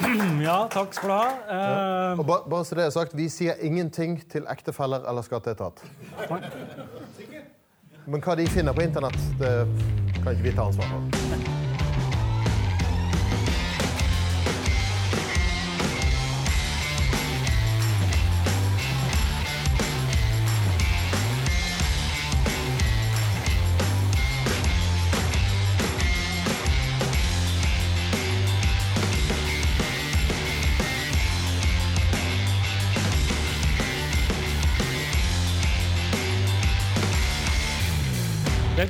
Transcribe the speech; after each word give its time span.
Ja, 0.46 0.58
takk 0.72 0.94
skal 0.94 1.08
du 1.08 1.14
ha. 1.14 1.28
Ja. 1.48 2.14
Og 2.18 2.24
ba, 2.28 2.40
bare 2.50 2.64
så 2.64 2.78
det 2.78 2.86
er 2.86 2.94
sagt, 2.94 3.16
Vi 3.16 3.28
sier 3.32 3.60
ingenting 3.64 4.18
til 4.30 4.46
ektefeller 4.50 5.08
eller 5.08 5.26
skatteetat. 5.26 5.84
Men 8.06 8.22
hva 8.22 8.38
de 8.38 8.46
finner 8.46 8.76
på 8.76 8.86
internett, 8.86 9.18
det 9.40 9.52
kan 10.22 10.32
ikke 10.32 10.50
vi 10.50 10.56
ta 10.56 10.68
ansvar 10.70 10.92
for. 10.94 11.55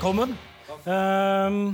Velkommen. 0.07 0.37
Ehm, 0.87 1.73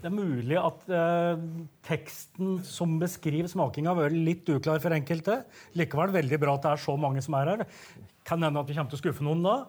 det 0.00 0.06
er 0.08 0.12
mulig 0.14 0.56
at 0.56 0.86
eh, 0.88 1.40
teksten 1.84 2.54
som 2.64 2.94
beskriver 2.96 3.50
smakinga, 3.50 3.90
har 3.90 4.06
vært 4.06 4.16
litt 4.16 4.46
uklar 4.48 4.80
for 4.80 4.96
enkelte. 4.96 5.34
Likevel 5.76 6.14
veldig 6.14 6.38
bra 6.40 6.54
at 6.56 6.64
det 6.64 6.70
er 6.70 6.80
så 6.80 6.94
mange 6.96 7.20
som 7.20 7.36
er 7.36 7.50
her. 7.50 7.64
Kan 8.24 8.40
hende 8.40 8.62
at 8.62 8.72
vi 8.72 8.76
kommer 8.78 8.88
til 8.94 8.96
å 8.96 9.02
skuffe 9.02 9.26
noen 9.26 9.44
da. 9.44 9.58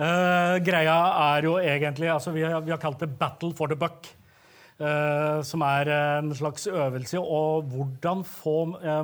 Eh, 0.00 0.54
greia 0.64 0.94
er 1.34 1.44
jo 1.44 1.56
egentlig 1.58 2.08
altså 2.08 2.30
vi, 2.32 2.40
har, 2.46 2.62
vi 2.64 2.72
har 2.72 2.78
kalt 2.80 3.02
det 3.02 3.10
'Battle 3.18 3.50
for 3.58 3.68
the 3.68 3.76
buck'. 3.76 4.14
Uh, 4.80 5.42
som 5.44 5.60
er 5.60 5.90
en 5.92 6.30
slags 6.32 6.64
øvelse 6.70 7.18
i 7.18 7.20
hvordan 7.20 8.22
få 8.24 8.54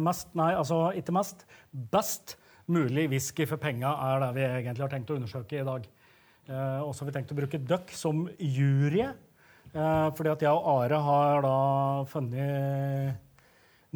mest 0.00 0.32
Nei, 0.32 0.54
altså 0.56 0.94
ikke 0.96 1.12
mest. 1.12 1.44
Best 1.92 2.38
mulig 2.66 3.10
whisky 3.12 3.44
for 3.44 3.60
penga 3.60 3.92
er 4.06 4.24
det 4.24 4.30
vi 4.38 4.46
egentlig 4.46 4.86
har 4.86 4.94
tenkt 4.94 5.12
å 5.12 5.18
undersøke 5.18 5.60
i 5.60 5.66
dag. 5.66 5.84
Eh, 6.46 6.80
og 6.82 6.94
så 6.94 7.02
har 7.02 7.10
vi 7.10 7.14
tenkt 7.18 7.32
å 7.34 7.38
bruke 7.38 7.58
dere 7.58 7.98
som 7.98 8.26
jury. 8.38 9.06
Eh, 9.06 10.08
fordi 10.16 10.32
at 10.32 10.44
jeg 10.46 10.52
og 10.54 10.66
Are 10.76 11.00
har 11.06 11.40
da 11.44 11.56
funnet 12.10 13.22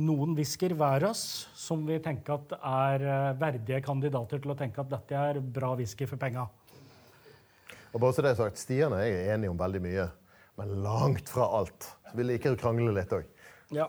noen 0.01 0.33
whisker 0.37 0.73
hver 0.79 1.05
oss 1.11 1.23
som 1.59 1.83
vi 1.87 1.99
tenker 2.03 2.39
at 2.39 2.55
er 2.57 3.05
eh, 3.05 3.29
verdige 3.41 3.83
kandidater 3.85 4.43
til 4.43 4.55
å 4.55 4.59
tenke 4.59 4.83
at 4.83 4.91
dette 4.91 5.23
er 5.31 5.41
bra 5.41 5.75
whisky 5.79 6.09
for 6.11 6.21
penga. 6.21 6.47
Og 7.91 7.99
bare 8.03 8.15
så 8.15 8.25
det 8.25 8.35
er 8.35 8.39
sagt, 8.39 8.61
Stian 8.61 8.95
og 8.95 9.03
jeg 9.03 9.17
er 9.19 9.35
enige 9.35 9.53
om 9.53 9.59
veldig 9.59 9.83
mye, 9.83 10.07
men 10.61 10.77
langt 10.85 11.31
fra 11.31 11.49
alt. 11.59 11.91
Så 12.11 12.19
vi 12.19 12.27
liker 12.27 12.55
å 12.55 12.61
krangle 12.61 12.95
litt 12.95 13.15
òg. 13.15 13.27
Ja. 13.75 13.89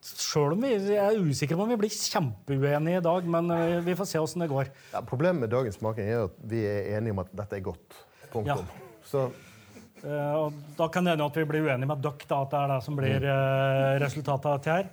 Sjøl 0.00 0.54
om 0.54 0.62
vi 0.64 0.70
jeg 0.72 0.96
er 0.96 1.18
usikre 1.20 1.58
på 1.58 1.66
om 1.66 1.72
vi 1.74 1.80
blir 1.82 1.92
kjempeuenige 1.92 3.02
i 3.02 3.04
dag, 3.04 3.26
men 3.28 3.50
eh, 3.52 3.80
vi 3.84 3.96
får 3.98 4.08
se 4.08 4.22
åssen 4.22 4.44
det 4.44 4.48
går. 4.52 4.70
Ja, 4.94 5.02
problemet 5.04 5.44
med 5.44 5.52
dagens 5.52 5.76
smaking 5.76 6.08
er 6.08 6.24
at 6.30 6.38
vi 6.48 6.62
er 6.64 6.96
enige 6.96 7.12
om 7.12 7.20
at 7.24 7.34
dette 7.36 7.58
er 7.58 7.66
godt. 7.66 8.00
Punktum. 8.32 8.64
Så 9.06 9.28
Uh, 10.04 10.46
og 10.46 10.56
da 10.76 10.86
kan 10.92 11.06
det 11.06 11.14
hende 11.14 11.26
at 11.26 11.36
vi 11.38 11.46
blir 11.48 11.64
uenige 11.64 11.88
med 11.88 12.02
da, 12.04 12.12
at 12.12 12.52
det 12.52 12.58
er 12.60 12.70
det 12.70 12.80
som 12.84 12.98
blir 12.98 13.24
uh, 13.24 13.96
resultatet 14.02 14.46
av 14.46 14.58
dette 14.58 14.74
her. 14.74 14.90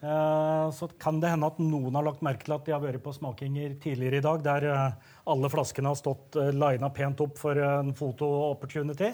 Uh, 0.00 0.66
så 0.74 0.88
kan 1.00 1.20
det 1.22 1.30
hende 1.30 1.48
at 1.48 1.60
noen 1.62 1.96
har 1.96 2.04
lagt 2.04 2.24
merke 2.24 2.44
til 2.44 2.56
at 2.56 2.66
de 2.66 2.74
har 2.74 2.82
vært 2.82 3.02
på 3.04 3.14
smakinger 3.14 3.76
tidligere 3.82 4.18
i 4.18 4.24
dag, 4.24 4.42
der 4.44 4.66
alle 5.30 5.50
flaskene 5.52 5.92
har 5.92 6.00
stått 6.00 6.38
lina 6.56 6.90
pent 6.92 7.22
opp 7.22 7.38
for 7.40 7.60
en 7.62 7.94
foto-opportunity. 7.96 9.12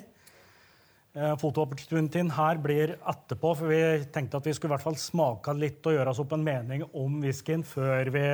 Uh, 1.16 1.32
Foto-opportunityen 1.40 2.28
her 2.36 2.58
blir 2.60 2.90
etterpå, 2.98 3.54
for 3.56 3.72
vi 3.72 3.80
tenkte 4.12 4.36
at 4.36 4.46
vi 4.46 4.52
skulle 4.52 4.74
i 4.74 4.76
hvert 4.76 4.84
fall 4.84 4.98
smake 5.00 5.54
litt 5.56 5.86
og 5.88 5.96
gjøre 5.96 6.12
oss 6.12 6.20
opp 6.20 6.34
en 6.36 6.44
mening 6.44 6.84
om 6.92 7.22
whiskyen 7.22 7.64
før 7.64 8.10
vi 8.12 8.24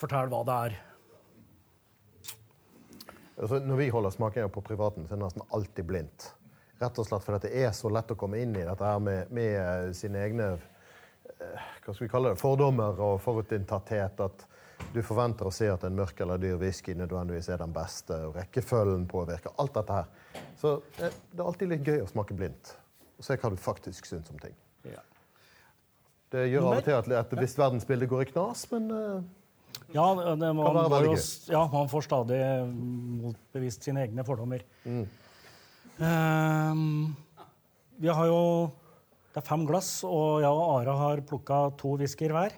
forteller 0.00 0.32
hva 0.32 0.40
det 0.48 0.56
er. 0.66 0.78
altså, 3.42 3.60
når 3.64 3.76
vi 3.76 3.88
holder 3.94 4.10
smakinga 4.10 4.48
på 4.52 4.64
privaten, 4.66 5.06
så 5.06 5.14
er 5.14 5.20
det 5.20 5.28
nesten 5.28 5.46
alltid 5.54 5.86
blindt. 5.86 6.26
Rett 6.80 6.98
og 6.98 7.06
slett 7.06 7.24
fordi 7.24 7.46
det 7.46 7.62
er 7.62 7.72
så 7.76 7.90
lett 7.92 8.10
å 8.10 8.18
komme 8.18 8.40
inn 8.40 8.54
i 8.56 8.64
dette 8.64 8.90
her 8.90 9.00
med, 9.04 9.30
med 9.36 9.54
eh, 9.60 9.90
sine 9.96 10.22
egne 10.24 10.46
eh, 10.56 11.66
hva 11.84 11.92
skal 11.92 12.06
vi 12.06 12.10
kalle 12.12 12.32
det, 12.32 12.40
fordommer 12.40 13.00
og 13.04 13.18
forutinntatthet. 13.24 14.22
At 14.24 14.46
du 14.94 15.00
forventer 15.06 15.46
å 15.46 15.52
se 15.54 15.68
at 15.70 15.84
en 15.86 15.96
mørk 15.96 16.20
eller 16.24 16.40
dyr 16.42 16.56
whisky 16.60 16.94
nødvendigvis 16.98 17.50
er 17.52 17.60
den 17.62 17.72
beste. 17.74 18.16
og 18.26 18.38
Rekkefølgen 18.38 19.06
påvirker. 19.10 19.54
Alt 19.62 19.76
dette 19.76 19.98
her. 20.00 20.08
Så 20.58 20.76
eh, 20.98 21.12
det 21.32 21.42
er 21.42 21.46
alltid 21.46 21.72
litt 21.72 21.86
gøy 21.86 22.02
å 22.04 22.08
smake 22.10 22.36
blindt. 22.38 22.74
Og 23.20 23.26
se 23.26 23.36
hva 23.38 23.52
du 23.52 23.58
faktisk 23.60 24.08
syns 24.08 24.30
om 24.32 24.40
ting. 24.42 24.56
Ja. 24.88 25.02
Det 26.30 26.46
gjør 26.48 26.70
av 26.70 26.80
og 26.80 26.86
til 26.86 26.96
at 26.98 27.12
et 27.20 27.36
visst 27.40 27.58
verdensbilde 27.58 28.08
går 28.10 28.24
i 28.24 28.30
knas, 28.32 28.64
men 28.72 28.90
uh, 28.94 29.22
Ja, 29.94 30.06
det 30.38 30.50
må, 30.54 30.66
Kan 30.66 30.76
være 30.76 30.92
veldig 30.92 31.14
gøy. 31.16 31.24
ja, 31.50 31.62
man 31.72 31.90
får 31.90 32.06
stadig 32.06 32.38
motbevist 32.70 33.86
sine 33.86 34.04
egne 34.06 34.24
fordommer. 34.26 34.62
Ehm, 36.00 37.10
vi 38.00 38.08
har 38.08 38.30
jo 38.30 38.70
Det 39.30 39.44
er 39.44 39.46
fem 39.46 39.62
glass, 39.62 40.00
og 40.02 40.40
jeg 40.42 40.50
og 40.50 40.80
Are 40.80 40.94
har 40.98 41.20
plukka 41.22 41.58
to 41.78 41.92
whiskyer 42.00 42.32
hver. 42.34 42.56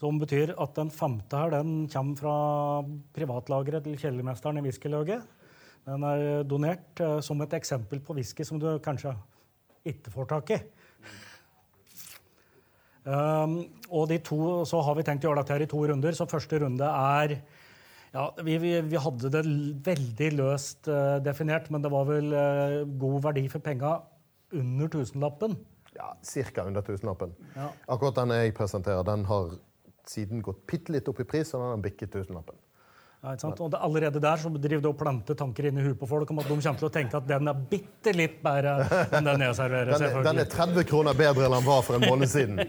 Som 0.00 0.20
betyr 0.20 0.54
at 0.56 0.76
den 0.78 0.90
femte 0.94 1.36
her 1.36 1.52
den 1.52 1.84
kommer 1.92 2.16
fra 2.16 2.36
privatlageret 3.16 3.84
til 3.84 3.98
kjellermesteren 4.00 4.60
i 4.60 4.64
whiskyløget. 4.64 5.26
Den 5.88 6.04
er 6.08 6.44
donert 6.48 7.00
eh, 7.00 7.18
som 7.24 7.40
et 7.44 7.56
eksempel 7.56 8.00
på 8.04 8.16
whisky 8.16 8.46
som 8.46 8.60
du 8.60 8.68
kanskje 8.84 9.12
ikke 9.88 10.12
får 10.12 10.30
tak 10.32 10.54
i. 10.56 10.60
Um, 13.00 13.62
og 13.88 14.10
de 14.10 14.18
to, 14.20 14.38
så 14.68 14.82
har 14.84 14.96
vi 14.98 15.04
tenkt 15.06 15.24
å 15.24 15.30
gjøre 15.30 15.40
dette 15.40 15.56
her 15.56 15.64
i 15.64 15.70
to 15.70 15.80
runder. 15.88 16.16
Så 16.16 16.28
første 16.28 16.60
runde 16.60 16.84
er 16.84 17.38
ja, 18.12 18.26
vi, 18.44 18.58
vi, 18.60 18.74
vi 18.90 19.00
hadde 19.00 19.30
det 19.32 19.42
veldig 19.86 20.30
løst 20.36 20.90
uh, 20.90 21.16
definert, 21.24 21.70
men 21.72 21.84
det 21.84 21.92
var 21.92 22.08
vel 22.08 22.32
uh, 22.34 22.80
god 23.00 23.24
verdi 23.30 23.46
for 23.52 23.64
penga 23.64 23.96
under 24.56 24.90
tusenlappen. 24.92 25.56
ja, 25.96 26.12
ca. 26.52 26.64
under 26.66 26.84
tusenlappen. 26.84 27.32
Ja. 27.54 27.70
Akkurat 27.88 28.18
den 28.18 28.34
jeg 28.34 28.54
presenterer, 28.58 29.04
den 29.06 29.24
har 29.30 29.54
siden 30.10 30.42
gått 30.44 30.66
bitte 30.68 30.94
litt 30.94 31.08
opp 31.10 31.22
i 31.22 31.28
pris, 31.28 31.54
og 31.54 31.62
den 31.62 31.72
har 31.74 31.86
bikket 31.86 32.12
tusenlappen. 32.16 32.58
Ja, 33.20 33.34
ikke 33.34 33.44
sant? 33.44 33.58
Og 33.60 33.68
det, 33.68 33.78
allerede 33.84 34.20
der 34.22 34.40
så 34.40 34.48
driver 34.48 34.80
det 34.80 34.88
og 34.88 34.96
planter 34.96 35.36
tanker 35.36 35.66
inn 35.68 35.76
i 35.76 35.82
huet 35.84 35.98
på 36.00 36.06
folk 36.08 36.30
om 36.32 36.38
at 36.40 36.46
de 36.48 36.54
kommer 36.56 36.80
til 36.80 36.88
å 36.88 36.92
tenke 36.94 37.18
at 37.18 37.26
den 37.28 37.50
er 37.52 37.58
bitte 37.68 38.14
litt 38.16 38.38
bedre 38.40 38.78
enn 39.12 39.28
den 39.28 39.44
jeg 39.44 39.56
serverer. 39.58 39.92
Den 39.92 40.06
er, 40.06 40.22
den 40.24 40.40
er 40.40 40.48
30 40.48 40.86
kroner 40.88 41.18
bedre 41.18 41.44
enn 41.44 41.56
den 41.58 41.66
var 41.66 41.84
for 41.84 41.98
en 41.98 42.06
måned 42.08 42.32
siden. 42.32 42.62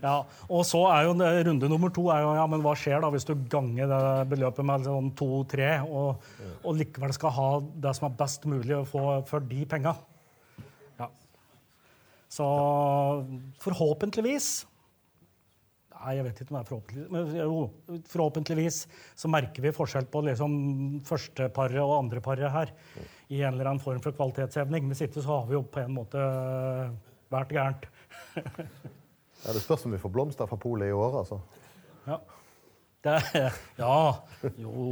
Ja, 0.00 0.14
og 0.48 0.62
så 0.64 0.82
er 0.88 1.04
jo 1.04 1.16
runde 1.48 1.68
nummer 1.68 1.90
to 1.92 2.06
er 2.12 2.22
jo, 2.24 2.30
ja, 2.36 2.44
men 2.48 2.62
hva 2.64 2.72
skjer 2.78 3.02
da 3.04 3.10
hvis 3.12 3.26
du 3.28 3.34
ganger 3.52 3.88
det 3.90 4.04
beløpet 4.30 4.64
med 4.64 4.86
sånn 4.88 5.10
to-tre, 5.16 5.74
og, 5.84 6.22
og 6.64 6.78
likevel 6.78 7.12
skal 7.16 7.34
ha 7.36 7.50
det 7.60 7.92
som 7.98 8.08
er 8.08 8.16
best 8.20 8.46
mulig 8.48 8.78
å 8.78 8.86
få 8.88 9.04
for 9.28 9.44
de 9.44 9.66
penga? 9.68 9.92
Ja. 11.00 11.10
Så 12.32 12.48
forhåpentligvis 13.60 14.50
Nei, 16.00 16.14
jeg 16.16 16.24
vet 16.24 16.38
ikke 16.42 16.56
er 16.56 16.68
forhåpentligvis. 16.68 17.10
Men 17.12 17.34
jo, 17.36 17.58
forhåpentligvis 18.08 18.78
så 19.20 19.28
merker 19.28 19.66
vi 19.66 19.72
forskjell 19.76 20.06
på 20.08 20.22
liksom 20.30 20.52
førsteparet 21.04 21.80
og 21.82 21.98
andreparet 21.98 22.52
her. 22.54 22.72
I 23.28 23.42
en 23.42 23.52
eller 23.52 23.68
annen 23.68 23.82
form 23.84 24.00
for 24.04 24.16
kvalitetshevning. 24.16 24.88
Hvis 24.88 25.04
ikke 25.06 25.20
så 25.20 25.34
har 25.34 25.50
vi 25.50 25.58
jo 25.58 25.62
på 25.68 25.82
en 25.82 25.92
måte 25.98 26.24
vært 27.30 27.54
gærent. 27.56 27.90
Ja, 29.40 29.54
det 29.56 29.62
spørs 29.64 29.86
om 29.88 29.94
vi 29.94 29.98
får 29.98 30.10
blomster 30.12 30.44
fra 30.44 30.56
polet 30.60 30.90
i 30.90 30.92
år, 30.92 31.14
altså. 31.22 31.38
Ja. 32.04 32.18
Det, 33.00 33.14
ja. 33.80 34.00
Jo. 34.60 34.90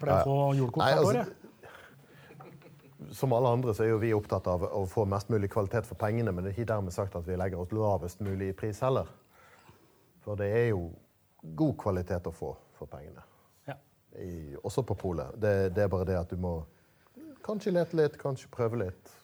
Pleier 0.00 0.22
å 0.22 0.24
få 0.24 0.36
julekort 0.56 0.80
Nei, 0.80 0.94
hvert 0.96 1.04
år, 1.04 1.18
altså, 1.18 1.18
jeg. 1.20 3.12
Som 3.12 3.34
alle 3.36 3.50
andre 3.52 3.74
så 3.76 3.84
er 3.84 3.90
jo 3.90 3.98
vi 4.00 4.14
opptatt 4.16 4.48
av 4.48 4.64
å 4.64 4.86
få 4.88 5.04
mest 5.10 5.28
mulig 5.28 5.50
kvalitet 5.52 5.84
for 5.84 6.00
pengene, 6.00 6.32
men 6.32 6.40
det 6.46 6.54
er 6.54 6.56
ikke 6.56 6.70
dermed 6.72 6.94
sagt 6.94 7.18
at 7.18 7.28
vi 7.28 7.36
legger 7.36 7.60
oss 7.60 7.74
lavest 7.76 8.24
mulig 8.24 8.48
i 8.54 8.56
pris 8.56 8.80
heller. 8.80 9.10
For 10.22 10.38
det 10.38 10.48
er 10.54 10.68
jo 10.70 10.90
god 11.42 11.74
kvalitet 11.82 12.28
å 12.30 12.34
få 12.34 12.52
for 12.78 12.90
pengene. 12.90 13.24
Ja. 13.68 13.76
I, 14.18 14.54
også 14.62 14.84
på 14.86 14.96
polet. 14.98 15.34
Det, 15.40 15.72
det 15.74 15.84
er 15.84 15.90
bare 15.92 16.08
det 16.08 16.18
at 16.20 16.30
du 16.30 16.38
må 16.40 16.60
kanskje 17.42 17.74
lete 17.74 17.98
litt, 17.98 18.18
kanskje 18.20 18.50
prøve 18.52 18.84
litt. 18.84 19.16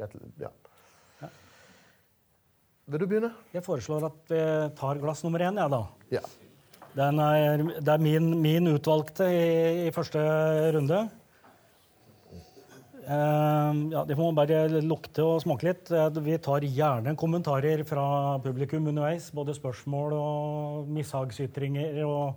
Lete, 0.00 0.20
ja. 0.40 0.50
ja. 1.20 1.28
Vil 2.90 3.04
du 3.04 3.08
begynne? 3.10 3.34
Jeg 3.52 3.64
foreslår 3.66 4.08
at 4.08 4.32
vi 4.32 4.40
tar 4.78 5.02
glass 5.02 5.22
nummer 5.26 5.44
én, 5.44 5.60
jeg, 5.60 5.74
da. 5.76 5.82
Ja. 6.14 6.24
Den 6.94 7.18
er, 7.18 7.66
det 7.82 7.90
er 7.90 8.02
min, 8.02 8.30
min 8.40 8.70
utvalgte 8.70 9.26
i, 9.28 9.46
i 9.88 9.92
første 9.94 10.22
runde. 10.76 11.04
Eh, 13.04 13.90
ja, 13.92 14.04
får 14.08 14.16
må 14.16 14.30
bare 14.36 14.62
lukte 14.80 15.24
og 15.24 15.42
smake 15.44 15.66
litt. 15.68 15.90
Eh, 15.92 16.08
Vi 16.24 16.38
tar 16.38 16.60
gjerne 16.64 17.14
kommentarer 17.20 17.82
fra 17.84 18.38
publikum 18.44 18.86
underveis. 18.88 19.30
Både 19.34 19.54
spørsmål 19.56 20.14
og 20.16 20.88
mishagsytringer 20.88 22.00
og 22.06 22.34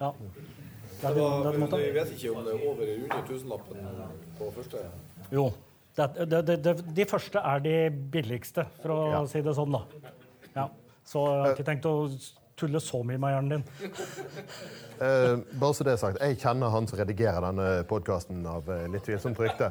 ja. 0.00 0.12
Det 1.00 1.14
Det 1.14 1.22
var, 1.22 1.44
det 1.44 1.50
på 1.50 1.54
en 1.54 1.60
måte. 1.60 1.78
vi 1.80 1.90
vet 1.96 2.10
ikke 2.12 2.30
om 2.36 2.44
det 2.44 2.52
er 2.52 2.66
over 2.68 2.82
eller 2.82 3.04
under 3.04 3.22
tusenlappen 3.26 3.76
på 4.38 4.50
første. 4.52 4.78
Jo, 5.32 5.50
Det, 5.96 6.28
det, 6.30 6.46
det, 6.46 6.62
det, 6.64 6.94
de 6.96 7.04
første 7.04 7.38
er 7.38 7.58
de 7.60 7.90
billigste, 8.12 8.64
for 8.82 8.88
å 8.94 9.10
Ja. 9.12 9.24
si 9.26 9.40
det 9.42 9.54
sånn, 9.56 9.72
da. 9.72 9.80
Ja. 10.54 10.68
Så 11.04 11.24
jeg 11.26 11.40
har 11.42 11.54
ikke 11.56 11.64
tenkt 11.66 11.84
å 11.88 11.94
tulle 12.60 12.80
så 12.84 13.02
mye 13.06 13.20
med 13.20 13.34
hjernen 13.34 13.58
din. 13.58 13.64
Eh, 15.00 15.38
bare 15.56 15.74
så 15.74 15.84
det 15.86 15.94
er 15.94 16.00
sagt, 16.00 16.18
Jeg 16.20 16.36
kjenner 16.42 16.68
han 16.74 16.84
som 16.88 16.98
redigerer 17.00 17.40
denne 17.40 17.68
podkasten 17.88 18.42
av 18.44 18.66
eh, 18.68 18.82
litt 18.92 19.06
tvilsomt 19.06 19.38
rykte. 19.40 19.70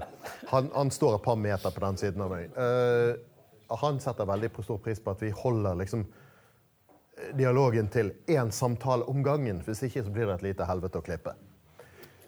Han, 0.50 0.72
han 0.74 0.90
står 0.90 1.20
et 1.20 1.26
par 1.28 1.38
meter 1.38 1.76
på 1.76 1.84
den 1.84 2.00
siden 2.02 2.24
av 2.26 2.34
meg. 2.34 2.56
Eh, 2.58 3.12
han 3.78 4.00
setter 4.02 4.26
veldig 4.26 4.50
stor 4.66 4.80
pris 4.82 4.98
på 5.04 5.14
at 5.14 5.22
vi 5.22 5.30
holder 5.30 5.78
liksom 5.84 6.08
eh, 6.08 7.30
dialogen 7.38 7.92
til 7.94 8.10
én 8.26 8.50
samtale 8.50 9.06
om 9.06 9.22
gangen. 9.24 9.62
Hvis 9.68 9.84
ikke 9.86 10.04
så 10.08 10.16
blir 10.16 10.32
det 10.32 10.40
et 10.40 10.48
lite 10.50 10.66
helvete 10.66 10.98
å 10.98 11.06
klippe. 11.06 11.36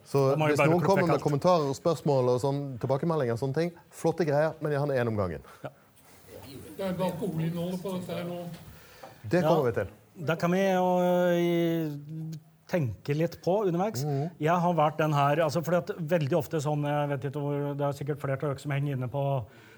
Så 0.05 0.21
hvis 0.35 0.59
noen 0.61 0.83
kommer 0.83 1.07
med 1.07 1.15
alt. 1.15 1.23
kommentarer 1.23 1.69
og 1.71 1.77
spørsmål 1.77 2.33
og 2.33 2.41
sånn, 2.43 2.61
tilbakemeldinger, 2.81 3.37
og 3.37 3.41
sånne 3.41 3.57
ting, 3.57 3.73
flotte 3.95 4.25
greier, 4.27 4.53
men 4.59 4.73
gjerne 4.75 4.97
én 4.97 5.09
om 5.09 5.17
gangen. 5.17 5.45
Det 6.77 6.85
er 6.85 6.93
alkoholinnholdet 6.97 7.81
på 7.81 7.95
dette 7.95 8.17
her 8.17 8.25
nå. 8.27 8.39
Det 9.31 9.43
kommer 9.45 9.69
vi 9.69 9.73
til. 9.77 9.91
Da 10.15 10.35
kan 10.35 10.51
vi 10.51 10.59
jo 10.59 10.87
øh, 11.01 12.37
tenke 12.71 13.15
litt 13.15 13.37
på 13.43 13.61
underveis. 13.67 14.03
Jeg 14.41 14.63
har 14.63 14.77
vært 14.77 14.99
den 15.01 15.15
her 15.15 15.43
altså 15.45 15.63
fordi 15.65 15.81
at 15.81 15.93
Veldig 16.13 16.37
ofte 16.39 16.61
sånn, 16.63 16.85
jeg 16.87 17.11
vet 17.13 17.27
ikke 17.29 17.43
hvor, 17.43 17.67
Det 17.79 17.87
er 17.87 17.97
sikkert 17.97 18.23
flere 18.23 18.39
av 18.39 18.47
dere 18.51 18.63
som 18.63 18.75
henger 18.75 18.97
inne 18.97 19.11
på 19.11 19.25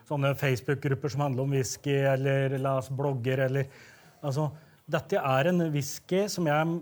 sånne 0.09 0.33
Facebook-grupper 0.35 1.13
som 1.13 1.23
handler 1.23 1.45
om 1.45 1.53
whisky, 1.55 1.95
eller 1.95 2.57
leser 2.59 2.97
blogger, 2.97 3.45
eller 3.45 3.69
altså, 4.21 4.49
Dette 4.83 5.15
er 5.15 5.47
en 5.47 5.63
whisky 5.71 6.25
som 6.27 6.49
jeg 6.49 6.73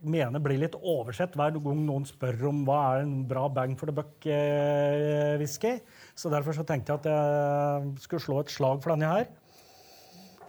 mener 0.00 0.40
blir 0.40 0.56
litt 0.62 0.76
oversett 0.80 1.34
hver 1.36 1.52
gang 1.58 1.82
noen 1.84 2.06
spør 2.08 2.46
om 2.48 2.62
hva 2.64 2.78
er 2.94 3.02
en 3.04 3.18
bra 3.28 3.42
bang 3.52 3.74
for 3.76 3.90
the 3.90 3.96
buck-whisky. 3.98 5.74
Så 6.16 6.32
derfor 6.32 6.56
så 6.56 6.64
tenkte 6.64 6.94
jeg 6.94 7.02
at 7.02 7.10
jeg 7.10 8.06
skulle 8.06 8.24
slå 8.24 8.38
et 8.40 8.54
slag 8.54 8.80
for 8.80 8.94
denne 8.94 9.10
her. 9.12 9.28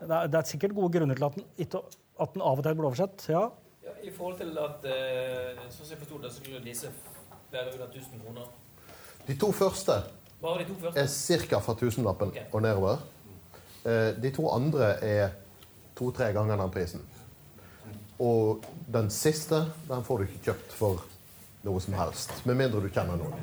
Det 0.01 0.15
er, 0.15 0.31
det 0.31 0.39
er 0.39 0.47
sikkert 0.49 0.77
gode 0.77 0.95
grunner 0.95 1.19
til 1.19 1.27
at 1.27 1.35
den, 1.35 1.49
ikke, 1.61 1.83
at 2.21 2.33
den 2.35 2.41
av 2.45 2.59
og 2.61 2.63
til 2.65 2.75
blir 2.77 2.87
oversett. 2.91 3.25
ja. 3.29 3.47
Ja, 3.83 3.91
I 4.05 4.11
forhold 4.13 4.37
til 4.37 4.57
at 4.61 4.83
eh, 4.85 5.61
Sånn 5.69 5.85
som 5.85 5.93
jeg 5.95 6.01
forsto 6.03 6.19
det, 6.21 6.29
så 6.31 6.41
skulle 6.43 6.59
disse 6.63 6.91
være 7.51 7.73
under 7.73 7.87
1000 7.87 8.21
kroner. 8.21 8.49
De 9.27 9.35
to 9.41 9.51
første 9.51 9.95
Bare 10.41 10.59
de 10.63 10.67
to 10.69 10.75
første? 10.81 10.99
er 11.01 11.47
ca. 11.49 11.59
fra 11.59 11.73
tusenlappen 11.79 12.29
okay. 12.33 12.43
og 12.51 12.61
nedover. 12.61 13.01
Eh, 13.85 14.11
De 14.21 14.31
to 14.31 14.47
andre 14.53 14.91
er 15.03 15.29
to-tre 15.97 16.31
ganger 16.33 16.57
den 16.61 16.71
prisen. 16.71 17.01
Og 18.21 18.63
den 18.93 19.09
siste 19.09 19.63
den 19.89 20.03
får 20.05 20.17
du 20.17 20.23
ikke 20.29 20.43
kjøpt 20.51 20.71
for 20.77 21.01
noe 21.65 21.81
som 21.81 21.93
helst. 21.97 22.31
Med 22.45 22.55
mindre 22.57 22.81
du 22.81 22.89
kjenner 22.89 23.17
noen. 23.17 23.33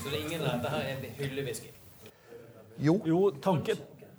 Så 0.00 0.08
det 0.08 0.18
er 0.18 0.24
ingen 0.26 0.40
dette 0.44 0.72
her 0.72 0.88
er 0.92 1.06
hyllewhisky? 1.20 1.68
Jo, 2.80 2.98
Jo, 3.06 3.30
tanke, 3.44 3.76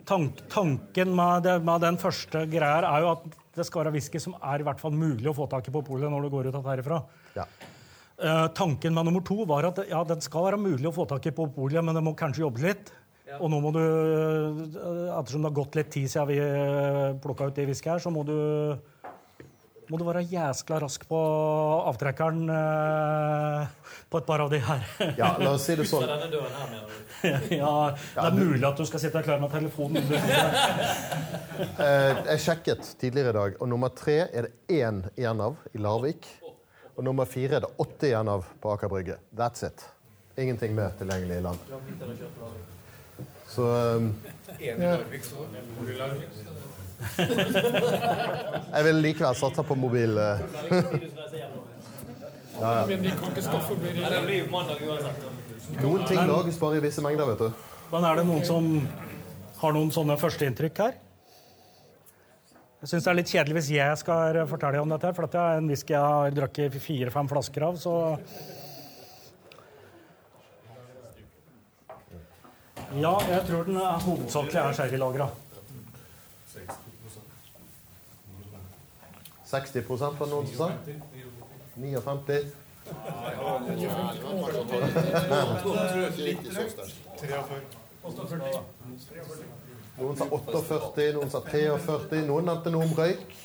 tank, 0.10 0.44
tanken 0.52 1.14
med, 1.16 1.46
det, 1.46 1.60
med 1.66 1.84
den 1.86 2.00
første 2.02 2.46
greia 2.52 2.82
er 2.90 3.06
jo 3.06 3.14
at 3.14 3.28
det 3.54 3.68
skal 3.68 3.84
være 3.84 3.94
whisky 3.96 4.22
som 4.22 4.36
er 4.40 4.62
i 4.62 4.66
hvert 4.66 4.82
fall 4.82 4.96
mulig 4.98 5.30
å 5.30 5.36
få 5.38 5.48
tak 5.52 5.68
i 5.70 5.74
på 5.74 5.84
polet 5.86 6.10
når 6.10 6.26
du 6.26 6.34
går 6.34 6.50
ut 6.50 6.60
herifra. 6.66 7.04
ja. 7.38 7.48
Uh, 8.24 8.46
tanken 8.54 8.94
med 8.94 9.08
nummer 9.08 9.24
to 9.26 9.42
var 9.50 9.66
at 9.68 9.80
ja, 9.90 10.00
den 10.06 10.22
skal 10.22 10.46
være 10.46 10.60
mulig 10.62 10.86
å 10.88 10.94
få 10.96 11.04
tak 11.10 11.26
i 11.28 11.32
på 11.34 11.48
polet, 11.52 11.82
men 11.84 11.98
det 11.98 12.04
må 12.06 12.14
kanskje 12.16 12.44
jobbe 12.46 12.62
litt. 12.62 12.92
Ja. 13.28 13.40
Og 13.42 13.50
nå 13.50 13.58
må 13.64 13.72
du, 13.74 13.82
eh, 13.82 15.10
ettersom 15.18 15.42
det 15.42 15.50
har 15.50 15.58
gått 15.58 15.78
litt 15.80 15.90
tid 15.92 16.12
siden 16.12 16.30
vi 16.30 16.38
eh, 16.38 17.16
plukka 17.24 17.48
ut 17.50 17.58
det 17.58 17.66
whisky 17.66 17.90
her, 17.90 18.02
så 18.04 18.12
må 18.14 18.22
du 18.28 18.36
må 19.94 20.00
du 20.02 20.08
være 20.08 20.24
jæskla 20.26 20.80
rask 20.82 21.04
på 21.06 21.18
avtrekkeren 21.92 22.48
eh, 22.50 23.68
på 24.10 24.18
et 24.18 24.26
par 24.26 24.42
av 24.42 24.50
de 24.50 24.58
her. 24.66 24.88
ja, 25.20 25.28
la 25.38 25.52
oss 25.54 25.68
si 25.70 25.76
det 25.78 25.86
sånn. 25.86 26.08
denne 26.10 26.32
døren 26.34 26.56
her 26.58 26.72
med 26.72 27.52
ja, 27.62 27.74
det 27.94 28.24
er 28.26 28.34
mulig 28.40 28.66
at 28.66 28.82
du 28.82 28.88
skal 28.90 29.04
sitte 29.04 29.22
klar 29.26 29.44
med 29.44 29.54
telefonen. 29.54 30.02
Eh, 31.54 32.18
Jeg 32.26 32.42
sjekket 32.42 32.88
tidligere 32.98 33.30
i 33.30 33.36
dag, 33.38 33.58
og 33.62 33.70
nummer 33.70 33.92
tre 33.94 34.16
er 34.26 34.48
det 34.48 34.80
én 34.82 35.04
igjen 35.14 35.44
av 35.46 35.60
i 35.70 35.82
Larvik. 35.86 36.26
Og 36.98 37.06
nummer 37.06 37.30
fire 37.30 37.60
er 37.60 37.66
det 37.68 37.70
åtte 37.84 38.10
igjen 38.10 38.32
av 38.34 38.48
på 38.62 38.74
Aker 38.74 38.90
Brygge. 38.90 39.20
That's 39.38 39.62
it. 39.68 39.86
Ingenting 40.42 40.74
mer 40.74 40.96
tilgjengelig 40.98 41.38
i 41.38 41.46
land. 41.46 41.62
Så 43.54 43.70
um, 43.70 44.10
Jeg 48.74 48.84
vil 48.88 48.98
likevel 49.04 49.36
satse 49.38 49.62
på 49.68 49.76
mobil. 49.78 50.18
eh. 50.18 50.38
Ja, 52.54 52.86
uansett. 52.86 53.18
Noen 55.82 56.04
ting 56.08 56.20
lages 56.30 56.58
bare 56.62 56.78
i 56.78 56.82
visse 56.84 57.02
mengder, 57.04 57.26
vet 57.34 57.42
du. 57.42 57.50
Men 57.92 58.06
er 58.08 58.14
det 58.20 58.26
noen 58.28 58.44
som 58.48 58.64
har 59.60 59.72
noen 59.76 59.92
sånne 59.96 60.16
førsteinntrykk 60.22 60.78
her? 60.84 60.94
Jeg 62.84 62.88
syns 62.92 63.04
det 63.06 63.12
er 63.14 63.18
litt 63.18 63.32
kjedelig 63.32 63.56
hvis 63.58 63.70
jeg 63.78 63.94
skal 64.02 64.38
fortelle 64.52 64.82
om 64.84 64.92
dette, 64.92 65.10
for 65.16 65.22
dette 65.26 65.40
er 65.40 65.58
en 65.62 65.70
whisky 65.72 65.94
jeg 65.96 66.04
har 66.04 66.28
drukket 66.36 66.76
fire-fem 66.84 67.28
flasker 67.32 67.62
av, 67.70 67.74
så 67.80 67.94
Ja, 72.94 73.16
jeg 73.26 73.42
tror 73.48 73.64
den 73.66 73.78
er 73.82 73.98
hovedsakelig 74.04 74.60
er 74.62 74.76
sherrylagra. 74.78 75.26
60 79.54 79.86
var 80.02 80.14
det 80.18 80.30
noen 80.32 80.48
som 80.50 80.58
sa? 80.58 80.70
59? 81.78 82.54
Noen 89.98 90.18
sa 90.18 90.26
48, 90.26 91.14
noen 91.14 91.30
sa 91.30 91.42
43. 91.46 92.24
Noen 92.26 92.50
nevnte 92.50 92.74
noe 92.74 92.88
om 92.88 92.96
røyk. 92.98 93.36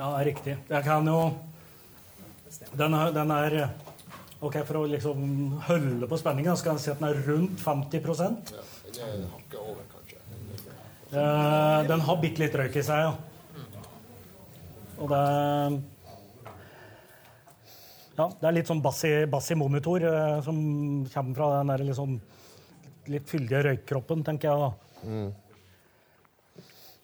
Ja, 0.00 0.06
det 0.10 0.18
er 0.18 0.26
riktig. 0.32 0.56
Jeg 0.68 0.82
kan 0.84 1.06
jo 1.06 1.20
Den 2.76 2.94
er, 2.94 3.12
den 3.14 3.30
er 3.30 3.70
Ok, 4.40 4.56
For 4.66 4.80
å 4.80 4.86
liksom 4.88 5.18
holde 5.68 6.08
på 6.08 6.16
spenningen, 6.18 6.56
så 6.56 6.64
kan 6.64 6.78
jeg 6.78 6.84
si 6.84 6.90
at 6.90 7.00
den 7.02 7.10
er 7.10 7.18
rundt 7.28 7.60
50 7.60 8.00
Eh, 11.10 11.86
Den 11.88 12.00
har 12.06 12.20
bitte 12.22 12.44
litt 12.44 12.54
røyk 12.54 12.76
i 12.78 12.84
seg, 12.86 13.08
ja. 13.08 13.14
Og 15.00 15.08
det 15.10 15.22
Ja, 18.20 18.26
det 18.28 18.46
er 18.46 18.52
litt 18.52 18.68
sånn 18.68 18.82
bass 18.84 19.00
i, 19.08 19.54
monitor 19.56 20.02
eh, 20.04 20.40
som 20.44 20.56
kommer 21.08 21.34
fra 21.34 21.48
den 21.56 21.70
der 21.72 21.94
sånn 21.96 22.18
litt 23.08 23.26
fyldige 23.26 23.62
røykkroppen, 23.64 24.22
tenker 24.22 24.50
jeg 24.50 24.58
da. 24.60 24.70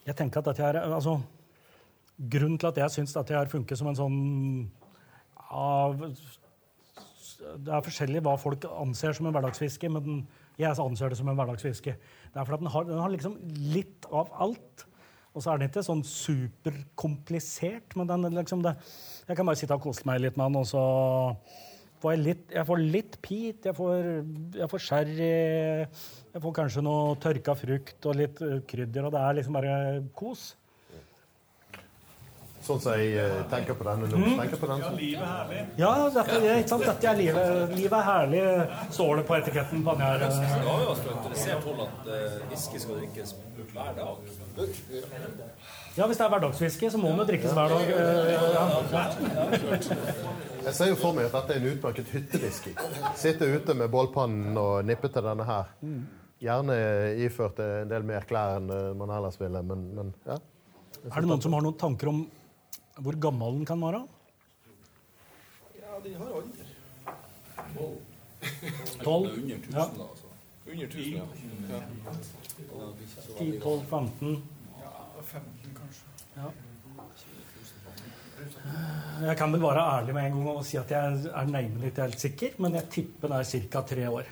Jeg 0.06 0.16
tenker 0.18 0.38
at 0.42 0.50
dette 0.50 0.62
her 0.62 0.76
altså, 0.84 1.16
Grunnen 2.16 2.58
til 2.60 2.68
at 2.68 2.78
jeg 2.80 2.92
syns 2.94 3.12
dette 3.16 3.34
her 3.34 3.48
funker 3.50 3.76
som 3.76 3.88
en 3.90 3.96
sånn 3.98 4.18
av 5.52 5.98
Det 5.98 7.72
er 7.72 7.84
forskjellig 7.84 8.22
hva 8.25 8.36
folk 8.40 8.64
anser 8.70 9.16
som 9.16 9.26
en 9.26 9.34
hverdagsfiske, 9.34 9.90
men 9.92 10.22
jeg 10.56 10.72
anser 10.80 11.12
det 11.12 11.18
som 11.18 11.28
en 11.28 11.36
hverdagsfiske. 11.38 11.96
Det 12.32 12.40
er 12.40 12.48
fordi 12.48 12.64
den 12.64 12.72
har, 12.72 12.84
den 12.88 13.02
har 13.02 13.12
liksom 13.12 13.38
litt 13.75 14.08
av 14.08 14.30
alt. 14.46 14.86
Og 15.36 15.44
så 15.44 15.52
er 15.52 15.60
den 15.60 15.68
ikke 15.68 15.84
sånn 15.84 16.00
superkomplisert, 16.08 17.92
men 17.98 18.08
den 18.08 18.38
liksom 18.38 18.62
det, 18.64 18.72
jeg 19.28 19.36
kan 19.36 19.48
bare 19.48 19.60
sitte 19.60 19.76
og 19.76 19.84
kose 19.84 20.06
meg 20.08 20.22
litt 20.25 20.38
med 20.40 20.48
den, 20.48 20.62
og 20.62 20.68
så 20.70 20.84
får 22.00 22.14
jeg 22.14 22.22
litt, 22.22 22.46
jeg 22.56 22.68
får 22.70 22.80
litt 22.80 23.18
pit, 23.25 23.68
jeg 23.68 23.76
får, 23.76 24.08
jeg 24.56 24.68
får 24.72 24.84
sherry, 24.86 25.28
jeg 26.32 26.44
får 26.44 26.54
kanskje 26.60 26.84
noe 26.86 27.18
tørka 27.20 27.56
frukt 27.58 28.08
og 28.08 28.16
litt 28.16 28.40
krydder, 28.70 29.08
og 29.08 29.12
det 29.12 29.22
er 29.26 29.36
liksom 29.36 29.58
bare 29.58 29.76
kos. 30.16 30.46
Sånn 32.66 32.80
som 32.82 32.96
jeg 32.99 33.12
eh, 33.23 33.35
tenker 33.50 33.76
på 33.78 33.85
denne 33.87 34.08
nå. 34.11 34.18
Tenker 34.40 34.58
på 34.58 34.66
den 34.66 34.80
som 34.82 34.96
Ja, 35.78 35.90
dette, 36.11 36.38
er, 36.40 36.56
ikke 36.64 36.73
sant? 36.73 36.82
dette 36.88 37.06
er 37.12 37.18
livet. 37.20 37.75
Livet 37.78 37.94
er 38.00 38.06
herlig, 38.08 38.40
står 38.96 39.20
det 39.20 39.25
på 39.28 39.37
etiketten 39.38 39.85
på 39.87 39.94
den 39.94 40.02
her. 40.02 40.25
eh. 40.26 40.40
Det 40.40 40.64
har 40.66 40.82
jo 40.82 40.88
også 40.96 41.61
hold 41.68 41.85
at 41.87 42.08
uh, 42.11 42.40
whisky 42.50 42.80
skal 42.82 42.99
drikkes 42.99 43.37
hver 43.76 43.92
dag. 44.00 44.16
Ja, 45.96 46.06
hvis 46.11 46.18
det 46.18 46.25
er 46.26 46.32
hverdagswhisky, 46.35 46.90
så 46.92 46.99
må 47.00 47.12
den 47.12 47.23
jo 47.23 47.26
drikkes 47.30 47.54
hver 47.56 47.68
dag. 47.73 47.85
eh, 47.94 48.35
Ja. 48.92 49.06
Jeg 50.66 50.75
ser 50.75 50.88
jo 50.90 50.96
for 50.99 51.14
meg 51.14 51.28
at 51.28 51.35
dette 51.37 51.54
er 51.54 51.61
en 51.62 51.68
utmerket 51.76 52.08
hyttewhisky. 52.11 52.73
Sitte 53.16 53.46
ute 53.54 53.75
med 53.78 53.90
bålpannen 53.92 54.56
og 54.58 54.80
nippe 54.88 55.08
til 55.14 55.23
denne 55.25 55.46
her. 55.46 55.70
Gjerne 56.42 56.75
iført 57.25 57.61
en 57.64 57.88
del 57.88 58.02
mer 58.04 58.26
klær 58.28 58.58
enn 58.58 58.66
eh, 58.75 58.90
man 58.99 59.12
ellers 59.14 59.38
ville, 59.40 59.62
men, 59.64 59.87
men 59.96 60.11
ja. 60.26 60.37
Er 61.06 61.23
det 61.23 61.30
noen 61.30 61.40
som 61.44 61.54
har 61.56 61.62
noen 61.64 61.78
tanker 61.80 62.11
om 62.11 62.25
hvor 63.02 63.16
gammel 63.20 63.58
den 63.58 63.66
kan 63.68 63.80
være? 63.82 64.02
Ja, 65.80 65.98
de 66.04 66.14
har 66.14 66.26
alder. 66.40 66.66
Tolv? 69.04 69.26
Under 69.26 69.56
1000, 69.56 69.74
Ja. 69.74 69.80
altså. 69.80 70.26
Under 70.70 70.86
1000, 70.86 71.14
ja. 71.16 71.24
ja. 71.70 71.80
10, 73.38 73.60
12, 73.60 73.84
15? 73.90 74.42
Ja, 74.80 75.22
15 75.22 75.76
kanskje. 75.76 76.06
Ja. 76.36 76.48
Jeg 79.26 79.36
kan 79.36 79.52
vel 79.52 79.62
være 79.62 79.84
ærlig 79.98 80.14
med 80.14 80.26
en 80.26 80.32
gang 80.36 80.48
og 80.58 80.64
si 80.66 80.76
at 80.76 80.90
jeg 80.90 81.04
er 81.32 81.46
nærmere 81.48 81.84
litt 81.86 81.98
helt 82.02 82.20
sikker, 82.20 82.58
men 82.58 82.74
jeg 82.76 82.88
tipper 82.92 83.28
det 83.32 83.36
er 83.38 83.68
ca. 83.72 83.80
tre 83.82 84.08
år. 84.10 84.26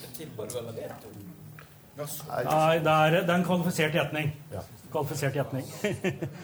Jeg 0.00 0.10
tipper 0.16 0.44
vel 0.54 0.64
med 0.64 0.74
veto. 0.74 1.29
Nei, 2.00 2.78
det 2.84 2.92
er, 2.92 3.16
det 3.20 3.30
er 3.30 3.38
en 3.38 3.46
kvalifisert 3.46 3.96
gjetning. 3.96 4.30
Ja. 4.52 4.62
Kvalifisert 4.90 5.36
gjetning. 5.36 5.66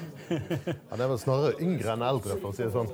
Han 0.90 1.00
er 1.00 1.12
vel 1.12 1.20
snarere 1.22 1.54
yngre 1.62 1.94
enn 1.96 2.04
eldre, 2.06 2.36
for 2.42 2.52
å 2.52 2.56
si 2.56 2.66
det 2.66 2.72
sånn. 2.74 2.90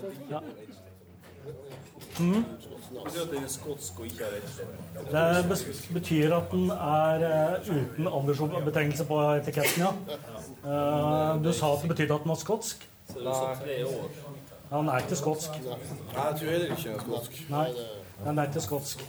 Ikke 4.05 4.29
rett. 4.29 4.51
Det 5.13 5.59
betyr 5.95 6.35
at 6.37 6.51
den 6.53 6.71
er 6.77 7.25
eh, 7.29 7.71
uten 7.73 8.09
aldersbetegnelse 8.09 9.07
på 9.09 9.21
etiketten, 9.39 9.87
ja. 9.87 9.93
Eh, 10.63 11.43
du 11.43 11.51
sa 11.57 11.73
at 11.75 11.83
det 11.83 11.93
betydde 11.95 12.15
at 12.15 12.27
den 12.27 12.35
var 12.35 12.41
skotsk. 12.41 12.87
Han 13.15 13.27
er 13.27 13.57
tre 13.65 13.79
år. 13.89 14.09
Ja, 14.71 14.77
den 14.77 14.89
er 14.89 14.99
ikke 15.05 15.17
skotsk. 15.21 15.57
Nei, 15.63 16.27
jeg 16.29 16.39
tror 16.39 16.51
heller 16.51 16.77
ikke 16.77 16.89
han 16.89 16.95
er 16.95 17.07
skotsk. 17.07 17.41
Nei, 17.53 17.69
den 18.25 18.39
er 18.39 18.53
ikke 18.53 18.67
skotsk. 18.69 19.07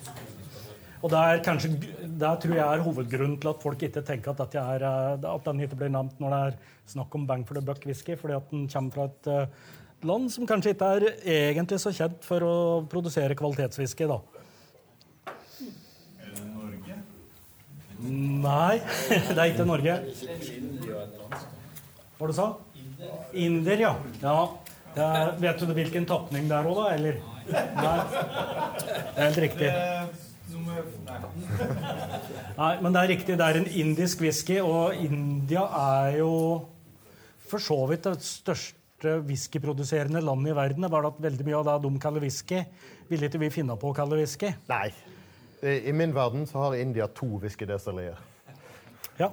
Og 1.03 1.11
det 1.11 1.19
er 1.19 1.41
kanskje, 1.43 1.69
det 1.99 2.29
tror 2.39 2.53
jeg 2.55 2.63
er 2.63 2.83
hovedgrunnen 2.85 3.35
til 3.41 3.49
at 3.51 3.63
folk 3.63 3.81
ikke 3.83 4.03
tenker 4.07 4.31
at, 4.31 4.39
dette 4.39 4.61
er, 4.61 4.85
eh, 4.87 5.25
at 5.27 5.49
den 5.49 5.59
ikke 5.65 5.81
blir 5.81 5.91
nevnt 5.91 6.21
når 6.23 6.31
det 6.31 6.39
er 6.47 6.55
snakk 6.93 7.17
om 7.19 7.25
bang 7.27 7.43
for 7.47 7.59
the 7.59 7.63
buck 7.65 7.83
whisky, 7.83 8.15
fordi 8.19 8.37
at 8.37 8.53
den 8.53 8.69
kommer 8.71 8.95
fra 8.95 9.09
et 9.09 9.29
eh, 9.33 9.73
land 10.07 10.31
som 10.31 10.47
kanskje 10.47 10.71
ikke 10.71 10.93
er 10.95 11.07
egentlig 11.35 11.81
så 11.83 11.91
kjent 11.95 12.23
for 12.23 12.47
å 12.47 12.55
produsere 12.87 13.35
kvalitetswhisky. 13.35 14.07
da. 14.07 14.21
Er 16.23 16.31
det 16.31 16.47
Norge? 16.47 16.97
Nei, 18.47 18.79
det 19.35 19.37
er 19.37 19.45
ikke 19.51 19.67
Norge. 19.67 19.99
Hva 22.15 22.29
du 22.29 22.37
sa 22.37 22.53
Inder, 23.35 23.89
ja. 23.89 23.95
ja. 24.23 24.39
Det 24.93 25.03
er, 25.03 25.31
vet 25.41 25.59
du 25.59 25.71
hvilken 25.75 26.05
tapning 26.07 26.47
det 26.47 26.55
er 26.55 26.67
òg, 26.69 26.77
da? 26.79 26.91
Eller? 26.95 27.23
Nei. 27.51 27.95
Det 28.77 29.17
er 29.17 29.25
helt 29.25 29.47
riktig. 29.49 29.71
Nei, 32.57 32.73
men 32.81 32.93
det 32.93 33.01
er 33.01 33.11
riktig. 33.13 33.37
Det 33.39 33.45
er 33.47 33.59
en 33.59 33.69
indisk 33.83 34.23
whisky, 34.23 34.59
og 34.61 34.95
India 34.95 35.65
er 35.79 36.19
jo 36.21 36.31
for 37.49 37.61
så 37.61 37.77
vidt 37.89 38.07
det 38.07 38.17
største 38.25 39.17
whiskyproduserende 39.27 40.21
landet 40.23 40.53
i 40.53 40.57
verden. 40.57 40.89
Var 40.89 41.01
Det 41.05 41.11
at 41.13 41.23
veldig 41.27 41.47
mye 41.47 41.59
av 41.61 41.65
det 41.69 41.79
de 41.85 42.03
kaller 42.03 42.23
whisky, 42.23 42.63
ville 43.09 43.29
ikke 43.29 43.41
vi 43.45 43.49
finne 43.53 43.77
på 43.79 43.91
å 43.91 43.97
kalle 43.97 44.19
whisky. 44.19 44.53
Nei. 44.69 44.87
I 45.63 45.89
i 45.89 45.93
min 45.95 46.13
verden 46.15 46.47
så 46.47 46.59
har 46.65 46.75
India 46.75 47.07
to 47.07 47.37
whiskydestillerier. 47.39 48.19
Ja. 49.19 49.29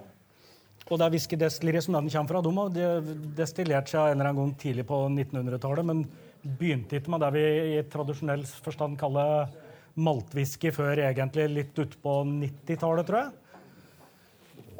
Og 0.91 0.99
det 0.99 1.07
er 1.07 1.15
whiskydestilleriet 1.15 1.87
som 1.87 1.95
den 1.97 2.11
kommer 2.11 2.35
fra. 2.35 2.43
De 2.43 2.83
har 2.83 3.09
destillert 3.39 3.91
seg 3.91 4.11
en 4.11 4.19
eller 4.19 4.31
annen 4.31 4.43
gang 4.43 4.55
tidlig 4.59 4.87
på 4.87 5.05
1900-tallet, 5.09 5.87
men 5.87 6.05
begynte 6.43 6.99
ikke 6.99 7.13
med 7.15 7.23
det 7.25 7.33
vi 7.35 7.45
i 7.77 7.83
tradisjonell 7.91 8.47
forstand 8.65 8.97
kaller 9.01 9.51
maltwhisky 9.99 10.73
før 10.75 11.01
egentlig 11.07 11.49
litt 11.51 11.79
utpå 11.81 12.21
90-tallet, 12.29 13.09
tror 13.09 13.25
jeg. 13.25 13.33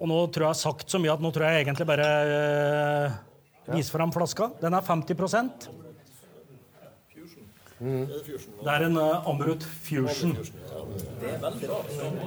Og 0.01 0.09
nå 0.09 0.21
tror 0.33 0.47
jeg 0.47 0.49
jeg 0.49 0.55
har 0.55 0.63
sagt 0.63 0.93
så 0.93 1.01
mye 1.03 1.13
at 1.13 1.21
nå 1.21 1.33
tror 1.35 1.47
jeg 1.47 1.65
egentlig 1.65 1.87
bare 1.91 2.09
øh, 2.25 3.19
viser 3.75 3.99
fram 3.99 4.13
flaska. 4.15 4.51
Den 4.63 4.77
er 4.77 4.87
50% 4.87 5.69
Det 7.81 8.69
er 8.69 8.83
en 8.85 8.97
uh, 9.01 9.29
Amrut 9.29 9.65
Fusion. 9.65 10.35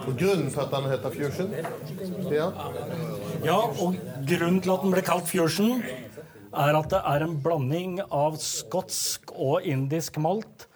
Og 0.06 0.14
grunnen 0.18 0.50
til 0.50 0.62
at 0.64 0.72
den 0.74 0.88
heter 0.90 1.14
Fusion 1.14 1.52
ja. 2.34 2.48
Ja, 3.46 3.58
og 3.58 3.98
grunnen 4.30 4.62
til 4.62 4.74
at 4.74 4.86
den 4.86 4.96
ble 4.96 5.04
kalt 5.06 5.30
fusion, 5.30 5.84
er 6.54 6.78
at 6.78 6.90
det 6.94 7.02
er 7.10 7.26
en 7.26 7.36
blanding 7.42 8.00
av 8.10 8.38
skotsk 8.42 9.34
og 9.34 9.66
indisk 9.66 10.18
malt. 10.22 10.68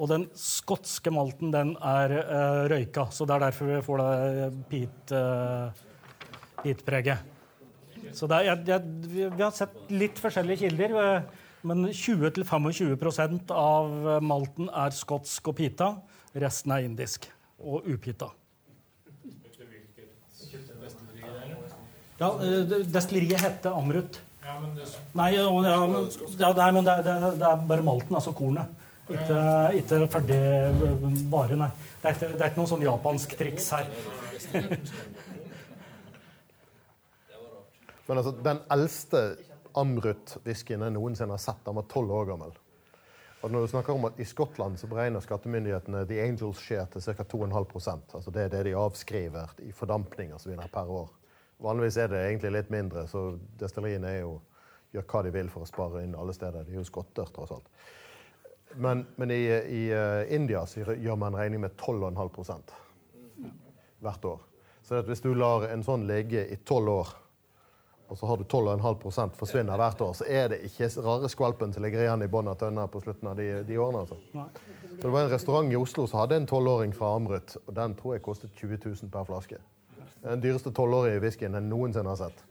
Og 0.00 0.08
den 0.08 0.24
skotske 0.38 1.12
malten, 1.12 1.50
den 1.52 1.74
er 1.76 2.14
uh, 2.16 2.62
røyka, 2.72 3.10
så 3.12 3.26
det 3.28 3.36
er 3.36 3.44
derfor 3.44 3.68
vi 3.68 3.82
får 3.84 4.00
det 4.00 4.48
peat, 4.70 5.12
uh, 5.12 5.84
peat-preget. 6.62 7.28
Så 8.16 8.26
er, 8.32 8.48
jeg, 8.48 8.64
jeg, 8.70 8.80
vi, 9.12 9.26
har 9.42 9.52
sett 9.54 9.76
litt 9.92 10.18
forskjellige 10.18 10.64
kilder, 10.64 10.96
eh, 10.98 11.44
men 11.68 11.84
20-25% 11.92 13.52
av 13.54 13.92
malten 14.24 14.70
er 14.72 14.96
skotsk 14.96 15.52
og 15.52 15.58
pita. 15.60 15.92
Resten 16.34 16.74
er 16.74 16.88
indisk 16.88 17.28
og 17.60 17.86
upita. 17.86 18.32
Ja, 22.20 22.34
eh, 22.44 22.84
Destilleriet 22.84 23.40
heter 23.40 23.76
Amrut. 23.76 24.20
Ja, 24.44 24.58
men 24.60 24.74
det, 24.76 24.88
Nei, 25.16 25.30
ja, 25.36 25.46
men, 25.48 25.64
ja, 25.64 26.50
nei, 26.52 26.70
men 26.76 26.84
det, 26.84 26.96
det, 27.06 27.14
det 27.40 27.46
er 27.48 27.62
bare 27.70 27.84
malten, 27.86 28.16
altså 28.18 28.34
kornet. 28.36 28.68
Ikke, 29.10 29.40
ikke 29.80 30.06
ferdig 30.12 30.40
vare, 31.32 31.56
nei. 31.58 31.70
Det 32.00 32.08
er 32.08 32.14
ikke, 32.16 32.30
det 32.32 32.42
er 32.44 32.48
ikke 32.52 32.60
noe 32.62 32.70
sånn 32.70 32.86
japansk 32.86 33.34
triks 33.38 33.66
her. 33.74 33.86
Men 38.06 38.18
altså, 38.18 38.32
den 38.42 38.58
eldste 38.74 39.20
Amrut-whiskyen 39.78 40.82
jeg 40.82 40.94
noensinne 40.96 41.34
har 41.36 41.42
sett, 41.42 41.62
den 41.66 41.78
var 41.78 41.86
tolv 41.90 42.10
år 42.14 42.26
gammel. 42.32 42.52
Og 43.40 43.52
når 43.52 43.60
du 43.64 43.68
snakker 43.72 43.92
om 43.94 44.04
at 44.08 44.18
I 44.20 44.26
Skottland 44.28 44.74
så 44.76 44.86
beregner 44.90 45.22
skattemyndighetene 45.24 46.02
The 46.08 46.18
Angels 46.24 46.60
Share 46.60 46.88
til 46.92 47.02
ca. 47.06 47.24
2,5 47.24 48.16
altså 48.18 48.30
Det 48.30 48.42
er 48.42 48.50
det 48.52 48.64
de 48.66 48.74
avskriver 48.76 49.54
i 49.64 49.72
fordampning 49.72 50.34
og 50.34 50.40
så 50.42 50.50
per 50.72 50.90
år. 50.90 51.08
Vanligvis 51.60 51.96
er 51.96 52.08
det 52.08 52.26
egentlig 52.26 52.52
litt 52.52 52.70
mindre, 52.70 53.06
så 53.08 53.38
destilleriene 53.60 54.08
er 54.08 54.26
gjør 54.92 55.06
hva 55.06 55.22
de 55.22 55.30
vil 55.34 55.48
for 55.52 55.62
å 55.62 55.68
spare 55.68 56.02
inn 56.04 56.14
alle 56.18 56.34
steder. 56.34 56.64
De 56.66 56.72
er 56.74 56.80
jo 56.80 56.84
skotter, 56.88 57.28
tross 57.34 57.52
alt. 57.54 57.68
Men, 58.74 59.06
men 59.16 59.30
i, 59.30 59.42
i 59.50 59.80
eh, 59.92 60.34
India 60.34 60.66
så 60.66 60.94
gjør 60.94 61.16
man 61.18 61.36
regning 61.36 61.60
med 61.64 61.74
12,5% 61.78 62.76
hvert 64.00 64.24
år. 64.24 64.38
Så 64.82 65.02
hvis 65.06 65.22
du 65.22 65.32
lar 65.34 65.66
en 65.70 65.82
sånn 65.86 66.06
ligge 66.08 66.46
i 66.50 66.56
tolv 66.66 66.92
år, 66.92 67.10
og 68.10 68.18
så 68.18 68.26
har 68.26 68.40
du 68.40 68.44
12,5% 68.44 69.36
forsvinner 69.38 69.78
hvert 69.78 70.00
år, 70.02 70.14
så 70.18 70.26
er 70.26 70.48
det 70.50 70.64
ikke 70.66 70.88
rare 71.04 71.28
skvalpen 71.30 71.74
som 71.74 71.84
ligger 71.84 72.02
igjen 72.02 72.24
i 72.26 72.30
bånn 72.30 72.50
av 72.50 72.56
tønna 72.58 72.88
på 72.90 73.02
slutten 73.04 73.30
av 73.30 73.38
de, 73.38 73.60
de 73.68 73.78
årene. 73.78 74.02
altså. 74.02 74.18
Så 74.90 75.04
det 75.04 75.12
var 75.14 75.26
en 75.28 75.30
restaurant 75.30 75.70
i 75.70 75.78
Oslo 75.78 76.08
som 76.10 76.24
hadde 76.24 76.40
en 76.40 76.48
tolvåring 76.50 76.94
fra 76.96 77.12
Amrut, 77.14 77.54
og 77.66 77.74
den 77.76 77.94
tror 77.98 78.16
jeg 78.16 78.24
kostet 78.26 78.56
20 78.58 78.80
000 78.82 79.12
per 79.14 79.28
flaske. 79.28 79.60
Den 80.24 80.42
dyreste 80.42 80.72
tolvårige 80.74 81.22
whiskyen 81.22 81.54
jeg 81.54 81.68
noensinne 81.68 82.10
har 82.10 82.18
sett. 82.18 82.42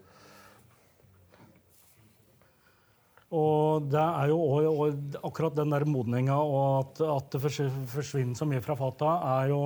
Og 3.29 3.89
det 3.91 4.01
er 4.01 4.31
jo 4.31 4.37
også, 4.41 4.69
og 4.73 5.25
akkurat 5.29 5.57
den 5.59 5.73
der 5.73 5.85
modninga 5.85 6.37
og 6.41 6.61
at, 6.79 7.01
at 7.05 7.35
det 7.35 7.41
forsvinner 7.43 8.37
så 8.37 8.47
mye 8.49 8.63
fra 8.65 8.77
fata, 8.79 9.11
er 9.37 9.51
jo 9.51 9.61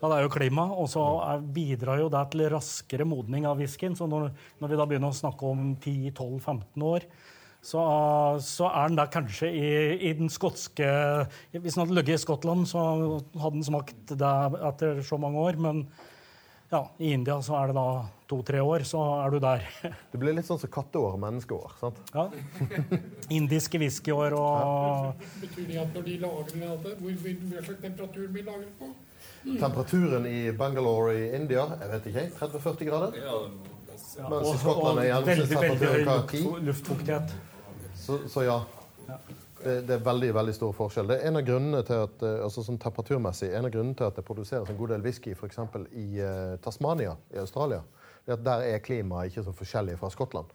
ja, 0.00 0.08
det 0.08 0.16
er 0.16 0.24
jo 0.24 0.32
klima, 0.32 0.64
og 0.80 0.88
så 0.88 1.02
er, 1.26 1.42
bidrar 1.54 2.00
jo 2.00 2.08
det 2.12 2.22
til 2.32 2.46
raskere 2.52 3.04
modning 3.08 3.44
av 3.48 3.60
whiskyen. 3.60 3.96
Så 3.96 4.08
når, 4.08 4.30
når 4.60 4.72
vi 4.72 4.78
da 4.80 4.86
begynner 4.88 5.12
å 5.12 5.16
snakke 5.16 5.48
om 5.48 5.74
10-12-15 5.76 6.86
år, 6.88 7.04
så, 7.60 7.82
så 8.40 8.70
er 8.72 8.88
den 8.88 8.96
der 8.96 9.10
kanskje 9.12 9.50
i, 9.52 9.66
i 10.08 10.14
den 10.16 10.30
skotske 10.32 10.86
Hvis 11.52 11.74
den 11.76 11.82
hadde 11.82 11.96
ligget 11.98 12.16
i 12.16 12.22
Skottland, 12.22 12.64
så 12.70 12.80
hadde 13.36 13.58
den 13.58 13.66
smakt 13.66 14.14
det 14.16 14.32
etter 14.70 15.02
så 15.04 15.20
mange 15.20 15.44
år. 15.44 15.60
Men 15.60 15.84
ja, 16.72 16.86
i 16.96 17.12
India 17.12 17.36
så 17.44 17.58
er 17.60 17.68
det 17.68 17.76
da 17.76 17.88
to-tre 18.30 18.62
år, 18.62 18.84
så 18.88 19.02
er 19.18 19.34
du 19.34 19.38
der. 19.42 19.66
Det 20.12 20.20
blir 20.22 20.36
litt 20.36 20.48
sånn 20.48 20.60
som 20.62 20.70
katteår 20.72 21.16
og 21.16 21.22
menneskeår. 21.24 21.76
sant? 21.80 22.00
Ja. 22.14 22.28
Indiske 23.38 23.80
whiskyår 23.82 24.36
og 24.38 25.26
betyr 25.42 25.68
det 25.70 25.80
at 25.82 25.94
når 25.96 26.08
de 26.08 26.16
lager 26.24 26.56
det, 26.56 26.96
hva 27.00 27.64
slags 27.66 27.82
temperatur 27.82 28.30
blir 28.30 28.46
lagret 28.48 28.72
på? 28.80 28.90
Temperaturen 29.60 30.26
i 30.28 30.52
Bangalore 30.52 31.14
i 31.16 31.28
India 31.36 31.66
jeg 31.80 31.92
vet 31.94 32.08
ikke, 32.10 32.24
30-40 32.40 32.88
grader? 32.88 33.20
Ja, 33.20 33.36
Mens 34.30 34.48
i 34.54 34.58
Skottland 34.58 35.00
er 35.04 36.04
hva, 36.04 36.16
10? 36.28 36.48
luftfuktighet. 36.66 37.36
Så, 37.94 38.18
så 38.28 38.42
ja. 38.46 38.58
Det, 39.60 39.74
det 39.86 39.96
er 39.98 40.04
veldig 40.04 40.30
veldig 40.34 40.54
stor 40.56 40.72
forskjell. 40.72 41.10
Det 41.10 41.18
er 41.20 41.28
en 41.28 41.36
av 41.36 41.44
grunnene 41.44 41.80
til 41.84 42.04
at, 42.06 42.22
eh, 42.24 42.38
altså 42.46 42.64
sånn 42.64 42.78
temperaturmessig, 42.80 43.50
en 43.52 43.68
av 43.68 43.72
grunnene 43.74 43.98
til 43.98 44.08
at 44.08 44.16
det 44.16 44.24
produseres 44.24 44.70
en 44.72 44.78
god 44.78 44.94
del 44.94 45.04
whisky 45.04 45.34
f.eks. 45.36 45.58
i 46.00 46.06
uh, 46.24 46.54
Tasmania 46.64 47.12
i 47.34 47.42
Australia. 47.42 47.82
At 48.26 48.44
Der 48.44 48.66
er 48.74 48.78
klimaet 48.78 49.30
ikke 49.30 49.42
så 49.46 49.52
forskjellig 49.52 49.98
fra 49.98 50.10
Skottland. 50.10 50.46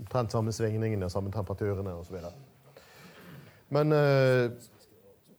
Omtrent 0.00 0.32
samme 0.32 0.52
svingningene, 0.52 1.10
samme 1.10 1.30
temperaturene 1.30 1.92
osv. 1.94 2.16
Men 3.74 3.92
eh, 3.92 4.50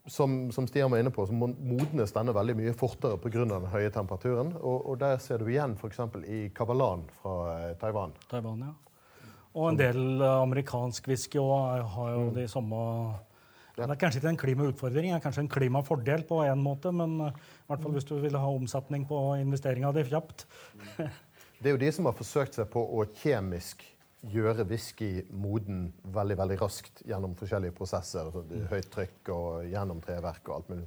som, 0.07 0.51
som 0.51 0.67
Stian 0.67 0.91
var 0.91 1.01
inne 1.01 1.11
på, 1.11 1.25
så 1.25 1.33
mo- 1.33 1.55
modnes 1.59 2.13
denne 2.15 2.33
veldig 2.35 2.55
mye 2.55 2.73
fortere 2.77 3.17
pga. 3.19 3.43
den 3.45 3.67
høye 3.73 3.91
temperaturen. 3.91 4.53
Og, 4.61 4.85
og 4.89 4.99
der 5.01 5.17
ser 5.17 5.37
du 5.41 5.49
igjen 5.49 5.75
f.eks. 5.75 5.99
i 6.27 6.49
kabalan 6.55 7.03
fra 7.21 7.35
eh, 7.59 7.75
Taiwan. 7.81 8.13
Taiwan, 8.31 8.65
ja. 8.69 8.73
Og 9.55 9.69
en 9.71 9.77
del 9.79 10.21
amerikansk 10.21 11.07
whisky 11.07 11.39
har 11.39 12.09
jo 12.11 12.29
de 12.35 12.47
samme. 12.51 12.79
Det 13.75 13.83
er 13.83 13.99
kanskje 13.99 14.21
ikke 14.21 14.31
en 14.31 14.39
klimautfordring, 14.39 15.09
det 15.11 15.17
er 15.17 15.23
kanskje 15.23 15.43
en 15.43 15.51
klimafordel 15.51 16.23
på 16.27 16.39
en 16.47 16.61
måte, 16.63 16.93
men 16.95 17.17
eh, 17.27 17.35
i 17.35 17.67
hvert 17.71 17.83
fall 17.83 17.95
hvis 17.97 18.07
du 18.07 18.15
vil 18.23 18.37
ha 18.39 18.51
omsetning 18.55 19.03
på 19.09 19.19
investeringa 19.41 19.91
di 19.95 20.05
kjapt, 20.07 20.45
Det 21.59 21.69
er 21.71 21.75
jo 21.77 21.81
de 21.81 21.91
som 21.95 22.05
har 22.05 22.13
forsøkt 22.13 22.57
seg 22.57 22.67
på 22.69 22.81
å 22.83 23.05
kjemisk 23.21 23.83
gjøre 24.29 24.65
whisky 24.69 25.23
moden 25.33 25.87
veldig 26.13 26.37
veldig 26.39 26.57
raskt 26.59 27.03
gjennom 27.07 27.35
forskjellige 27.39 27.75
prosesser. 27.77 28.27
Altså, 28.27 28.43
høyt 28.71 28.89
trykk 28.93 29.31
og 29.33 29.69
gjennom 29.71 30.01
treverk 30.03 30.49
og 30.49 30.55
alt 30.57 30.71
mulig. 30.73 30.85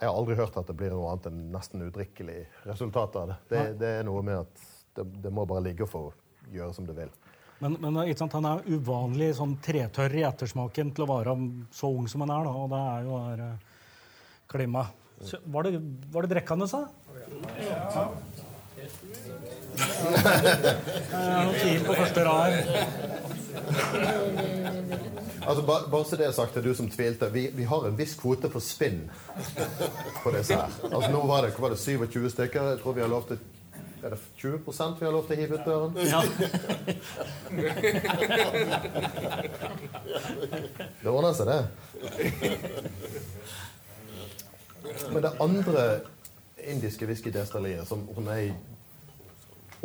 Jeg 0.00 0.08
har 0.08 0.18
aldri 0.18 0.36
hørt 0.38 0.56
at 0.58 0.68
det 0.68 0.76
blir 0.78 0.94
noe 0.94 1.12
annet 1.12 1.28
enn 1.30 1.42
nesten 1.54 1.84
udrikkelig 1.86 2.38
resultat 2.66 3.18
av 3.20 3.32
det. 3.32 3.38
Det, 3.52 3.64
det 3.82 3.92
er 4.00 4.06
noe 4.08 4.24
med 4.26 4.42
at 4.42 4.64
det, 4.98 5.06
det 5.24 5.32
må 5.34 5.46
bare 5.48 5.64
ligge 5.68 5.86
for 5.88 6.10
å 6.10 6.54
gjøre 6.54 6.74
som 6.76 6.88
det 6.88 6.96
vil. 6.98 7.12
Men, 7.62 7.76
men 7.78 8.00
ikke 8.02 8.18
sant, 8.24 8.34
han 8.34 8.46
er 8.48 8.64
uvanlig 8.74 9.28
sånn 9.38 9.52
tretørr 9.62 10.16
i 10.18 10.24
ettersmaken 10.26 10.90
til 10.96 11.04
å 11.04 11.12
være 11.12 11.36
så 11.70 11.90
ung 11.94 12.08
som 12.10 12.24
han 12.24 12.32
er. 12.34 12.48
Da, 12.48 12.54
og 12.58 12.72
det 12.72 12.80
er 12.90 13.06
jo 13.06 13.20
her 13.22 13.42
eh, 13.44 13.84
klimma. 14.50 14.82
Så, 15.22 15.38
var, 15.54 15.68
det, 15.68 15.78
var 16.10 16.26
det 16.26 16.34
drikkende, 16.34 16.66
sa 16.66 16.88
Ja. 17.62 18.08
Noen 21.12 21.46
noe 21.46 21.54
tvil 21.54 21.84
på 21.86 21.94
første 21.94 22.24
rad. 22.26 22.52
Altså, 25.42 25.62
ba, 25.66 25.76
bare 25.90 26.04
så 26.06 26.18
det 26.18 26.26
er 26.26 26.34
sagt 26.34 26.58
til 26.58 26.66
du 26.66 26.72
som 26.74 26.90
tvilte. 26.90 27.30
Vi, 27.30 27.46
vi 27.54 27.64
har 27.70 27.86
en 27.86 27.96
viss 27.98 28.16
kvote 28.18 28.50
for 28.50 28.62
spinn 28.62 29.04
på 30.24 30.34
disse 30.34 30.58
her. 30.58 30.70
Altså, 30.90 31.10
nå 31.14 31.22
var 31.30 31.46
det, 31.46 31.54
hva 31.54 31.68
var 31.68 31.76
det 31.76 31.82
27 31.82 32.30
stykker. 32.34 32.74
Jeg 32.74 32.82
tror 32.82 32.98
vi 32.98 33.06
har 33.06 33.10
lov 33.10 33.30
til 33.30 33.38
Er 34.02 34.10
det 34.10 34.18
20 34.36 34.58
vi 34.98 35.04
har 35.06 35.12
lov 35.12 35.26
til 35.26 35.36
å 35.36 35.40
hive 35.40 35.54
ut 35.54 35.64
døren? 35.64 35.94
Ja. 36.10 36.22
Det 41.02 41.10
ordner 41.10 41.32
seg, 41.38 41.46
det. 41.46 41.62
Men 45.12 45.22
det 45.22 45.32
andre 45.44 45.84
indiske 46.66 47.06
whiskydestilleriet 47.06 47.86
som, 47.86 48.02
jeg 48.26 48.54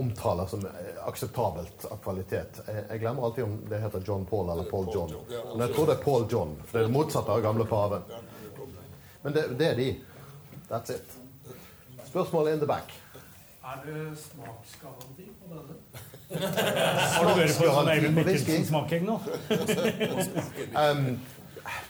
omtaler 0.01 0.49
som 0.49 0.65
akseptabelt 1.05 1.85
av 1.89 1.97
kvalitet 2.01 2.59
Jeg, 2.67 2.83
jeg 2.89 2.99
glemmer 3.01 3.25
alltid 3.25 3.43
om 3.45 3.55
det 3.69 3.79
heter 3.81 4.01
John 4.05 4.25
Paul 4.29 4.49
eller 4.49 4.65
Paul 4.69 4.89
John. 4.93 5.13
Men 5.29 5.67
jeg 5.67 5.75
tror 5.75 5.85
det 5.91 5.99
er 5.99 6.03
Paul 6.03 6.27
John, 6.31 6.57
for 6.65 6.71
det 6.73 6.83
er 6.83 6.89
det 6.89 6.97
motsatte 6.97 7.37
av 7.37 7.45
gamle 7.45 7.65
paven. 7.69 8.01
Men 9.21 9.37
det, 9.37 9.49
det 9.61 9.73
er 9.73 9.75
de. 9.77 9.91
That's 10.69 10.89
it. 10.95 11.17
Spørsmålet 12.07 12.53
in 12.57 12.59
the 12.65 12.69
back. 12.69 12.97
Er 13.67 13.81
det 13.85 14.17
smaksgaranti 14.17 15.25
på 15.39 15.45
denne? 15.51 15.73
Har 17.17 17.25
du 17.27 17.39
vært 17.41 17.57
på 17.57 17.65
sånn 17.67 17.89
Eivind 17.91 18.15
Mikkelsen-smaking 18.15 19.03
nå? 19.07 19.17
Um, 20.77 21.09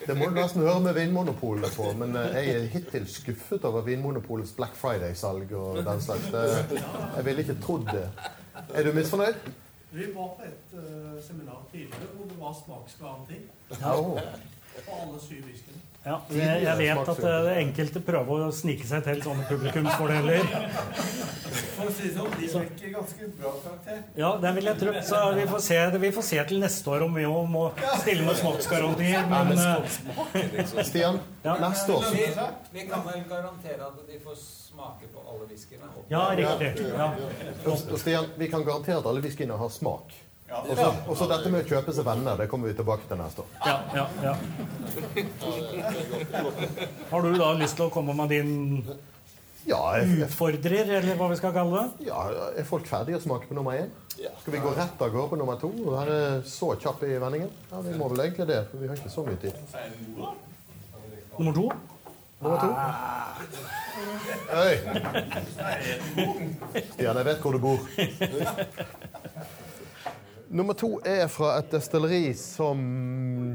det 0.08 0.16
må 0.18 0.32
du 0.32 0.40
nesten 0.40 0.64
høre 0.66 0.80
med 0.88 0.98
Vinmonopolet 0.98 1.76
på, 1.78 1.92
men 2.00 2.16
eh, 2.18 2.34
jeg 2.40 2.56
er 2.56 2.66
hittil 2.74 3.06
skuffet 3.14 3.68
over 3.70 3.86
Vinmonopolets 3.86 4.56
Black 4.58 4.74
Friday-salg 4.80 5.54
og 5.54 5.84
den 5.86 6.02
slags. 6.02 6.32
Jeg 6.34 7.26
ville 7.30 7.46
ikke 7.46 7.60
trodd 7.62 7.86
det. 7.94 8.08
Er 8.74 8.88
du 8.88 8.94
misfornøyd? 8.98 9.38
Vi 9.92 10.10
var 10.16 10.34
på 10.40 10.48
et 10.50 10.74
uh, 10.74 11.14
seminar 11.24 11.62
tidligere 11.72 12.10
hvor 12.16 12.26
det 12.32 12.40
var 12.42 12.58
smaksgaranti 12.64 13.38
Ja. 13.78 13.94
på 14.88 14.98
alle 15.04 15.22
syv 15.22 15.46
whiskyene. 15.46 15.80
Ja, 16.08 16.18
jeg, 16.32 16.62
jeg 16.64 16.78
vet 16.80 17.10
at 17.12 17.18
det 17.26 17.56
enkelte 17.62 18.02
prøver 18.08 18.46
å 18.46 18.52
snike 18.56 18.88
seg 18.88 19.04
til 19.04 19.20
sånne 19.26 19.44
publikumsfordeler. 19.50 20.46
For 21.78 21.90
å 21.90 21.94
si 21.94 22.08
det 22.08 22.14
sånn, 22.16 22.30
de 22.40 22.48
fikk 22.54 22.94
ganske 22.94 23.28
bra 23.38 23.52
karakter. 23.64 23.98
Ja, 24.18 24.30
det 24.42 24.54
vil 24.58 24.70
jeg 24.70 24.80
tro. 24.82 24.94
Så 25.10 25.20
vi 25.38 25.48
får 25.52 25.64
se, 25.68 25.80
vi 26.06 26.12
får 26.16 26.26
se 26.30 26.46
til 26.52 26.62
neste 26.64 26.94
år 26.96 27.06
om 27.08 27.18
vi 27.20 27.26
jo 27.26 27.34
må 27.52 27.66
stille 28.02 28.24
med 28.26 28.40
smaksgarantier. 28.40 29.28
Men 29.34 29.52
eh, 29.58 30.72
Stian, 30.88 31.20
neste 31.44 31.98
år 31.98 32.08
Vi, 32.16 32.30
vi 32.78 32.88
kan 32.88 33.04
vel 33.06 33.26
garantere 33.30 33.90
at 33.92 34.00
de 34.08 34.22
får 34.24 34.40
smake 34.42 35.12
på 35.12 35.26
alle 35.28 35.50
whiskyene? 35.52 35.92
ja, 36.14 36.24
riktig. 36.40 36.88
Ja. 36.96 37.12
Stian, 37.98 38.32
vi 38.38 38.50
kan 38.54 38.64
garantere 38.64 39.02
at 39.04 39.12
alle 39.12 39.26
whiskyene 39.26 39.60
har 39.60 39.70
smak. 39.76 40.16
Og 40.48 40.78
så- 40.78 40.96
Og 41.08 41.18
så 41.18 41.26
dette 41.28 41.50
med 41.52 41.66
å 41.66 41.68
kjøpe 41.68 41.94
seg 41.94 42.06
venner, 42.06 42.38
det 42.38 42.48
kommer 42.50 42.68
vi 42.70 42.74
tilbake 42.74 43.08
til 43.08 43.18
neste 43.20 43.40
år. 43.44 43.48
Ja, 43.66 43.82
ja, 43.94 44.08
ja. 44.24 44.36
Har 47.12 47.22
du 47.22 47.34
da 47.38 47.54
lyst 47.60 47.76
til 47.76 47.86
å 47.88 47.92
komme 47.92 48.14
med 48.16 48.30
din 48.30 48.86
Ja, 49.68 49.82
jeg, 49.98 50.08
er, 50.08 50.26
utfordrer, 50.28 50.90
eller 51.02 51.16
hva 51.20 51.28
vi 51.30 51.36
skal 51.36 51.52
kalle 51.52 51.82
det? 51.82 52.06
ja, 52.08 52.22
er 52.56 52.64
folk 52.64 52.86
ferdige 52.88 53.18
å 53.20 53.22
smake 53.22 53.48
på 53.50 53.54
nummer 53.58 53.72
én? 53.76 53.90
Skal 54.16 54.54
vi 54.54 54.60
gå 54.64 54.72
rett 54.78 55.02
av 55.02 55.12
gårde 55.12 55.30
på 55.34 55.38
nummer 55.38 55.56
to? 55.60 55.68
Og 55.68 55.92
være 55.98 56.42
så 56.48 56.72
kjappe 56.80 57.04
i 57.12 57.18
vendingen? 57.20 57.50
Ja, 57.72 57.82
vi 57.82 57.98
må 58.00 58.08
vel 58.10 58.24
egentlig 58.30 58.48
det, 58.48 58.62
for 58.72 58.78
vi 58.78 58.88
har 58.88 58.96
ikke 58.96 59.12
så 59.12 59.26
mye 59.28 59.36
tid. 59.42 59.54
Nummer 61.38 61.54
to? 61.54 61.72
Nummer 62.40 62.58
to. 62.64 62.70
Oi! 64.56 64.74
Stian, 66.94 67.16
jeg 67.18 67.26
vet 67.26 67.40
hvor 67.44 67.52
du 67.52 67.60
bor. 67.60 67.80
Nummer 70.48 70.78
to 70.80 70.94
er 71.04 71.26
fra 71.28 71.58
et 71.60 71.74
destilleri 71.74 72.30
som 72.40 72.80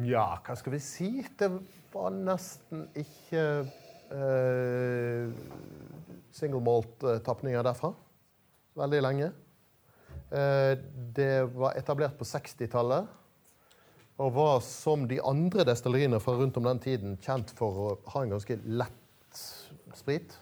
Ja, 0.05 0.35
hva 0.45 0.57
skal 0.61 0.75
vi 0.75 0.81
si? 0.85 1.09
Det 1.41 1.49
var 1.93 2.13
nesten 2.13 2.83
ikke 3.01 3.45
eh, 4.13 5.33
single 6.37 6.61
malt-tapninger 6.67 7.65
derfra. 7.65 7.95
Veldig 8.77 9.01
lenge. 9.07 9.31
Eh, 10.37 10.75
det 11.17 11.33
var 11.57 11.81
etablert 11.81 12.21
på 12.21 12.29
60-tallet. 12.29 13.09
Og 14.21 14.37
var 14.37 14.61
som 14.61 15.09
de 15.09 15.23
andre 15.25 15.65
destilleriene 15.73 16.21
fra 16.21 16.37
rundt 16.37 16.61
om 16.61 16.69
den 16.69 16.85
tiden 16.85 17.17
kjent 17.25 17.57
for 17.57 17.83
å 17.87 17.91
ha 18.13 18.27
en 18.27 18.37
ganske 18.37 18.61
lett 18.69 19.43
sprit. 19.97 20.37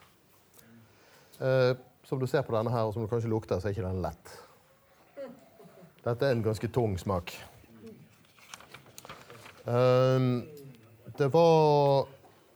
Eh, 1.39 1.79
som 2.11 2.19
du 2.19 2.27
ser 2.27 2.43
på 2.43 2.59
denne 2.59 2.75
her, 2.75 2.91
og 2.91 2.97
som 2.97 3.07
du 3.07 3.11
kanskje 3.13 3.31
lukter, 3.31 3.63
så 3.63 3.71
er 3.71 3.79
ikke 3.79 3.87
den 3.87 4.03
lett. 4.03 4.39
Dette 6.05 6.27
er 6.27 6.33
en 6.33 6.45
ganske 6.45 6.69
tung 6.73 6.97
smak. 6.99 7.33
Um, 9.65 10.47
det 11.19 11.29
var 11.33 12.09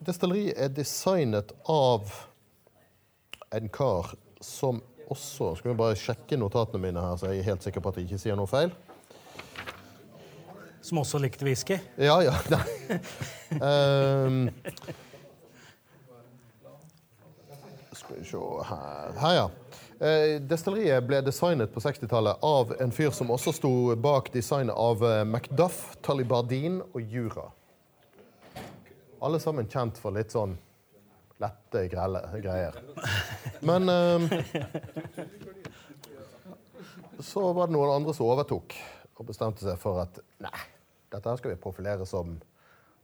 Destilleriet 0.04 0.56
er 0.56 0.70
designet 0.72 1.52
av 1.68 2.08
en 3.54 3.68
kar 3.68 4.14
som 4.40 4.80
også 5.12 5.50
Skal 5.58 5.70
vi 5.70 5.76
bare 5.76 5.96
sjekke 6.00 6.38
notatene 6.40 6.80
mine 6.80 7.00
her, 7.04 7.18
så 7.20 7.28
jeg 7.28 7.42
er 7.42 7.50
helt 7.50 7.64
sikker 7.64 7.84
på 7.84 7.92
at 7.92 8.00
jeg 8.00 8.08
ikke 8.08 8.22
sier 8.22 8.38
noe 8.40 8.48
feil. 8.48 8.72
Som 10.84 11.02
også 11.02 11.20
likte 11.20 11.44
whisky? 11.44 11.76
Ja, 12.00 12.16
ja. 12.24 12.32
Nei. 12.52 12.64
um, 13.60 14.48
skal 17.92 18.16
vi 18.16 18.24
se 18.28 18.40
her 18.70 19.20
Her, 19.20 19.36
ja. 19.38 19.46
Eh, 20.04 20.36
destilleriet 20.44 21.06
ble 21.08 21.22
designet 21.24 21.70
på 21.72 21.80
60-tallet 21.80 22.42
av 22.44 22.74
en 22.82 22.90
fyr 22.92 23.08
som 23.16 23.30
også 23.32 23.54
sto 23.56 23.70
bak 23.96 24.26
designet 24.34 24.76
av 24.76 25.00
eh, 25.00 25.22
Macduff, 25.24 25.94
Talibardin 26.04 26.82
og 26.90 27.00
Jura. 27.08 27.46
Alle 29.24 29.40
sammen 29.40 29.70
kjent 29.72 29.96
for 29.96 30.12
litt 30.12 30.34
sånn 30.34 30.58
lette, 31.40 31.86
greier. 31.88 32.76
Men 33.64 33.88
ehm, 33.88 34.28
så 37.32 37.46
var 37.56 37.72
det 37.72 37.78
noen 37.78 37.96
andre 37.96 38.12
som 38.12 38.28
overtok 38.28 38.76
og 39.16 39.24
bestemte 39.32 39.64
seg 39.64 39.80
for 39.80 40.04
at 40.04 40.20
nei, 40.44 40.64
dette 41.16 41.24
her 41.30 41.40
skal 41.40 41.54
vi 41.54 41.60
profilere 41.64 42.04
som 42.04 42.36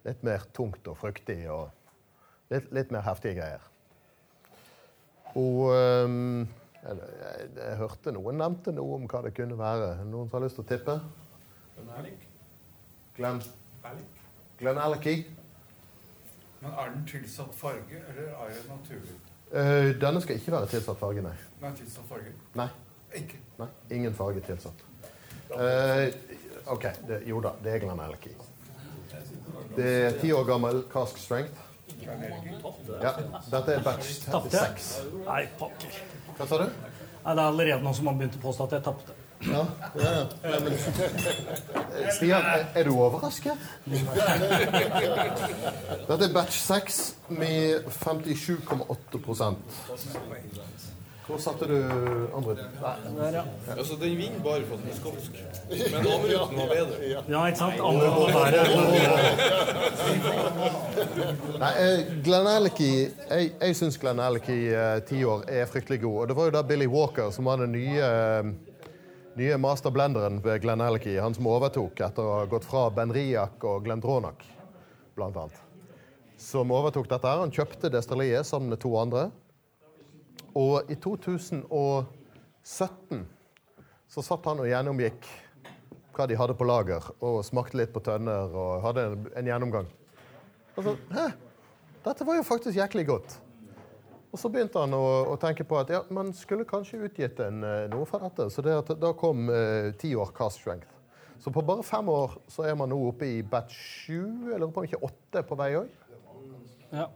litt 0.05 0.21
mer 0.27 0.45
tungt 0.53 0.85
og 0.85 1.01
fruktig 1.01 1.47
og 1.49 1.71
litt, 2.53 2.69
litt 2.77 2.93
mer 2.93 3.09
heftige 3.09 3.41
greier. 3.41 3.69
Og 5.33 5.71
jeg, 6.83 6.97
jeg, 7.23 7.49
jeg 7.57 7.77
hørte 7.81 8.13
noen 8.17 8.39
nevnte 8.41 8.73
noe 8.73 8.97
om 8.97 9.09
hva 9.11 9.21
det 9.27 9.35
kunne 9.37 9.59
være. 9.59 9.91
Noen 10.09 10.31
som 10.31 10.39
har 10.39 10.47
lyst 10.47 10.59
til 10.61 10.65
å 10.65 10.71
tippe? 10.71 10.97
Glenn 13.17 13.43
Glenn 14.61 14.79
Alecky. 14.79 15.27
Men 16.61 16.73
er 16.77 16.91
den 16.93 17.07
tilsatt 17.09 17.55
farge, 17.57 18.01
eller 18.09 18.33
er 18.35 18.51
det 18.53 18.65
naturlig? 18.69 19.17
Uh, 19.51 20.01
denne 20.01 20.21
skal 20.21 20.37
ikke 20.37 20.53
være 20.53 20.69
tilsatt 20.75 21.01
farge, 21.01 21.25
nei. 21.25 21.33
Er 21.63 21.73
tilsatt 21.79 22.07
farge. 22.09 22.35
Nei, 22.61 22.69
Ikke. 23.17 23.41
nei 23.59 23.69
ingen 23.97 24.15
farge 24.15 24.45
tilsatt. 24.45 24.85
Uh, 25.51 26.07
OK, 26.71 26.85
det, 27.09 27.23
jo 27.27 27.41
da, 27.41 27.55
det 27.65 27.73
er 27.75 27.83
Glenn 27.87 28.05
Alecky. 28.05 28.35
Det 29.77 29.89
er 30.05 30.21
ti 30.21 30.33
år 30.37 30.45
gammel 30.45 30.85
cask 30.93 31.19
strength. 31.19 31.67
Ja, 32.01 33.13
dette 33.51 33.75
er 33.75 33.83
batch 33.85 34.21
Tapte? 34.25 34.57
36. 34.57 35.25
Nei, 35.27 35.43
pokker. 35.59 35.99
Hva 36.41 36.47
sa 36.49 36.57
du? 36.63 36.71
Nei, 37.21 37.33
det 37.37 37.43
er 37.43 37.49
allerede 37.51 37.85
noen 37.85 37.97
som 37.99 38.07
har 38.09 38.15
begynt 38.17 38.37
å 38.39 38.41
påstå 38.41 38.65
at 38.65 38.79
jeg 38.79 38.85
tapte. 38.87 39.13
Ja, 39.45 39.65
ja, 39.97 40.11
ja. 40.15 40.61
Men, 40.65 40.73
Stian, 42.17 42.45
er, 42.45 42.65
er 42.77 42.89
du 42.89 42.95
overrasket? 42.95 43.61
Dette 46.09 46.25
er 46.27 46.33
batch 46.33 46.57
6 46.65 47.01
med 47.37 47.85
57,8 47.93 49.21
Hvor 51.31 51.39
satte 51.39 51.67
du 51.71 51.77
andre? 52.35 52.55
Der, 52.57 52.67
ja. 53.33 53.43
Altså, 53.77 53.95
den 54.01 54.17
vinner 54.19 54.41
bare 54.43 54.65
for 54.67 54.75
at 54.75 54.83
den 54.83 54.91
er 54.91 54.97
skotsk. 54.99 55.33
Men 55.71 56.01
Amruten 56.15 56.57
var 56.59 56.69
bedre. 56.73 56.95
ja, 57.29 57.47
ikke 57.47 57.59
sant? 57.59 57.79
Andre 57.87 58.09
var 58.17 58.27
bedre. 58.27 58.63
Nei, 61.61 61.71
eh, 61.85 62.01
Glenn 62.25 62.49
Alicky 62.51 62.91
Jeg, 63.05 63.53
jeg 63.61 63.77
syns 63.79 63.99
Glenn 64.01 64.21
Alicky 64.23 64.59
eh, 64.73 64.99
ti 65.07 65.23
år 65.25 65.45
er 65.47 65.71
fryktelig 65.71 66.01
god. 66.03 66.17
Og 66.23 66.29
det 66.31 66.37
var 66.39 66.45
jo 66.51 66.55
da 66.57 66.63
Billy 66.67 66.89
Walker 66.91 67.31
som 67.35 67.47
var 67.47 67.63
den 67.63 67.73
nye, 67.77 68.03
eh, 68.03 68.43
nye 69.39 69.59
masterblenderen 69.63 70.41
ved 70.45 70.65
Glenn 70.65 70.83
Alicky, 70.83 71.15
Han 71.23 71.37
som 71.37 71.47
overtok 71.47 72.01
etter 72.09 72.23
å 72.25 72.41
ha 72.41 72.47
gått 72.51 72.67
fra 72.67 72.89
Ben 72.91 73.13
Riak 73.15 73.63
og 73.71 73.85
Glenn 73.87 74.03
Dronak, 74.03 74.43
blant 75.15 75.37
annet. 75.37 75.63
Som 76.41 76.73
overtok 76.75 77.07
dette 77.11 77.29
her. 77.29 77.45
Han 77.45 77.55
kjøpte 77.55 77.93
destilleriet 77.93 78.49
sammen 78.49 78.73
med 78.75 78.81
to 78.83 78.97
andre. 78.99 79.29
Og 80.59 80.91
i 80.91 80.97
2017 80.99 83.23
så 84.11 84.25
satt 84.27 84.49
han 84.51 84.63
og 84.63 84.71
gjennomgikk 84.71 85.29
hva 86.17 86.27
de 86.27 86.37
hadde 86.37 86.59
på 86.59 86.67
lager, 86.67 87.03
og 87.23 87.45
smakte 87.47 87.79
litt 87.79 87.93
på 87.95 88.03
tønner 88.05 88.51
og 88.51 88.83
hadde 88.85 89.01
en, 89.07 89.29
en 89.39 89.51
gjennomgang. 89.53 89.89
Og 90.75 90.81
så, 90.85 90.97
Hæ? 91.15 91.27
Dette 92.05 92.27
var 92.27 92.35
jo 92.39 92.45
faktisk 92.47 92.77
jæklig 92.77 93.07
godt. 93.07 93.39
Og 94.31 94.39
så 94.39 94.51
begynte 94.53 94.79
han 94.79 94.95
å, 94.95 95.05
å 95.33 95.37
tenke 95.43 95.65
på 95.67 95.79
at 95.81 95.91
ja, 95.91 96.05
man 96.15 96.31
skulle 96.37 96.67
kanskje 96.69 97.03
utgitt 97.09 97.41
en, 97.43 97.65
eh, 97.67 97.87
noe 97.91 98.07
fra 98.09 98.21
dette. 98.23 98.47
Så 98.55 98.63
det 98.63 98.77
da 99.03 99.11
kom 99.19 99.51
eh, 99.51 99.91
ti 99.99 100.13
år 100.15 100.31
cast 100.37 100.63
strength. 100.63 100.87
Så 101.41 101.51
på 101.53 101.65
bare 101.67 101.83
fem 101.87 102.09
år 102.13 102.37
så 102.53 102.67
er 102.69 102.77
man 102.79 102.93
nå 102.93 102.99
oppe 103.09 103.27
i 103.27 103.41
batch 103.43 103.75
sju, 104.05 104.53
eller 104.53 104.71
på 104.71 104.83
om 104.83 104.87
ikke 104.87 105.03
åtte 105.09 105.43
på 105.49 105.59
vei 105.59 105.71
òg. 105.81 105.91
Ja. 106.93 107.09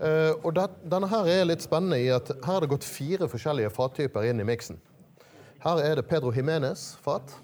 Eh, 0.00 0.32
og 0.40 0.54
det, 0.56 0.66
denne 0.88 1.08
her 1.10 1.28
er 1.28 1.48
litt 1.48 1.64
spennende 1.64 1.98
i 2.00 2.06
at 2.14 2.30
her 2.32 2.46
har 2.46 2.64
det 2.64 2.70
gått 2.72 2.86
fire 2.88 3.28
forskjellige 3.28 3.72
fattyper 3.74 4.30
inn 4.30 4.40
i 4.40 4.46
miksen. 4.48 4.78
Her 5.60 5.82
er 5.84 5.98
det 5.98 6.06
Pedro 6.08 6.32
Jimenez-fat. 6.32 7.34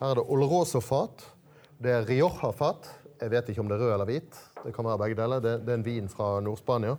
Her 0.00 0.14
er 0.14 0.18
det 0.18 0.24
Oloroso-fat. 0.26 1.22
Det 1.78 1.92
er 1.94 2.08
Rioja-fat. 2.08 2.88
Jeg 3.20 3.30
vet 3.30 3.52
ikke 3.52 3.62
om 3.62 3.70
det 3.70 3.76
er 3.76 3.84
rød 3.84 3.94
eller 3.94 4.08
hvit. 4.08 4.40
Det 4.64 4.74
kan 4.74 4.88
være 4.88 4.98
begge 5.04 5.20
deler. 5.20 5.44
Det, 5.44 5.54
det 5.62 5.70
er 5.74 5.78
en 5.78 5.86
vin 5.86 6.10
fra 6.10 6.32
Nord-Spania. 6.42 6.96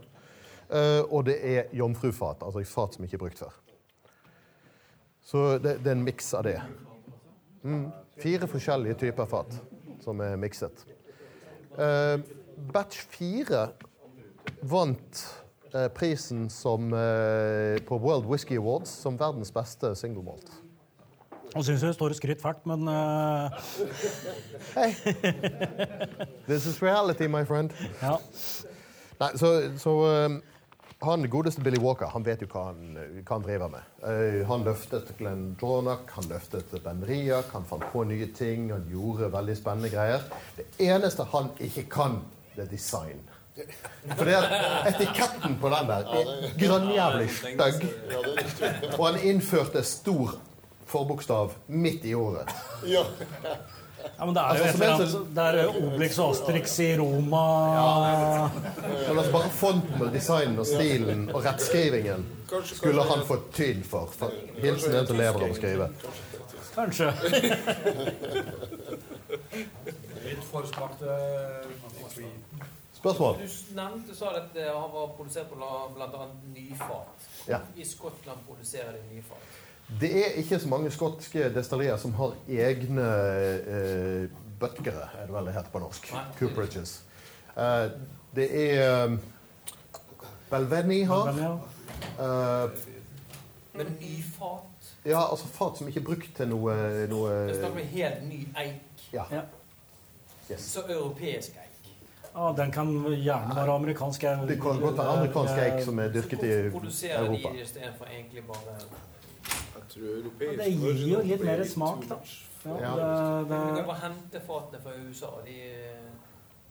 Uh, 0.71 1.03
og 1.11 1.25
det 1.27 1.35
er 1.43 1.73
jomfrufat, 1.75 2.45
altså 2.47 2.63
fat 2.63 2.93
som 2.95 3.03
ikke 3.03 3.17
er 3.17 3.23
brukt 3.25 3.41
før. 3.41 3.57
Så 5.27 5.57
det, 5.59 5.81
det 5.83 5.91
er 5.91 5.97
en 5.97 6.05
miks 6.05 6.31
av 6.37 6.45
det. 6.47 6.55
Mm. 7.67 7.89
Fire 8.21 8.47
forskjellige 8.47 8.95
typer 9.01 9.27
fat 9.27 9.57
som 9.99 10.23
er 10.23 10.39
mikset. 10.39 10.85
Uh, 11.75 12.23
batch 12.71 13.03
fire 13.11 13.73
vant 14.61 15.21
eh, 15.73 15.87
prisen 15.95 16.49
som, 16.49 16.91
eh, 16.93 17.77
på 17.87 17.97
World 18.01 18.25
Whisky 18.29 18.57
Awards 18.57 18.91
som 19.03 19.17
verdens 19.19 19.53
beste 19.53 19.95
single 19.99 20.23
malt. 20.25 20.51
Nå 21.51 21.63
syns 21.67 21.81
jeg 21.83 21.91
det 21.91 21.97
står 21.97 22.13
og 22.13 22.15
skryter 22.15 22.41
fælt, 22.41 22.67
men 22.69 22.87
Hey! 24.75 24.93
This 26.47 26.65
is 26.65 26.81
reality, 26.81 27.27
my 27.27 27.43
friend. 27.43 27.75
ja. 28.01 28.15
Nei, 29.21 29.37
så, 29.37 29.49
så 29.77 29.91
um, 30.25 30.39
han 31.01 31.27
godeste 31.29 31.61
Billy 31.61 31.77
Walker 31.81 32.09
han 32.09 32.23
vet 32.25 32.41
jo 32.41 32.47
hva 32.49 32.63
han, 32.71 32.95
hva 33.19 33.35
han 33.35 33.43
driver 33.45 33.69
med. 33.73 33.89
Uh, 34.01 34.39
han 34.49 34.65
løftet 34.65 35.11
Glenn 35.19 35.51
Dronach, 35.61 36.07
han 36.15 36.29
løftet 36.29 36.73
Ben 36.81 37.03
Riak, 37.05 37.51
han 37.53 37.67
fant 37.69 37.85
på 37.93 38.03
nye 38.09 38.31
ting, 38.37 38.71
han 38.73 38.87
gjorde 38.89 39.29
veldig 39.33 39.57
spennende 39.59 39.91
greier. 39.93 40.25
Det 40.57 40.65
eneste 40.87 41.27
han 41.35 41.51
ikke 41.61 41.85
kan, 41.91 42.17
det 42.55 42.65
er 42.65 42.71
design. 42.73 43.21
For 44.15 44.25
det 44.25 44.35
er 44.37 44.87
etiketten 44.93 45.57
på 45.59 45.69
den 45.73 45.89
der 45.89 46.07
er 46.07 46.45
grønnjævlig 46.61 47.27
stygg. 47.35 47.83
Og 48.97 49.03
han 49.09 49.19
innførte 49.27 49.83
stor 49.83 50.37
forbokstav 50.91 51.51
midt 51.67 52.05
i 52.05 52.13
året. 52.15 52.49
ja, 52.87 53.03
men 54.25 54.33
det 54.35 54.41
er 54.41 54.57
jo 54.57 54.63
Altså, 54.63 54.65
et 54.65 54.71
som 54.71 54.81
eller 54.81 54.95
en 54.95 55.01
annet 55.01 55.35
Det 55.35 55.43
er 55.45 55.67
Obelix 55.83 56.17
og 56.19 56.31
Asterix 56.31 56.79
i 56.79 56.97
Roma 56.97 57.41
ja, 57.75 58.49
altså 59.17 59.31
bare 59.31 59.49
fonten 59.49 60.01
og 60.01 60.13
designen 60.13 60.59
og 60.59 60.65
stilen 60.65 61.29
og 61.29 61.45
rettskrivingen 61.45 62.25
skulle 62.65 63.03
han 63.07 63.23
fått 63.27 63.51
tyn 63.55 63.83
for. 63.87 64.09
for 64.17 64.33
Hilsen 64.59 64.95
en 64.95 65.07
som 65.07 65.17
lever 65.17 65.45
av 65.45 65.53
å 65.53 65.55
skrive. 65.55 65.89
Kanskje. 66.75 67.11
Litt 70.25 70.43
forsmakte 70.51 71.15
Spørsmål? 73.01 73.35
Du 73.41 73.75
nevnte 73.75 74.15
sa 74.15 74.29
at 74.37 74.51
det 74.53 74.67
han 74.69 74.91
var 74.93 75.07
produsert 75.17 75.49
på 75.49 75.57
bl.a. 75.95 76.25
nyfat. 76.53 77.27
Ja. 77.49 77.57
I 77.75 77.85
Skottland 77.85 78.43
produserer 78.47 78.91
de 78.93 79.15
nyfat. 79.15 79.59
Det 80.01 80.11
er 80.21 80.37
ikke 80.39 80.59
så 80.59 80.69
mange 80.69 80.91
skotske 80.93 81.49
destillerier 81.55 81.97
som 81.99 82.13
har 82.15 82.35
egne 82.47 83.07
eh, 83.73 84.29
bøtkere, 84.61 85.09
er 85.17 85.25
det 85.25 85.33
vel 85.33 85.49
det 85.49 85.55
heter 85.57 85.73
på 85.73 85.81
norsk. 85.81 86.11
Nei. 86.13 86.23
Cooperages. 86.39 86.93
Eh, 87.57 87.89
det 88.35 88.47
er 88.61 89.05
um, 89.09 89.17
Belveni 90.51 91.01
har. 91.09 91.33
Eh, 91.33 92.85
Men 93.73 93.97
nyfat 93.99 94.71
ja, 95.05 95.31
altså 95.31 95.47
fat 95.47 95.77
som 95.77 95.87
ikke 95.87 95.99
er 95.99 96.05
brukt 96.05 96.35
til 96.37 96.49
noe, 96.51 96.73
noe 97.09 97.29
Det 97.49 97.57
snakker 97.57 97.81
om 97.81 97.91
helt 97.95 98.23
ny 98.27 98.39
eik. 98.61 99.05
Ja. 99.13 99.23
Ja. 99.31 99.41
Yes. 100.51 100.61
Så 100.75 100.83
europeisk 100.89 101.55
eik. 101.57 101.60
Ja, 102.35 102.53
den 102.57 102.71
kan 102.71 102.87
gjerne 103.15 103.55
være 103.55 103.71
amerikansk. 103.75 104.23
jeg- 104.23 104.47
Det 104.47 104.61
kan 104.61 104.79
godt 104.81 104.97
være 104.97 105.07
amerikansk 105.17 105.53
eik 105.57 105.83
som 105.85 105.99
er 105.99 106.07
dyrket 106.09 106.43
i 106.43 106.47
Hvorfor 106.47 106.79
produserer 106.79 107.19
Europa. 107.25 107.49
de 107.49 107.57
det 107.57 107.63
istedenfor 107.63 108.05
egentlig 108.05 108.43
bare 108.47 108.77
europeisk 109.97 110.63
Det 110.63 110.73
gir 110.73 111.07
jo 111.13 111.21
litt 111.21 111.43
mer 111.43 111.63
smak, 111.63 112.03
da. 112.09 112.15
Ja, 112.65 112.71
Ja. 112.71 113.39
det, 113.39 113.49
Du 113.49 113.75
kan 113.75 113.85
bare 113.85 113.99
hente 113.99 114.41
fatene 114.47 114.81
fra 114.83 114.91
USA. 115.09 115.25
De, 115.45 115.55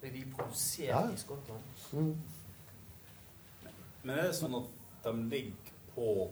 de, 0.03 0.11
de 0.11 0.25
produserer 0.39 1.01
Ja. 1.07 1.11
i 1.13 1.17
Skottland. 1.17 1.61
Mm. 1.93 2.17
Men 4.03 4.19
er 4.19 4.23
det 4.23 4.35
sånn 4.35 4.55
at 4.57 4.63
de 5.05 5.13
ligger 5.29 5.53
på 5.95 6.29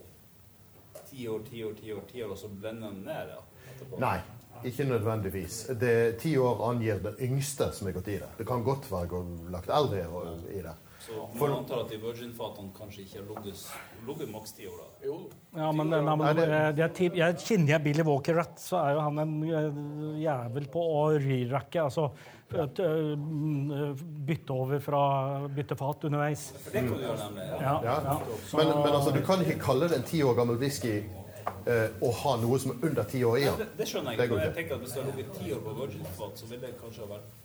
ti 1.11 1.27
år, 1.29 1.41
ti 1.51 1.63
år, 1.65 1.75
ti 1.75 1.93
år, 1.93 2.01
ti 2.13 2.23
år, 2.23 2.31
og 2.31 2.39
så 2.39 2.49
blender 2.49 2.89
de 2.91 2.95
ned? 3.05 3.29
Ja, 3.35 3.43
etterpå? 3.73 3.99
Nei, 4.01 4.21
ikke 4.65 4.85
nødvendigvis. 4.89 5.67
Det 5.81 6.19
Ti 6.19 6.37
år 6.39 6.63
angir 6.71 6.99
den 7.03 7.17
yngste 7.21 7.73
som 7.73 7.89
er 7.89 7.93
gått 7.93 8.09
i 8.09 8.19
det. 8.19 8.29
Det 8.39 8.47
kan 8.47 8.63
godt 8.65 8.91
være 8.91 9.25
lagt 9.51 9.69
eldre 9.71 10.07
i 10.53 10.63
det. 10.63 10.75
Så 10.99 11.15
man 11.41 11.53
antar 11.61 11.85
at 11.85 11.91
de 11.93 11.97
virgin-fatene 12.03 12.73
kanskje 12.75 13.05
ikke 13.05 13.21
har 13.21 13.29
ligget- 13.29 14.33
maks 14.33 14.53
ti 14.53 14.67
år? 14.67 14.79
da? 14.81 15.07
Jo. 15.07 15.31
ja, 15.57 15.71
men, 15.73 15.89
nei, 15.91 16.01
men 16.03 16.19
Nei, 16.19 16.33
det- 16.35 16.77
det 16.77 16.85
er 16.85 16.89
ti- 16.89 17.17
jeg 17.17 17.37
Kjenner 17.39 17.69
jeg 17.69 17.83
Billy 17.85 18.03
Walker 18.03 18.35
rett, 18.35 18.59
så 18.59 18.77
er 18.85 18.93
jo 18.95 19.01
han 19.01 19.19
en 19.19 19.43
eh, 19.45 20.23
jævel 20.25 20.67
på 20.69 20.81
å 20.81 21.19
reracke. 21.19 21.81
Altså 21.85 22.11
et, 22.53 22.79
eh, 22.81 23.17
mm, 23.17 23.95
bytte 24.27 24.51
over 24.51 24.81
fra 24.81 25.47
bytte 25.49 25.77
fat 25.77 26.05
underveis. 26.05 26.51
For 26.65 26.71
det 26.73 26.81
kan 26.89 26.99
du 26.99 27.05
gjøre, 27.05 27.17
nemlig. 27.31 27.47
Ja. 27.47 27.59
Ja, 27.61 27.81
Ja. 27.85 28.01
ja. 28.05 28.19
Men, 28.57 28.67
men 28.83 28.93
altså, 28.93 29.11
du 29.15 29.21
kan 29.23 29.39
ikke 29.45 29.59
kalle 29.61 29.89
det 29.89 29.97
en 29.99 30.03
ti 30.03 30.23
år 30.23 30.35
gammel 30.35 30.57
whisky 30.59 31.05
eh, 31.69 31.99
og 32.03 32.15
ha 32.23 32.37
noe 32.43 32.59
som 32.63 32.73
er 32.75 32.89
under 32.91 33.09
ti 33.11 33.23
år 33.25 33.39
i 33.39 33.45
den. 33.49 33.59
Det, 33.63 33.69
det 33.81 33.89
skjønner 33.91 34.15
jeg 34.15 34.19
Det 34.21 34.29
ikke. 34.31 34.41
Jeg 34.45 34.55
tenker 34.59 34.79
at 34.79 34.85
hvis 34.85 34.95
det 34.97 35.03
hadde 35.05 35.17
ligget 35.19 35.39
ti 35.39 35.53
år 35.57 35.63
på 35.67 35.77
virgin-fat, 35.83 36.41
så 36.41 36.51
ville 36.51 36.67
det 36.67 36.81
kanskje 36.81 37.05
ha 37.05 37.13
vært 37.15 37.37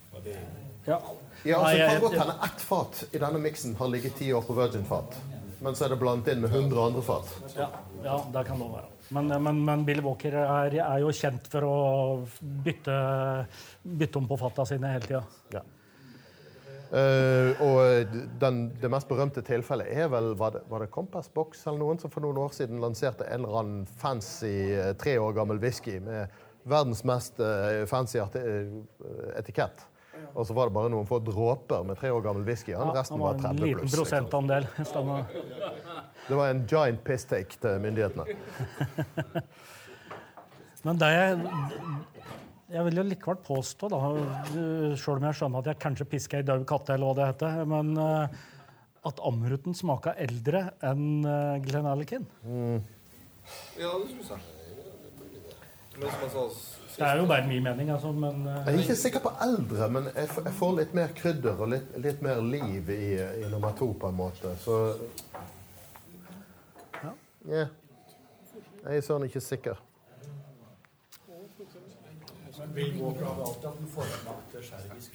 Ja. 0.86 0.98
Ja, 1.44 1.58
altså, 1.58 1.76
det 1.76 1.86
kan 1.90 2.00
godt 2.00 2.18
hende 2.22 2.34
ett 2.48 2.60
fat 2.70 3.04
i 3.10 3.18
denne 3.18 3.40
miksen 3.42 3.76
har 3.76 3.88
ligget 3.88 4.18
ti 4.20 4.32
år 4.32 4.44
på 4.46 4.56
virgin-fat. 4.56 5.16
Men 5.64 5.76
så 5.76 5.86
er 5.86 5.94
det 5.94 6.00
blandet 6.00 6.34
inn 6.34 6.42
med 6.44 6.52
100 6.52 6.82
andre 6.86 7.02
fat. 7.02 7.30
Ja, 7.56 7.70
ja, 8.04 8.18
det 8.34 8.42
kan 8.46 8.60
det 8.60 8.68
være. 8.68 8.90
Men, 9.16 9.30
men, 9.42 9.64
men 9.64 9.84
Bill 9.84 10.00
Walker 10.04 10.34
er, 10.40 10.76
er 10.80 10.98
jo 11.00 11.12
kjent 11.12 11.48
for 11.52 11.64
å 11.68 11.76
bytte, 12.64 12.96
bytte 13.84 14.20
om 14.20 14.28
på 14.28 14.38
fatta 14.40 14.66
sine 14.68 14.92
hele 14.92 15.08
tida. 15.08 15.22
Ja. 15.54 15.62
Eh, 16.94 17.62
og 17.64 18.12
den, 18.38 18.58
det 18.78 18.90
mest 18.92 19.08
berømte 19.10 19.42
tilfellet 19.42 19.88
er 19.90 20.06
vel 20.12 20.28
Var 20.38 20.52
det, 20.54 20.60
var 20.70 20.84
det 20.84 20.92
Compass 20.94 21.26
Box 21.34 21.64
eller 21.66 21.80
noen 21.80 21.98
som 21.98 22.12
for 22.12 22.22
noen 22.22 22.38
år 22.44 22.52
siden 22.54 22.78
lanserte 22.82 23.26
en 23.26 23.42
eller 23.42 23.56
annen 23.64 23.80
fancy 23.98 24.52
eh, 24.76 24.92
tre 25.00 25.16
år 25.18 25.34
gammel 25.34 25.58
whisky 25.58 25.96
med 26.04 26.30
verdens 26.70 27.02
mest 27.04 27.42
uh, 27.42 27.82
fancy 27.90 28.20
eh, 28.22 28.70
etikett? 29.40 29.82
Og 30.34 30.46
så 30.46 30.54
var 30.54 30.70
det 30.70 30.76
bare 30.76 30.92
noen 30.92 31.06
få 31.06 31.18
dråper 31.20 31.82
med 31.84 31.98
tre 31.98 32.12
år 32.14 32.22
gammel 32.24 32.46
whisky. 32.46 32.72
Ja, 32.72 32.84
Ja, 32.86 32.94
resten 32.94 33.18
han 33.18 33.24
var 33.24 33.34
var 33.34 33.50
en 33.50 33.58
30 33.58 33.66
liten 33.66 33.80
pluss. 33.80 33.98
liksom. 33.98 34.30
prosentandel. 34.30 34.66
Det 36.28 36.38
var 36.38 36.48
en 36.48 36.62
giant 36.70 37.04
piss 37.04 37.26
take 37.28 37.58
til 37.60 37.82
myndighetene. 37.82 38.24
Men 40.86 40.98
det 41.00 41.10
jeg, 42.72 42.84
vil 42.86 42.96
jo 42.96 43.02
likevel 43.10 43.38
påstå, 43.44 43.88
da, 43.92 43.98
sjøl 44.96 45.18
om 45.20 45.26
jeg 45.28 45.38
skjønner 45.38 45.60
at 45.64 45.70
jeg 45.72 45.80
kanskje 45.84 46.06
pisker 46.08 46.40
ei 46.40 46.46
daud 46.48 46.64
katte, 46.68 46.94
eller 46.96 47.10
hva 47.10 47.16
det 47.18 47.26
heter, 47.32 47.64
men 47.68 47.92
eh, 48.00 48.38
at 49.04 49.20
Amruten 49.28 49.76
smaker 49.76 50.16
eldre 50.16 50.62
enn 50.88 51.24
uh, 51.28 51.58
Glen 51.60 51.84
Mm. 52.44 52.78
Ja, 53.76 53.90
det 54.00 54.08
syns 54.14 54.30
jeg. 54.32 54.40
Men 55.98 56.08
som 56.08 56.22
jeg 56.24 56.30
sa 56.32 56.46
Det 56.94 57.04
er 57.06 57.20
jo 57.20 57.26
bare 57.28 57.46
min 57.46 57.62
mening, 57.62 57.90
altså, 57.92 58.12
men 58.16 58.46
eh, 58.48 58.62
Jeg 58.70 58.74
er 58.78 58.82
ikke 58.86 58.96
sikker 59.02 59.22
på 59.26 59.32
eldre, 59.44 59.88
men 59.92 60.08
jeg, 60.14 60.24
f- 60.32 60.40
jeg 60.46 60.56
får 60.56 60.72
litt 60.80 60.94
mer 60.96 61.12
krydder 61.20 61.60
og 61.60 61.68
litt, 61.74 61.92
litt 62.00 62.22
mer 62.24 62.40
liv 62.42 62.88
i, 62.96 63.02
i 63.44 63.50
nummer 63.52 63.76
to, 63.78 63.90
på 63.92 64.08
en 64.08 64.16
måte. 64.24 64.54
Så 64.64 64.80
Ja. 67.44 67.66
Jeg 68.84 68.96
er 68.96 69.04
sånn 69.04 69.26
ikke 69.28 69.40
sikker. 69.44 69.83
Alltid 72.64 72.96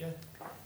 en. 0.05 0.13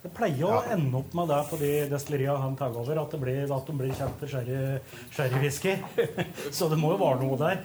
Det 0.03 0.09
pleier 0.11 0.43
å 0.49 0.57
ende 0.73 0.97
opp 0.99 1.13
med 1.15 1.29
det 1.31 1.37
på 1.47 1.55
de 1.61 1.69
destilleriene 1.91 2.41
han 2.43 2.55
tar 2.59 2.73
over, 2.75 2.97
at, 2.99 3.11
det 3.13 3.19
blir, 3.21 3.43
at 3.55 3.67
de 3.69 3.73
blir 3.79 3.93
kjent 3.95 4.15
for 4.19 4.27
sherry- 4.27 4.79
sherrywhisky. 5.15 5.73
Så 6.57 6.63
det 6.71 6.77
må 6.81 6.87
jo 6.93 6.97
være 6.99 7.19
noe 7.23 7.37
der. 7.39 7.57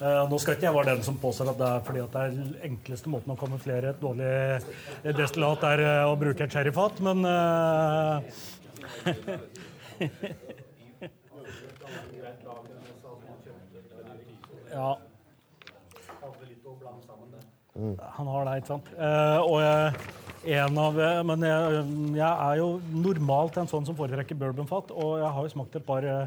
Eh, 0.00 0.22
nå 0.30 0.36
skal 0.40 0.54
ikke 0.56 0.66
jeg 0.70 0.76
være 0.78 0.92
den 0.94 1.02
som 1.04 1.16
påstår 1.20 1.46
at 1.52 1.58
det 1.60 1.68
er 1.68 1.80
fordi 1.84 2.00
at 2.04 2.12
det 2.16 2.22
er 2.22 2.28
den 2.38 2.52
enkleste 2.70 3.08
måten 3.12 3.34
å 3.34 3.40
kamuflere 3.40 3.86
et 3.92 4.00
dårlig 4.00 4.32
destillat 5.18 5.60
er 5.74 5.78
eh, 5.84 6.08
å 6.08 6.16
bruke 6.20 6.42
et 6.48 6.54
sherryfat, 6.56 6.94
men 7.04 7.18
eh, 7.28 8.16
Ja. 14.68 15.07
Han 17.78 18.30
har 18.32 18.48
det, 18.48 18.56
ikke 18.60 18.72
sant. 18.72 18.90
Eh, 18.98 19.38
og 19.44 19.60
jeg, 19.62 20.08
en 20.58 20.80
av, 20.82 20.98
eh, 20.98 21.20
men 21.30 21.46
jeg, 21.46 21.84
jeg 22.18 22.32
er 22.48 22.58
jo 22.60 22.68
normalt 23.06 23.60
en 23.60 23.70
sånn 23.70 23.86
som 23.86 23.96
foretrekker 23.98 24.38
bourbonfat, 24.38 24.90
og 24.94 25.16
jeg 25.22 25.32
har 25.36 25.46
jo 25.46 25.54
smakt 25.54 25.78
et 25.78 25.86
par 25.86 26.06
eh, 26.06 26.26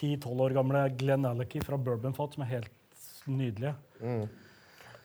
10-12 0.00 0.42
år 0.46 0.56
gamle 0.56 0.82
Glen 0.96 1.28
Alecky 1.28 1.60
fra 1.64 1.78
bourbonfat 1.80 2.36
som 2.36 2.44
er 2.46 2.52
helt 2.56 2.72
nydelige. 3.28 3.74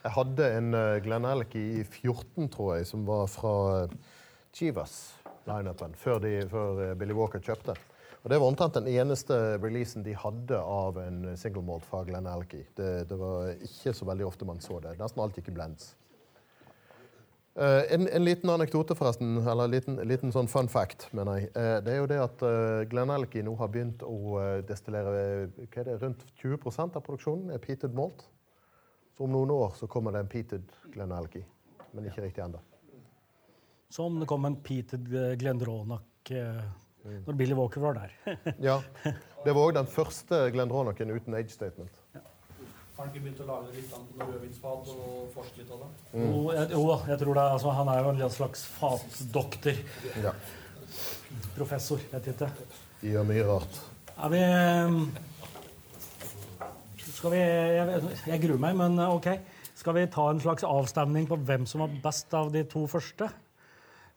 Jeg 0.02 0.14
hadde 0.16 0.48
en 0.58 0.74
uh, 0.74 0.98
Glen 1.04 1.26
Alec 1.30 1.56
i 1.60 1.84
14, 1.84 2.48
tror 2.50 2.76
jeg, 2.76 2.88
som 2.90 3.04
var 3.06 3.28
fra 3.30 3.54
Chivas-lineupen, 4.56 5.94
før, 5.96 6.18
de, 6.24 6.32
før 6.50 6.82
eh, 6.88 6.96
Billy 6.98 7.16
Walker 7.16 7.44
kjøpte. 7.44 7.76
Og 8.22 8.30
Det 8.30 8.38
var 8.38 8.48
omtrent 8.48 8.76
den 8.78 8.88
eneste 8.88 9.38
releasen 9.58 10.04
de 10.06 10.14
hadde 10.14 10.58
av 10.62 11.00
en 11.02 11.24
single 11.38 11.64
malt 11.66 11.86
fra 11.90 12.04
Glenn 12.06 12.28
Alki. 12.30 12.62
Det, 12.78 12.90
det 13.10 13.18
var 13.18 13.56
ikke 13.66 13.96
så 13.98 14.06
veldig 14.06 14.28
ofte 14.28 14.46
man 14.46 14.62
så 14.62 14.78
det. 14.84 14.94
Nesten 15.00 15.24
alt 15.24 15.40
gikk 15.40 15.50
i 15.50 15.56
blends. 15.56 15.96
Uh, 17.58 17.82
en, 17.92 18.06
en 18.08 18.24
liten 18.24 18.50
anekdote, 18.50 18.96
forresten, 18.96 19.34
eller 19.42 19.66
en 19.66 19.74
liten, 19.74 19.98
liten 20.08 20.32
sånn 20.32 20.48
fun 20.48 20.70
fact, 20.72 21.10
mener 21.18 21.42
jeg. 21.42 21.50
Uh, 21.58 21.80
det 21.84 21.92
er 21.92 21.98
jo 21.98 22.06
det 22.08 22.20
at 22.24 22.46
uh, 22.46 22.84
Glenn 22.94 23.12
Alec 23.12 23.34
nå 23.44 23.56
har 23.60 23.72
begynt 23.74 24.06
å 24.08 24.38
destillere 24.70 25.16
hva 25.58 25.82
er 25.82 25.90
det, 25.90 25.98
rundt 26.00 26.24
20% 26.40 26.96
av 26.96 27.04
produksjonen 27.04 27.52
er 27.52 27.60
peated 27.64 27.98
malt. 27.98 28.24
Så 29.18 29.26
om 29.26 29.34
noen 29.34 29.52
år 29.52 29.74
så 29.82 29.90
kommer 29.92 30.16
det 30.16 30.22
en 30.24 30.32
peated 30.32 30.72
Glenn 30.94 31.12
Alec, 31.12 31.42
men 31.92 32.08
ikke 32.08 32.24
riktig 32.30 32.46
ennå. 32.46 32.62
Som 33.92 34.22
det 34.22 34.30
kom 34.30 34.48
en 34.48 34.62
Peter 34.64 35.36
Glendronach 35.36 36.32
eh, 37.06 37.20
når 37.28 37.38
Billy 37.40 37.58
Walker 37.58 37.82
var 37.84 37.94
der. 38.00 38.12
Ja. 38.70 38.80
Det 39.42 39.56
var 39.56 39.62
òg 39.64 39.74
den 39.74 39.90
første 39.90 40.36
Glenn 40.54 40.70
Glendronachen 40.70 41.10
uten 41.16 41.34
age 41.38 41.50
statement. 41.54 41.94
Har 42.14 43.08
han 43.08 43.16
ikke 43.16 43.24
begynt 43.24 43.40
å 43.42 43.48
lage 43.48 43.72
litt 43.74 43.90
på 43.90 44.26
rødvinsfat 44.28 44.90
og 44.94 45.32
forske 45.34 45.64
litt 45.64 45.72
av 45.74 45.80
det? 45.82 45.90
Jo, 46.22 46.42
jeg, 46.54 46.68
jo 46.76 46.82
da, 46.86 46.98
jeg 47.10 47.22
tror 47.24 47.38
det. 47.40 47.46
Altså, 47.56 47.72
han 47.80 47.90
er 47.90 48.02
jo 48.04 48.12
en 48.12 48.36
slags 48.36 48.66
fatdoktor. 48.76 49.80
Ja. 50.22 50.36
Professor, 51.56 52.04
vet 52.12 52.30
jeg 52.30 52.36
ikke. 52.36 52.52
De 53.02 53.16
gjør 53.16 53.26
mye 53.32 53.48
rart. 53.48 53.82
Er 54.22 54.30
vi 54.36 54.44
Skal 57.08 57.34
vi 57.34 57.40
jeg, 57.42 58.14
jeg 58.30 58.44
gruer 58.46 58.62
meg, 58.62 58.78
men 58.78 59.02
OK. 59.08 59.32
Skal 59.82 59.98
vi 59.98 60.06
ta 60.14 60.28
en 60.30 60.42
slags 60.44 60.62
avstemning 60.68 61.26
på 61.30 61.40
hvem 61.42 61.66
som 61.66 61.82
var 61.82 61.96
best 62.04 62.34
av 62.38 62.52
de 62.54 62.62
to 62.70 62.84
første? 62.92 63.32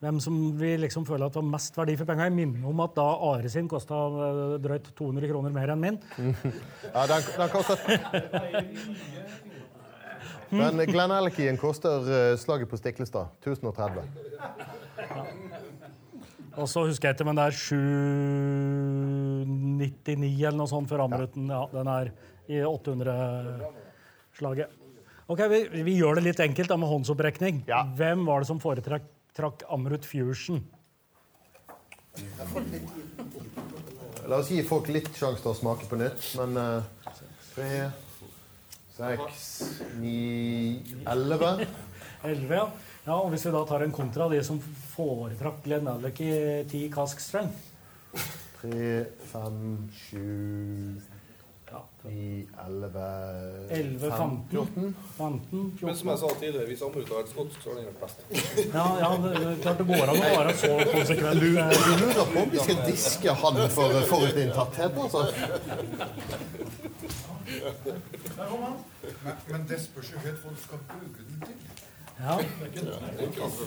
Hvem 0.05 0.19
som 0.21 0.35
vi 0.61 0.75
liksom 0.77 1.07
føler 1.09 1.31
at 1.31 1.37
var 1.39 1.45
mest 1.49 1.79
verdi 1.79 1.95
for 1.97 2.05
penga? 2.05 2.27
Jeg 2.29 2.37
minner 2.37 2.61
om 2.69 2.81
at 2.85 2.93
da 2.99 3.07
Are 3.25 3.49
sin 3.49 3.65
kosta 3.71 3.95
drøyt 4.61 4.91
200 4.99 5.29
kroner 5.31 5.53
mer 5.55 5.71
enn 5.73 5.81
min. 5.81 5.97
Ja, 6.93 7.07
den, 7.09 7.23
den 7.39 7.49
koster 7.55 7.77
Men 10.53 10.77
Glenn 10.91 11.13
Elkien 11.17 11.57
koster 11.59 12.05
eh, 12.05 12.37
slaget 12.39 12.69
på 12.69 12.77
Stiklestad 12.79 13.27
1030. 13.41 14.03
Og 16.61 16.69
så 16.69 16.85
husker 16.85 17.09
jeg 17.09 17.15
ikke, 17.17 17.25
men 17.31 17.37
det 17.41 17.47
er 17.49 17.55
799 17.65 20.45
eller 20.45 20.61
noe 20.61 20.69
sånt 20.71 20.89
for 20.93 20.99
Amruten. 21.07 21.45
Ja, 21.49 21.65
den 21.73 21.89
er 21.97 22.07
i 22.45 22.61
800-slaget. 22.61 24.69
Ok, 25.33 25.41
vi, 25.49 25.65
vi 25.89 25.97
gjør 25.97 26.21
det 26.21 26.29
litt 26.29 26.45
enkelt 26.45 26.69
da 26.69 26.77
med 26.77 26.93
håndsopprekning. 26.93 27.65
Ja. 27.73 27.89
Hvem 27.97 28.29
var 28.29 28.45
det 28.45 28.53
som 28.53 28.61
foretrakk 28.61 29.14
trakk 29.37 29.65
Amrut 29.75 30.07
Fusion? 30.07 30.63
La 34.25 34.39
oss 34.39 34.51
gi 34.55 34.63
folk 34.67 34.89
litt 34.95 35.11
sjanse 35.19 35.43
til 35.43 35.51
å 35.51 35.57
smake 35.59 35.89
på 35.91 35.99
nytt, 36.01 36.23
men 36.39 36.57
eh, 36.61 37.09
tre, 37.55 37.71
seks, 38.95 39.49
ni, 39.99 40.19
elleve 41.11 41.57
11, 42.25 42.55
ja. 42.55 42.69
ja. 43.05 43.17
Og 43.19 43.33
hvis 43.35 43.45
vi 43.49 43.53
da 43.53 43.65
tar 43.69 43.85
en 43.85 43.93
kontra 43.95 44.31
de 44.33 44.41
som 44.47 44.61
foretrakk 44.95 45.61
Glenn 45.67 45.91
Alec 45.91 46.23
i 46.25 46.33
10 46.71 46.87
kask 46.95 47.21
strength 47.21 47.73
Tre, 48.61 48.87
fem, 49.29 49.59
sju, 49.93 50.23
ni, 52.05 52.47
elleve 52.67 53.05
11, 53.71 54.11
15, 54.11 54.95
15 55.17 55.79
Men 55.81 55.97
som 55.97 56.11
jeg 56.13 56.19
sa 56.23 56.31
tidligere, 56.41 56.67
hvis 56.69 56.83
Amrut 56.87 57.09
har 57.09 57.23
vært 57.23 57.33
skotsk, 57.33 57.63
så 57.63 57.71
har 57.71 57.77
han 57.81 57.87
vært 57.89 58.01
best. 58.03 58.19
Ja, 58.75 58.87
ja, 59.01 59.11
det, 59.25 59.55
klart 59.65 59.81
det 59.81 59.87
går 59.89 60.13
an 60.13 60.21
å 60.21 60.33
være 60.35 60.57
så 60.61 60.73
konsekvent. 60.93 61.41
Du, 61.41 61.49
du 61.55 61.93
lurer 62.03 62.33
på 62.35 62.43
om 62.45 62.53
vi 62.53 62.65
skal 62.67 62.83
diske 62.89 63.37
han 63.45 63.63
for 63.79 64.01
forutinntatthet, 64.13 65.01
altså? 65.07 65.23
Men, 69.25 69.35
men 69.51 69.67
det 69.69 69.81
spørs 69.81 70.13
jo 70.13 70.21
helt 70.25 70.45
hva 70.45 70.53
du 70.53 70.61
skal 70.65 70.85
bruke 70.91 71.29
den 71.31 71.43
til. 71.49 71.84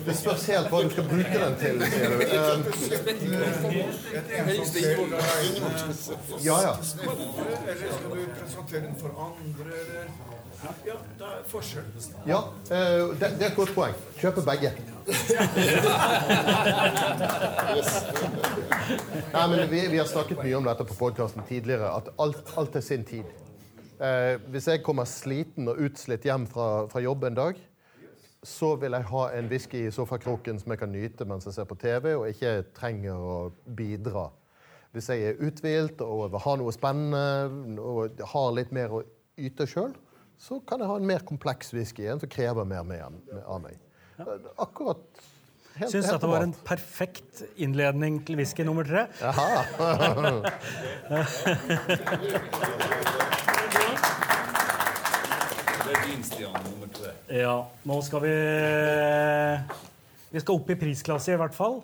Det 0.05 0.13
spørs 0.15 0.45
helt 0.47 0.69
hva 0.71 0.79
du 0.83 0.89
skal 0.93 1.03
bruke 1.09 1.39
den 1.41 1.55
til, 1.59 1.81
sier 1.91 2.09
du. 2.09 2.17
Del 4.77 4.97
ja, 6.45 6.55
ja. 6.63 6.73
Ja, 12.25 12.39
eh, 12.71 13.03
det, 13.19 13.27
er 13.27 13.49
et 13.49 13.55
godt 13.55 13.73
poeng. 13.75 13.93
Kjøpe 14.17 14.41
begge. 14.47 14.71
Nei, 19.33 19.45
men 19.51 19.69
vi, 19.69 19.83
vi 19.91 19.99
har 19.99 20.07
snakket 20.09 20.41
mye 20.41 20.57
om 20.57 20.65
dette 20.71 20.87
på 20.87 20.97
podkasten 21.03 21.45
tidligere, 21.51 21.91
at 21.99 22.09
alt, 22.17 22.55
alt 22.57 22.79
er 22.79 22.85
sin 22.85 23.05
tid. 23.05 23.27
Eh, 24.01 24.39
hvis 24.53 24.67
jeg 24.71 24.85
kommer 24.85 25.05
sliten 25.09 25.67
og 25.69 25.83
utslitt 25.83 26.25
hjem 26.25 26.47
fra, 26.49 26.87
fra 26.89 27.03
jobb 27.03 27.27
en 27.29 27.37
dag, 27.37 27.66
så 28.43 28.75
vil 28.79 28.93
jeg 28.93 29.07
ha 29.09 29.23
en 29.37 29.47
whisky 29.51 29.85
i 29.87 29.93
sofakroken 29.93 30.59
som 30.61 30.71
jeg 30.73 30.81
kan 30.81 30.91
nyte 30.93 31.25
mens 31.27 31.47
jeg 31.47 31.55
ser 31.57 31.69
på 31.69 31.77
TV, 31.81 32.13
og 32.15 32.27
ikke 32.29 32.51
trenger 32.77 33.15
å 33.17 33.37
bidra. 33.77 34.27
Hvis 34.95 35.09
jeg 35.11 35.23
er 35.29 35.41
uthvilt 35.43 36.01
og 36.05 36.31
vil 36.31 36.43
ha 36.45 36.53
noe 36.59 36.73
spennende 36.73 37.81
og 37.81 38.21
har 38.33 38.53
litt 38.55 38.71
mer 38.75 38.93
å 38.99 39.01
yte 39.37 39.67
sjøl, 39.69 39.93
så 40.37 40.59
kan 40.69 40.81
jeg 40.81 40.89
ha 40.89 40.97
en 40.99 41.09
mer 41.09 41.25
kompleks 41.25 41.73
whisky, 41.73 42.05
igjen 42.05 42.21
som 42.21 42.29
krever 42.29 42.65
mer 42.67 42.85
av 43.43 43.61
meg. 43.63 43.79
Akkurat 44.57 45.01
helt, 45.77 45.91
Syns 45.91 46.05
helt 46.05 46.13
dette 46.13 46.29
var 46.29 46.45
en 46.45 46.53
perfekt 46.65 47.43
innledning 47.57 48.21
til 48.25 48.37
whisky 48.39 48.65
nummer 48.65 48.85
tre. 48.85 49.07
Jaha. 49.21 49.65
Det 55.87 55.95
er 55.95 56.01
din, 56.03 56.23
Stian, 56.23 56.51
nummer. 56.65 56.86
Ja, 57.27 57.67
nå 57.83 57.97
skal 58.05 58.23
vi 58.23 58.33
Vi 60.31 60.39
skal 60.39 60.55
opp 60.55 60.69
i 60.71 60.77
prisklasse, 60.79 61.33
i 61.33 61.39
hvert 61.39 61.55
fall. 61.55 61.81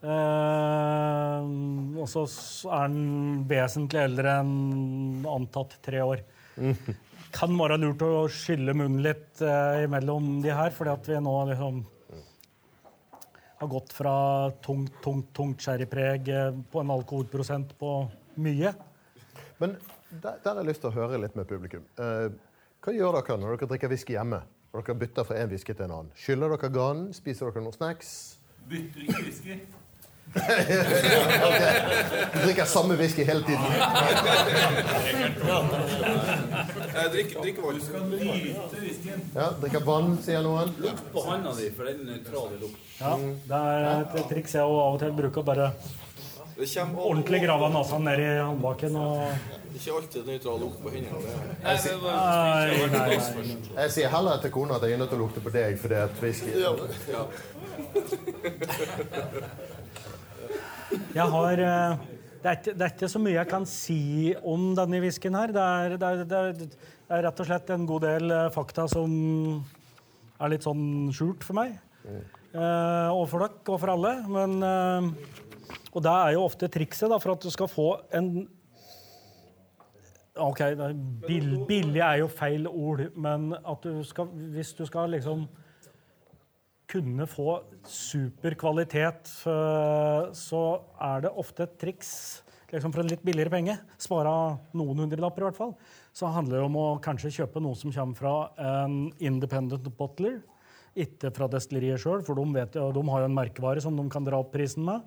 Eh, 0.00 1.50
og 2.00 2.08
så 2.08 2.24
er 2.72 2.90
den 2.90 3.44
vesentlig 3.50 4.00
eldre 4.00 4.38
enn 4.40 5.26
antatt 5.28 5.76
tre 5.84 6.02
år. 6.02 6.24
Kan 7.36 7.54
være 7.58 7.78
lurt 7.78 8.02
å 8.02 8.26
skylle 8.32 8.74
munnen 8.74 9.04
litt 9.04 9.42
eh, 9.44 9.84
imellom 9.84 10.40
de 10.42 10.54
her, 10.54 10.72
fordi 10.74 10.94
at 10.94 11.10
vi 11.12 11.20
nå 11.22 11.34
liksom 11.52 11.82
har 13.60 13.68
gått 13.68 13.92
fra 13.92 14.14
tungt, 14.64 14.94
tungt, 15.04 15.34
tungt 15.36 15.62
sherrypreg 15.62 16.30
eh, 16.32 16.60
på 16.72 16.80
en 16.80 16.94
alkoholprosent 16.96 17.74
på 17.78 17.96
mye. 18.40 18.72
Men 19.60 19.76
der, 20.10 20.40
der 20.40 20.54
har 20.54 20.62
jeg 20.62 20.70
lyst 20.72 20.82
til 20.86 20.90
å 20.90 20.96
høre 20.96 21.20
litt 21.20 21.36
med 21.38 21.50
publikum. 21.50 21.84
Eh, 22.00 22.30
hva 22.84 22.92
gjør 22.96 23.18
dere 23.20 23.36
når 23.40 23.56
dere 23.60 23.68
drikker 23.74 23.90
whisky 23.92 24.12
hjemme? 24.16 24.40
Og 24.72 24.84
dere 24.86 24.96
bytter 25.02 25.24
fra 25.26 25.36
en 25.42 25.50
whisky 25.52 25.74
til 25.74 25.84
en 25.88 25.92
annen? 25.98 26.12
Skyller 26.16 26.48
dere 26.54 26.70
ganen? 26.72 27.10
Spiser 27.16 27.50
dere 27.50 27.62
noen 27.64 27.76
snacks? 27.76 28.08
Bytter 28.70 29.00
ikke 29.06 29.22
whisky. 29.26 29.60
okay. 30.30 31.72
Du 32.32 32.36
drikker 32.44 32.64
samme 32.70 32.94
whisky 33.00 33.24
hele 33.26 33.42
tiden? 33.42 33.66
Jeg 36.94 37.06
drikker, 37.14 37.40
drikker 37.42 37.62
vann. 37.66 38.10
Nyte 38.10 38.78
whiskyen. 38.84 39.24
Ja, 39.34 39.48
Drikker 39.62 39.82
vann, 39.86 40.12
sier 40.22 40.42
noen? 40.46 40.70
Lukt 40.84 41.02
på 41.14 41.24
handa 41.26 41.50
di, 41.58 41.66
for 41.74 41.90
den 41.90 42.04
er 42.04 42.06
nøytral 42.20 42.54
i 42.54 42.60
lukt. 42.62 42.78
Ja, 43.00 43.16
det 43.50 43.60
er 43.64 44.06
et 44.22 44.30
triks 44.30 44.54
jeg 44.54 44.62
av 44.62 44.94
og 44.94 45.00
til 45.02 45.12
bruker. 45.18 45.42
Bare 45.50 45.72
Det 45.74 46.09
ordentlig 46.60 47.40
grava 47.44 47.68
nesa 47.72 47.98
ned 48.02 48.20
i 48.20 48.28
håndbaken 48.40 48.96
og 49.00 49.22
Ikke 49.70 49.94
alltid 49.96 50.26
nøytral 50.26 50.58
lukt 50.60 50.80
på 50.82 50.90
hendene. 50.92 51.34
Jeg 51.62 51.98
Nei, 52.02 52.86
Nei, 52.90 53.08
nei. 53.08 53.18
Jeg 53.76 53.90
sier 53.94 54.12
heller 54.12 54.40
til 54.42 54.52
kona 54.54 54.76
at 54.76 54.84
jeg 54.84 54.96
er 54.96 55.00
nødt 55.00 55.12
til 55.12 55.20
å 55.20 55.24
lukte 55.24 55.42
på 55.44 55.52
deg 55.54 55.78
fordi 55.80 56.00
at 56.02 56.22
whisky 56.22 56.50
Ja, 56.58 56.72
ja. 57.10 57.22
Jeg 61.14 61.26
har 61.34 61.62
eh, 61.64 62.08
det 62.40 62.48
er, 62.48 62.56
ikke, 62.56 62.72
det 62.72 62.84
er 62.86 62.92
ikke 62.94 63.08
så 63.12 63.20
mye 63.20 63.36
jeg 63.36 63.48
kan 63.50 63.66
si 63.68 64.00
om 64.48 64.70
denne 64.76 65.00
whiskyen 65.02 65.36
her. 65.36 65.52
Det 65.52 65.60
er, 65.64 65.96
det, 66.00 66.08
er, 66.08 66.24
det, 66.56 66.68
er, 67.10 67.22
rett 67.26 67.42
og 67.42 67.48
slett 67.50 67.72
en 67.74 67.86
god 67.88 68.06
del 68.06 68.32
eh, 68.32 68.48
fakta 68.54 68.86
som 68.88 69.10
er 70.40 70.52
litt 70.54 70.64
sånn 70.64 71.10
skjult 71.12 71.44
for 71.44 71.58
meg. 71.60 71.76
Eh, 72.08 73.08
og 73.12 73.26
for 73.30 73.44
dere 73.44 73.74
og 73.74 73.78
for 73.82 73.92
alle. 73.92 74.14
Men, 74.32 74.56
eh, 74.64 75.46
og 75.90 76.04
det 76.04 76.10
er 76.12 76.34
jo 76.36 76.46
ofte 76.46 76.68
trikset 76.70 77.10
da, 77.10 77.18
for 77.22 77.34
at 77.34 77.44
du 77.44 77.50
skal 77.52 77.70
få 77.70 77.88
en 78.16 78.48
OK, 80.40 80.60
bill, 81.26 81.56
billig 81.68 82.00
er 82.00 82.20
jo 82.22 82.28
feil 82.32 82.68
ord, 82.70 83.02
men 83.18 83.50
at 83.58 83.82
du 83.84 83.98
skal, 84.06 84.30
hvis 84.54 84.70
du 84.78 84.84
skal 84.88 85.10
liksom 85.12 85.42
kunne 86.90 87.26
få 87.30 87.58
super 87.86 88.54
kvalitet, 88.58 89.30
eh, 89.46 90.30
så 90.34 90.62
er 91.02 91.26
det 91.26 91.34
ofte 91.38 91.66
et 91.66 91.76
triks 91.82 92.12
liksom 92.70 92.92
for 92.94 93.02
en 93.02 93.10
litt 93.10 93.22
billigere 93.26 93.52
penge. 93.52 93.76
Spare 94.00 94.32
noen 94.78 95.04
hundrelapper, 95.04 95.42
i 95.42 95.48
hvert 95.48 95.58
fall. 95.58 95.74
Så 96.14 96.30
handler 96.30 96.60
det 96.60 96.66
om 96.68 96.78
å 96.78 96.88
kanskje 97.02 97.32
kjøpe 97.40 97.62
noe 97.62 97.78
som 97.78 97.94
kommer 97.94 98.18
fra 98.18 98.34
en 98.62 99.10
independent 99.18 99.90
bottler. 99.98 100.40
Ikke 100.98 101.32
fra 101.34 101.48
destilleriet 101.50 102.02
sjøl, 102.02 102.24
for 102.26 102.38
de, 102.38 102.46
vet, 102.54 102.78
de 102.78 103.04
har 103.10 103.24
jo 103.24 103.28
en 103.28 103.36
merkevare 103.36 103.82
som 103.82 103.96
de 103.98 104.06
kan 104.10 104.26
dra 104.26 104.40
opp 104.42 104.52
prisen 104.54 104.86
med. 104.86 105.02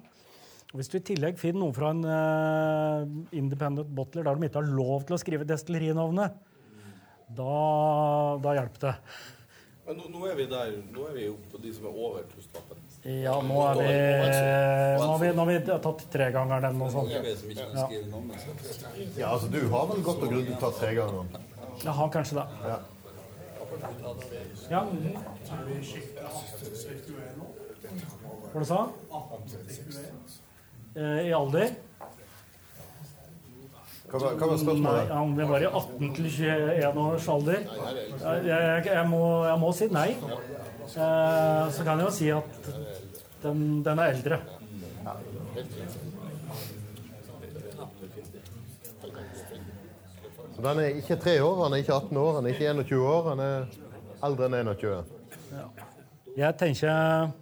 Hvis 0.73 0.89
du 0.89 0.97
i 0.97 1.03
tillegg 1.05 1.37
finner 1.37 1.61
noe 1.61 1.75
fra 1.75 1.91
en 1.93 2.01
uh, 2.01 3.03
independent 3.37 3.91
bottler 3.93 4.25
der 4.25 4.39
de 4.39 4.47
ikke 4.47 4.57
har 4.57 4.71
lov 4.73 5.05
til 5.05 5.13
å 5.13 5.21
skrive 5.21 5.45
destillerinavnet, 5.45 6.39
da, 7.33 7.57
da 8.41 8.55
hjelper 8.57 8.87
det. 8.87 8.93
Men 9.83 9.99
nå, 9.99 10.07
nå 10.13 10.23
er 10.31 10.35
vi 10.39 10.47
der. 10.49 10.73
Nå 10.95 11.05
er 11.09 11.13
vi 11.17 11.27
jo 11.27 11.35
på 11.51 11.59
de 11.61 11.73
som 11.75 11.85
er 11.89 11.99
over 12.07 12.25
tusenlappen. 12.31 12.81
Ja, 13.03 13.35
nå 13.43 13.57
er 13.67 13.79
vi 13.81 13.87
Nå 14.97 15.07
har 15.11 15.19
vi, 15.19 15.29
nå 15.35 15.43
har 15.43 15.49
vi 15.51 15.57
tatt 15.67 16.03
tregangeren 16.13 16.69
eller 16.69 16.79
noe 16.79 16.91
sånt. 16.93 17.11
Sitt. 17.43 19.17
Ja, 19.19 19.33
altså, 19.33 19.51
du 19.51 19.59
har 19.73 19.89
vel 19.91 20.01
godt 20.07 20.23
og 20.23 20.31
grundig 20.31 20.55
tatt 20.61 20.79
tregangeren? 20.79 21.29
Jeg 21.83 21.97
har 21.99 22.13
kanskje 22.15 22.39
det. 22.39 22.47
Ja. 22.71 22.79
Ja, 24.71 24.81
hva 28.53 28.61
du 28.61 28.67
sa 28.69 28.79
18 29.09 29.47
slik 29.49 29.87
du 29.89 29.97
I 30.93 31.33
alder? 31.33 31.73
Hva 34.13 34.19
var, 34.21 34.33
hva 34.37 34.47
var 34.51 34.59
spørsmålet? 34.61 35.09
Han 35.09 35.31
det 35.33 35.45
var 35.49 35.63
i 35.63 35.69
18 35.69 36.09
til 36.13 36.25
21 36.29 36.99
års 37.01 37.27
alder? 37.33 37.63
Jeg, 37.63 38.43
jeg, 38.45 38.83
jeg, 38.91 39.05
må, 39.09 39.21
jeg 39.47 39.61
må 39.63 39.71
si 39.73 39.87
nei. 39.89 40.09
Eh, 40.13 41.71
så 41.73 41.85
kan 41.87 41.97
jeg 41.97 42.05
jo 42.05 42.11
si 42.13 42.29
at 42.29 42.69
den, 43.41 43.81
den 43.81 44.03
er 44.03 44.13
eldre. 44.13 44.37
Så 50.53 50.61
den 50.61 50.83
er 50.83 51.01
ikke 51.01 51.17
tre 51.17 51.37
år, 51.41 51.63
han 51.63 51.73
er 51.73 51.81
ikke 51.81 51.97
18 51.97 52.17
år, 52.17 52.33
han 52.35 52.45
er 52.45 52.53
ikke 52.53 52.69
21 52.69 53.07
år, 53.15 53.29
han 53.31 53.41
er 53.47 53.65
eldre 54.29 54.51
enn 54.51 54.59
21. 54.61 55.01
Jeg 56.37 56.59
tenker 56.61 57.33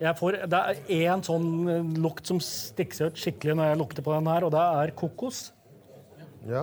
får, 0.00 0.38
Det 0.48 0.58
er 0.58 0.74
én 0.96 1.22
sånn 1.24 1.48
eh, 1.68 1.88
lukt 2.00 2.28
som 2.28 2.38
stikker 2.40 2.96
seg 2.96 3.06
ut 3.10 3.18
skikkelig 3.20 3.56
når 3.58 3.66
jeg 3.68 3.80
lukter 3.82 4.02
på 4.06 4.14
den 4.16 4.30
her, 4.32 4.46
og 4.46 4.52
det 4.54 4.62
er 4.82 4.92
kokos. 4.96 5.38
Ja. 6.48 6.62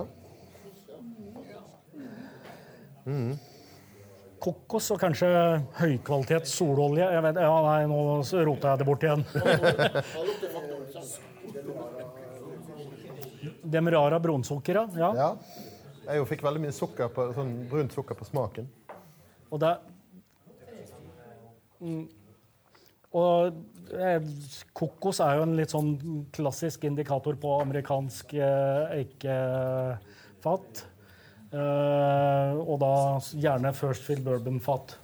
Kokos 4.42 4.90
og 4.94 4.98
kanskje 5.00 5.28
høykvalitet 5.78 6.50
sololje. 6.50 7.06
Jeg 7.14 7.22
vet, 7.24 7.36
ja, 7.46 7.54
nei, 7.64 7.86
nå 7.90 7.98
rota 8.48 8.74
jeg 8.74 8.78
det 8.82 8.88
bort 8.88 9.02
igjen. 9.06 9.22
Demerara 13.68 14.18
brunsukker, 14.22 14.74
ja. 14.98 15.10
ja. 15.14 15.30
Jeg 16.08 16.26
fikk 16.30 16.42
veldig 16.46 16.62
mye 16.66 16.74
sukker 16.74 17.08
på, 17.12 17.30
sånn 17.36 17.52
brunt 17.70 17.92
sukker 17.92 18.16
på 18.16 18.24
smaken. 18.28 18.66
Og 19.52 19.60
det 19.60 19.72
mm, 21.80 22.04
Og 23.16 23.56
eh, 23.96 24.20
kokos 24.76 25.22
er 25.24 25.38
jo 25.38 25.46
en 25.46 25.56
litt 25.56 25.72
sånn 25.72 25.94
klassisk 26.34 26.84
indikator 26.84 27.38
på 27.40 27.54
amerikansk 27.62 28.34
eh, 28.36 28.98
eikefat. 29.00 30.84
Eh, 31.48 32.58
og 32.60 32.76
da 32.82 32.94
gjerne 33.32 33.72
First 33.76 34.04
Fill 34.04 34.20
Bourbon-fat. 34.24 34.98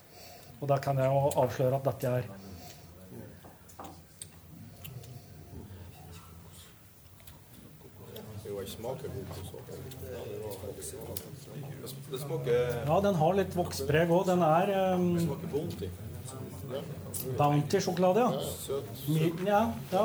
Og 0.60 0.68
da 0.68 0.76
kan 0.80 1.00
jeg 1.00 1.08
jo 1.08 1.30
avsløre 1.40 1.80
at 1.80 1.88
dette 1.92 2.16
er 2.20 2.32
Ja, 12.86 13.00
den 13.04 13.16
har 13.20 13.36
litt 13.36 13.56
vokspreg 13.56 14.12
òg. 14.12 14.26
Den 14.28 14.44
er 14.46 14.74
um. 14.94 15.08
Bounty-sjokolade, 17.38 18.20
ja. 18.20 18.30
Søt. 18.58 18.84
Ja. 19.46 19.62
Ja, 19.92 20.04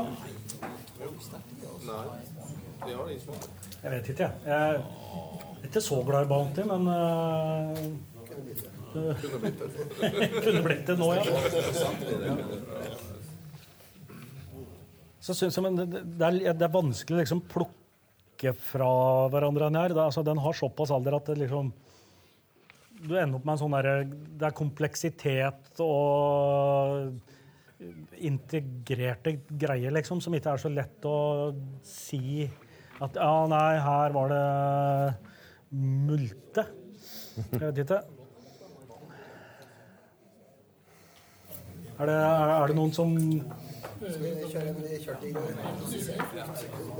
jeg 3.83 3.91
vet 3.93 4.09
ikke, 4.11 4.23
jeg. 4.23 4.33
Jeg 4.45 4.59
er 4.75 4.77
ikke 5.69 5.81
så 5.83 5.97
glad 6.07 6.25
i 6.25 6.29
Bounty, 6.29 6.63
men 6.67 6.81
uh, 6.87 6.93
Kunne 10.43 10.61
blitt 10.65 10.87
det. 10.89 10.95
Nå, 10.99 11.07
ja. 11.13 11.23
Så 15.19 15.35
synes 15.37 15.57
jeg, 15.59 15.63
men 15.65 15.75
det, 15.77 16.01
er, 16.25 16.53
det 16.57 16.65
er 16.65 16.73
vanskelig 16.73 17.17
å 17.17 17.21
liksom 17.21 17.41
plukke 17.51 18.53
fra 18.71 18.89
hverandre 19.33 19.67
den 19.69 19.77
her. 19.77 19.91
Er- 19.93 20.05
altså, 20.07 20.23
den 20.25 20.39
har 20.41 20.53
såpass 20.57 20.91
alder 20.95 21.19
at 21.19 21.29
det 21.29 21.37
liksom 21.43 21.69
Du 22.99 23.13
ender 23.15 23.37
opp 23.39 23.45
med 23.47 23.53
en 23.55 23.61
sånn 23.61 23.75
derre 23.77 23.93
Det 24.09 24.47
er 24.49 24.55
kompleksitet 24.57 25.81
og 25.83 27.13
integrerte 28.19 29.37
greier, 29.47 29.93
liksom, 29.95 30.19
som 30.19 30.33
ikke 30.35 30.51
er 30.51 30.59
så 30.59 30.71
lett 30.73 31.05
å 31.07 31.19
si 31.87 32.43
at 32.99 33.15
Ja, 33.15 33.45
nei, 33.47 33.77
her 33.79 34.11
var 34.11 34.33
det 34.33 34.45
multe. 35.71 36.65
Jeg 37.53 37.61
vet 37.61 37.83
ikke. 37.85 38.01
Er 41.99 42.07
det, 42.07 42.15
er, 42.15 42.67
det 42.67 42.75
noen 42.77 42.93
som 42.95 43.15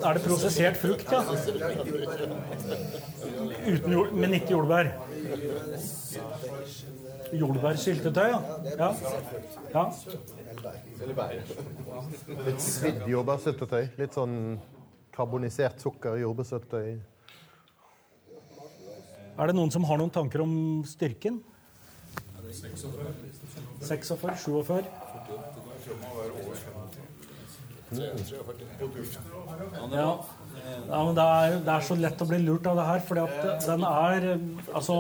Er 0.04 0.14
det 0.14 0.24
prosessert 0.26 0.78
frukt, 0.78 1.12
ja? 1.12 1.22
Uten 3.68 3.92
jord, 3.94 4.12
men 4.14 4.34
ikke 4.36 4.52
jordbær? 4.52 4.90
Jordbærsyltetøy, 7.40 8.28
ja. 8.34 8.40
ja. 8.80 8.90
ja. 9.76 9.84
Litt 12.50 12.62
svidd 12.66 13.08
jordbærsyltetøy. 13.08 13.86
Litt 14.02 14.14
sånn 14.18 14.36
karbonisert 15.16 15.80
sukker 15.84 16.18
i 16.20 16.26
jordbærsyltetøy. 16.26 17.00
Er 19.40 19.48
det 19.48 19.56
noen 19.56 19.72
som 19.72 19.88
har 19.88 19.98
noen 20.02 20.12
tanker 20.12 20.44
om 20.44 20.84
styrken? 20.84 21.40
46? 23.80 24.36
47? 24.44 24.84
Ja. 29.90 30.10
ja, 30.90 31.00
men 31.06 31.16
det 31.18 31.24
er, 31.26 31.56
det 31.66 31.72
er 31.74 31.86
så 31.88 31.96
lett 31.98 32.20
å 32.22 32.28
bli 32.30 32.38
lurt 32.44 32.68
av 32.70 32.76
det 32.78 32.86
her, 32.86 33.00
fordi 33.08 33.22
at 33.24 33.66
den 33.66 33.86
er 33.88 34.28
eh, 34.36 34.44
Altså 34.78 34.98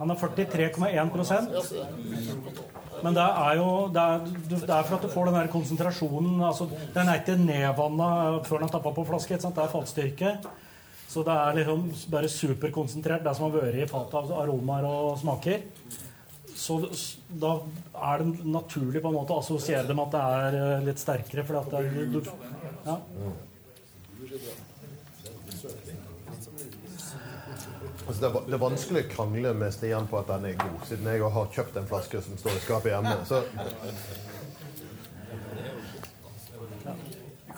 Han 0.00 0.10
er 0.10 0.16
43,1% 0.18 1.54
Men 3.04 3.14
det 3.14 3.28
er 3.28 3.60
jo 3.60 3.68
det 3.94 4.02
er, 4.02 4.26
det 4.50 4.58
er 4.66 4.88
for 4.88 4.96
at 4.96 5.04
du 5.06 5.12
får 5.12 5.30
den 5.30 5.38
der 5.38 5.52
konsentrasjonen 5.52 6.42
altså, 6.48 6.66
Den 6.96 7.06
er 7.12 7.22
ikke 7.22 7.38
nedvanna 7.44 8.08
før 8.48 8.64
den 8.64 8.66
er 8.66 8.74
tappa 8.74 8.90
på 8.96 9.06
flaske. 9.06 9.36
Ikke 9.36 9.44
sant? 9.46 9.54
Det 9.54 9.64
er 9.68 9.76
fatstyrke. 9.76 10.30
Så 11.08 11.22
det 11.24 11.32
er 11.32 11.56
liksom 11.56 11.86
bare 12.12 12.28
superkonsentrert, 12.28 13.22
det 13.24 13.32
som 13.36 13.46
har 13.46 13.54
vært 13.54 13.78
i 13.80 13.86
fatet 13.88 14.18
av 14.18 14.32
aromaer 14.42 14.84
og 14.90 15.14
smaker. 15.22 15.62
Så 16.58 16.78
da 17.28 17.52
er 17.94 18.22
det 18.22 18.46
naturlig 18.50 19.02
på 19.02 19.10
en 19.12 19.14
måte 19.14 19.34
å 19.34 19.42
assosiere 19.42 19.86
det 19.86 19.94
med 19.94 20.08
at 20.08 20.14
det 20.16 20.22
er 20.38 20.56
eh, 20.58 20.86
litt 20.88 20.98
sterkere. 20.98 21.44
For 21.46 21.60
at 21.60 21.68
det 21.70 21.82
er, 21.86 22.08
du, 22.10 22.18
ja. 22.88 22.96
Altså, 28.08 28.20
det, 28.22 28.28
er, 28.28 28.34
det 28.48 28.56
er 28.56 28.62
vanskelig 28.62 29.04
å 29.04 29.08
krangle 29.12 29.52
med 29.60 29.74
Stian 29.76 30.08
på 30.10 30.18
at 30.18 30.32
den 30.32 30.48
er 30.48 30.58
god, 30.58 30.80
siden 30.88 31.06
jeg 31.12 31.30
har 31.36 31.52
kjøpt 31.54 31.78
en 31.78 31.88
flaske 31.92 32.22
som 32.26 32.40
står 32.40 32.56
i 32.56 32.64
skapet 32.64 32.90
hjemme. 32.94 33.14
Så 33.28 33.42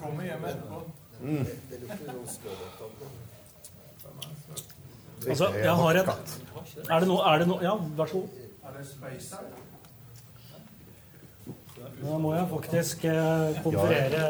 Kommer 0.00 0.26
hjem 0.26 0.44
etterpå. 0.50 0.82
Altså, 5.28 5.50
jeg 5.56 5.74
har 5.80 6.00
et 6.00 6.08
Er 6.88 7.00
det 7.00 7.08
noe, 7.08 7.20
er 7.28 7.42
det 7.42 7.48
noe 7.48 7.60
Ja, 7.64 7.74
vær 7.96 8.08
så 8.08 8.22
god. 8.22 8.49
Da 11.80 12.16
må 12.20 12.30
jeg 12.34 12.46
faktisk 12.50 13.04
eh, 13.08 13.58
konferere 13.64 14.22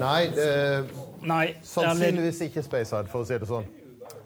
Nei, 0.00 0.22
det, 0.36 0.46
Nei. 1.28 1.44
sannsynligvis 1.64 2.40
ikke 2.48 2.64
Spacehide, 2.64 3.10
for 3.12 3.24
å 3.24 3.28
si 3.28 3.36
det 3.40 3.48
sånn. 3.48 3.68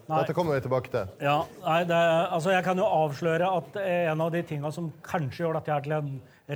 Nei. 0.05 0.19
Dette 0.21 0.35
kommer 0.37 0.55
vi 0.55 0.63
tilbake 0.67 0.91
til. 0.93 1.11
Ja, 1.25 1.39
nei, 1.63 1.79
det, 1.89 1.97
altså 2.37 2.53
jeg 2.53 2.63
kan 2.67 2.77
jo 2.79 2.85
avsløre 2.85 3.49
at 3.57 3.79
en 3.81 4.21
av 4.21 4.31
de 4.35 4.43
tinga 4.45 4.71
som 4.75 4.91
kanskje 5.05 5.43
gjør 5.43 5.57
dette 5.57 5.73
her 5.73 5.85
til 5.87 5.95
en 5.97 6.11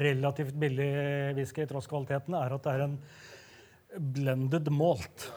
relativt 0.06 0.56
billig 0.62 0.90
whisky, 1.40 1.66
tross 1.68 1.90
kvaliteten, 1.90 2.38
er 2.38 2.56
at 2.56 2.68
det 2.68 2.76
er 2.76 2.86
en 2.86 2.98
blended 4.20 4.70
malt. 4.72 5.32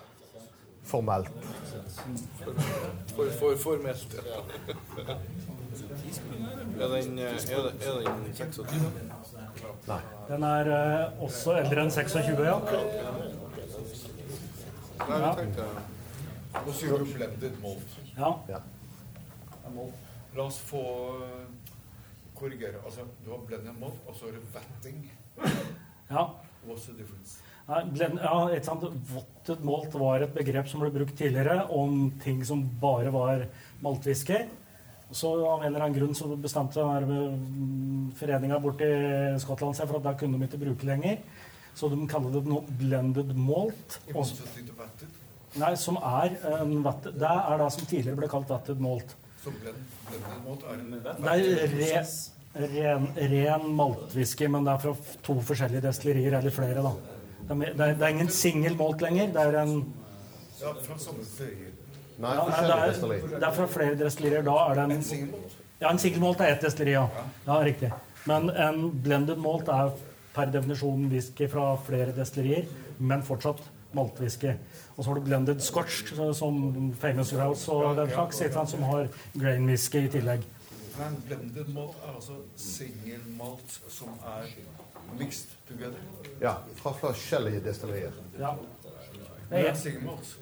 Formelt. 0.85 1.28
For, 3.16 3.30
for, 3.39 3.57
formelt. 3.57 4.16
Ja. 4.26 5.16
Er 6.80 6.89
den, 6.89 7.18
eh, 7.18 7.24
er, 7.24 7.66
er 7.80 8.14
den 8.24 8.35
26? 8.35 8.66
Nei. 9.87 10.01
Den 10.28 10.43
er 10.43 10.70
eh, 10.76 11.22
også 11.22 11.55
eldre 11.61 11.85
enn 11.85 11.91
26, 11.95 12.43
ja. 12.45 12.57
Nei, 15.03 15.18
vi 15.22 15.30
tenkte 15.41 15.66
Nå 16.53 16.74
sier 16.76 16.99
du 17.01 17.09
blended 17.14 17.55
malt. 17.62 17.95
ja. 18.18 18.33
Ja. 18.53 18.61
La 20.37 20.45
oss 20.49 20.59
få 20.64 20.83
eh, 21.24 21.47
korrigere. 22.37 22.80
Altså, 22.85 23.07
du 23.24 23.30
har 23.33 23.41
blended 23.49 23.72
malt, 23.80 24.01
og 24.09 24.16
så 24.16 24.28
har 24.28 24.33
du 24.37 24.41
vetting. 24.55 25.03
ja. 26.11 26.26
What's 26.66 26.85
the 26.87 26.95
difference? 26.99 27.41
Nei, 27.69 27.83
ja, 27.95 28.39
et 28.57 28.67
sant? 28.67 28.83
Vottet 29.13 29.63
malt 29.67 29.95
var 29.95 30.25
et 30.25 30.35
begrep 30.35 30.67
som 30.71 30.83
ble 30.83 30.91
brukt 30.95 31.15
tidligere 31.19 31.63
om 31.71 32.11
ting 32.23 32.43
som 32.47 32.65
bare 32.83 33.13
var 33.15 33.47
maltwhisky. 33.85 34.43
Så 35.13 35.31
av 35.45 35.61
en 35.61 35.69
eller 35.69 35.85
annen 35.85 35.97
grunn 35.99 36.17
så 36.17 36.31
bestemte 36.41 36.83
foreninga 38.19 38.59
borti 38.65 38.89
Skottland 39.43 39.77
seg 39.77 39.91
for 39.91 40.01
at 40.01 40.07
da 40.09 40.15
kunne 40.19 40.41
de 40.41 40.49
ikke 40.49 40.63
bruke 40.65 40.89
lenger. 40.89 41.21
Så 41.77 41.89
de 41.93 41.99
kaller 42.09 42.35
det 42.35 42.45
nå 42.49 42.61
blended 42.81 43.33
malt. 43.37 43.99
I 44.09 44.15
Og, 44.17 44.23
motsetning 44.23 44.69
til 44.69 44.77
vetted. 44.77 45.19
nei, 45.61 45.73
som 45.77 45.97
er 45.97 46.37
en 46.59 46.83
vatt, 46.85 47.05
Det 47.13 47.31
er 47.31 47.59
det 47.63 47.71
som 47.73 47.87
tidligere 47.87 48.19
ble 48.19 48.29
kalt 48.33 48.49
vatted 48.53 48.81
malt. 48.81 49.15
Så 49.45 49.53
blended 49.53 50.29
malt 50.47 50.67
er 50.69 50.75
en 50.81 50.91
Det 50.99 51.33
er 51.33 51.77
re, 51.79 52.05
ren, 52.75 53.09
ren 53.33 53.67
maltwhisky, 53.77 54.49
men 54.49 54.65
det 54.65 54.75
er 54.75 54.85
fra 54.85 54.97
to 55.23 55.41
forskjellige 55.41 55.85
destillerier, 55.87 56.39
eller 56.41 56.51
flere, 56.51 56.83
da. 56.85 56.93
Det 57.49 57.51
er, 57.51 57.72
det 57.72 57.80
er, 57.80 57.95
det 57.95 58.03
er 58.03 58.14
ingen 58.14 58.28
singelmalt 58.28 59.01
lenger. 59.03 59.32
Det 59.34 59.43
er 59.43 59.62
en 59.62 59.74
Ja, 60.61 60.72
fra 60.82 60.99
samme. 60.99 61.24
Nei, 62.22 62.34
Ja, 62.36 62.45
det, 62.47 63.03
er, 63.03 63.38
det 63.38 63.43
er 63.49 63.53
fra 63.57 63.66
flere 63.66 63.99
destillerier. 63.99 64.45
Da 64.47 64.57
er 64.70 64.74
det 64.74 64.84
en, 64.84 64.93
En 64.93 65.03
singelmalt. 65.03 65.57
ja, 65.80 65.90
en 65.90 65.99
singelmalt 65.99 66.40
er 66.40 66.53
ett 66.55 66.62
destilleri, 66.62 66.93
ja. 66.93 67.09
ja. 67.47 67.59
Riktig. 67.64 67.93
Men 68.26 68.51
en 68.51 68.90
blended 69.03 69.36
malt 69.43 69.68
er 69.68 69.90
per 70.34 70.53
definisjon 70.55 71.09
whisky 71.11 71.49
fra 71.51 71.72
flere 71.86 72.12
destillerier, 72.16 72.68
men 72.99 73.22
fortsatt 73.26 73.61
maltwhisky. 73.93 74.55
Og 74.97 75.05
så 75.05 75.11
har 75.11 75.18
du 75.18 75.26
blended 75.26 75.61
scotch, 75.61 76.14
som 76.34 76.93
Famous 77.01 77.32
Grouse 77.32 77.72
og 77.72 77.97
den 77.97 78.11
slags, 78.11 78.70
som 78.70 78.82
har 78.82 79.09
grain 79.34 79.66
whisky 79.66 80.07
i 80.07 80.09
tillegg. 80.09 80.47
Men 80.99 81.18
blended 81.26 81.74
malt 81.74 81.97
er 82.07 82.14
altså 82.14 82.38
singelmalt 82.57 83.80
som 83.88 84.09
er 84.36 84.47
mixed 85.19 85.57
together. 85.69 85.99
Ja, 86.41 86.55
fra 86.77 86.93
forskjellige 86.99 87.61
destillerier. 87.65 88.15
Ja. 88.39 88.55
Det 89.51 89.61
er 89.61 89.69
er, 89.71 89.75
single 89.77 90.07
malt. 90.07 90.39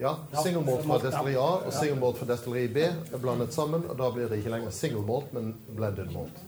Ja, 0.00 0.14
Single 0.42 0.64
malt 0.66 0.82
fra 0.82 0.96
destilleri 0.98 1.36
A 1.38 1.50
og 1.68 1.72
single 1.72 2.00
malt 2.00 2.18
fra 2.18 2.26
destilleri 2.26 2.66
B 2.74 2.82
er 2.88 3.20
blandet 3.22 3.54
sammen, 3.54 3.84
og 3.86 3.98
da 3.98 4.08
blir 4.10 4.30
det 4.30 4.40
ikke 4.40 4.50
lenger 4.50 4.74
single 4.74 5.04
malt, 5.06 5.30
men 5.36 5.52
blended 5.76 6.10
malt. 6.14 6.40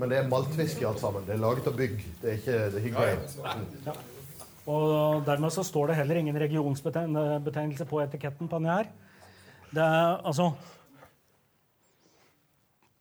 Men 0.00 0.10
det 0.10 0.18
er 0.18 0.28
maltwhisky 0.30 0.86
alt 0.88 1.02
sammen. 1.02 1.26
Det 1.26 1.36
er 1.36 1.42
laget 1.42 1.68
av 1.68 1.76
bygg. 1.76 2.00
Det 2.22 2.32
er 2.32 2.40
ikke, 2.40 2.58
det 2.72 2.80
er 2.80 2.88
ikke. 2.88 3.52
Mm. 3.86 4.02
og 4.70 5.22
dermed 5.26 5.52
så 5.52 5.62
står 5.66 5.90
det 5.90 5.96
heller 6.00 6.20
ingen 6.20 6.38
regionsbetegnelse 6.40 7.84
på 7.84 8.00
etiketten 8.02 8.48
på 8.48 8.58
denne 8.58 8.76
her. 8.78 8.90
Det 9.70 9.82
er 9.82 10.26
altså 10.26 10.50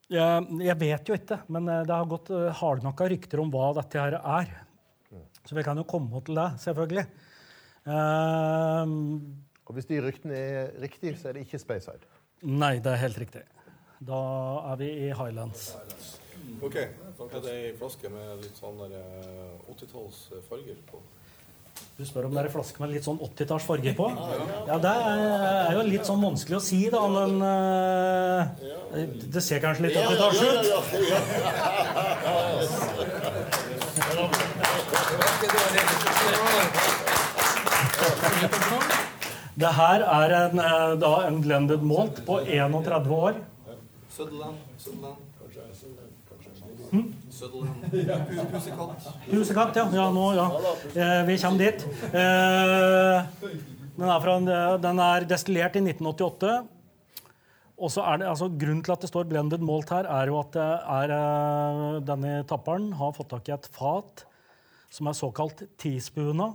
jeg, 0.10 0.76
vet 0.80 1.10
jo 1.12 1.18
ikke, 1.18 1.38
men 1.54 1.68
eh, 1.70 1.84
det 1.86 1.94
har 1.96 2.08
gått 2.10 2.32
eh, 2.34 2.50
hardnakka 2.62 3.10
rykter 3.12 3.42
om 3.44 3.52
hva 3.54 3.70
dette 3.78 4.02
her 4.02 4.18
er. 4.20 4.56
Så 5.46 5.56
vi 5.58 5.64
kan 5.66 5.78
jo 5.80 5.86
komme 5.90 6.22
til 6.26 6.38
det, 6.38 6.48
selvfølgelig. 6.62 7.06
Eh, 7.90 8.96
Og 9.70 9.76
hvis 9.78 9.86
de 9.90 10.00
ryktene 10.02 10.34
er 10.36 10.72
riktige, 10.82 11.14
så 11.18 11.30
er 11.30 11.38
det 11.38 11.46
ikke 11.46 11.62
Speyside. 11.62 12.06
nei, 12.42 12.80
det 12.80 12.92
er 12.94 13.04
helt 13.06 13.20
riktig. 13.22 13.44
Da 14.00 14.18
er 14.72 14.76
vi 14.80 14.90
i 15.06 15.08
Highlands. 15.12 15.74
OK. 16.64 16.76
Da 17.20 17.26
Er 17.36 17.42
det 17.44 17.54
ei 17.54 17.72
flaske 17.78 18.10
med 18.10 18.44
litt 18.44 18.58
sånn 18.58 18.80
eh, 18.88 19.72
80-talls 19.74 20.22
farger 20.48 20.80
på? 20.90 21.02
Du 22.00 22.06
spør 22.08 22.28
om 22.28 22.34
det 22.34 22.40
er 22.42 22.48
en 22.48 22.54
flaske 22.54 22.82
med 22.82 22.94
litt 22.94 23.06
sånn 23.06 23.20
80-talls 23.20 23.66
farger 23.68 23.96
på? 23.96 24.08
Ja, 24.68 24.78
det 24.80 24.94
er, 24.94 25.74
jo 25.76 25.84
litt 25.88 26.08
sånn 26.08 26.24
vanskelig 26.24 26.58
å 26.58 26.64
si, 26.64 26.80
da, 26.92 27.02
men 27.12 27.38
eh, 27.44 28.64
Det 28.90 29.42
ser 29.46 29.60
kanskje 29.62 29.84
litt 29.86 29.98
80-talls 30.02 30.42
ut? 30.42 30.66
Det 39.60 39.72
her 39.76 40.06
er 40.06 40.34
en, 40.40 40.60
eh, 40.64 40.94
da 41.04 41.12
en 41.28 41.42
blended 41.44 41.84
malt 41.86 42.26
på 42.26 42.40
31 42.42 43.12
år. 43.14 43.34
Sutherland? 44.10 44.58
Sutherland? 44.78 45.16
Hm? 46.92 47.14
Sutherland. 47.30 47.76
Husekant? 49.30 49.76
Ja. 49.76 49.86
ja, 49.94 50.10
nå, 50.16 50.34
ja. 50.34 50.48
Eh, 50.96 51.26
vi 51.28 51.38
kommer 51.38 51.60
dit. 51.60 51.86
Eh, 52.10 53.22
den, 54.00 54.10
er 54.10 54.20
fra, 54.26 54.40
den 54.82 55.00
er 55.12 55.30
destillert 55.30 55.76
i 55.76 55.84
1988. 55.86 56.79
Og 57.80 57.92
så 57.94 58.04
er 58.04 58.20
det, 58.20 58.28
altså 58.28 58.50
Grunnen 58.52 58.84
til 58.84 58.92
at 58.92 59.02
det 59.02 59.10
står 59.10 59.28
'blended 59.30 59.64
malt' 59.64 59.94
her, 59.94 60.06
er 60.06 60.28
jo 60.28 60.40
at 60.40 60.52
det 60.52 60.72
er, 60.96 61.14
eh, 61.16 62.00
denne 62.04 62.44
tapperen 62.44 62.92
har 62.94 63.14
fått 63.16 63.30
tak 63.30 63.48
i 63.50 63.56
et 63.56 63.70
fat 63.72 64.26
som 64.90 65.08
er 65.08 65.14
såkalt 65.14 65.64
teaspoona, 65.78 66.54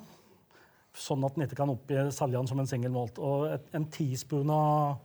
sånn 0.92 1.24
at 1.24 1.34
den 1.34 1.46
ikke 1.46 1.56
kan 1.56 1.70
oppgi 1.70 2.10
selge 2.12 2.48
som 2.48 2.60
en 2.60 2.66
singel 2.66 2.90
malt. 2.90 3.18
Og 3.18 3.46
et, 3.54 3.66
en 3.74 3.86
teaspoona 3.86 4.98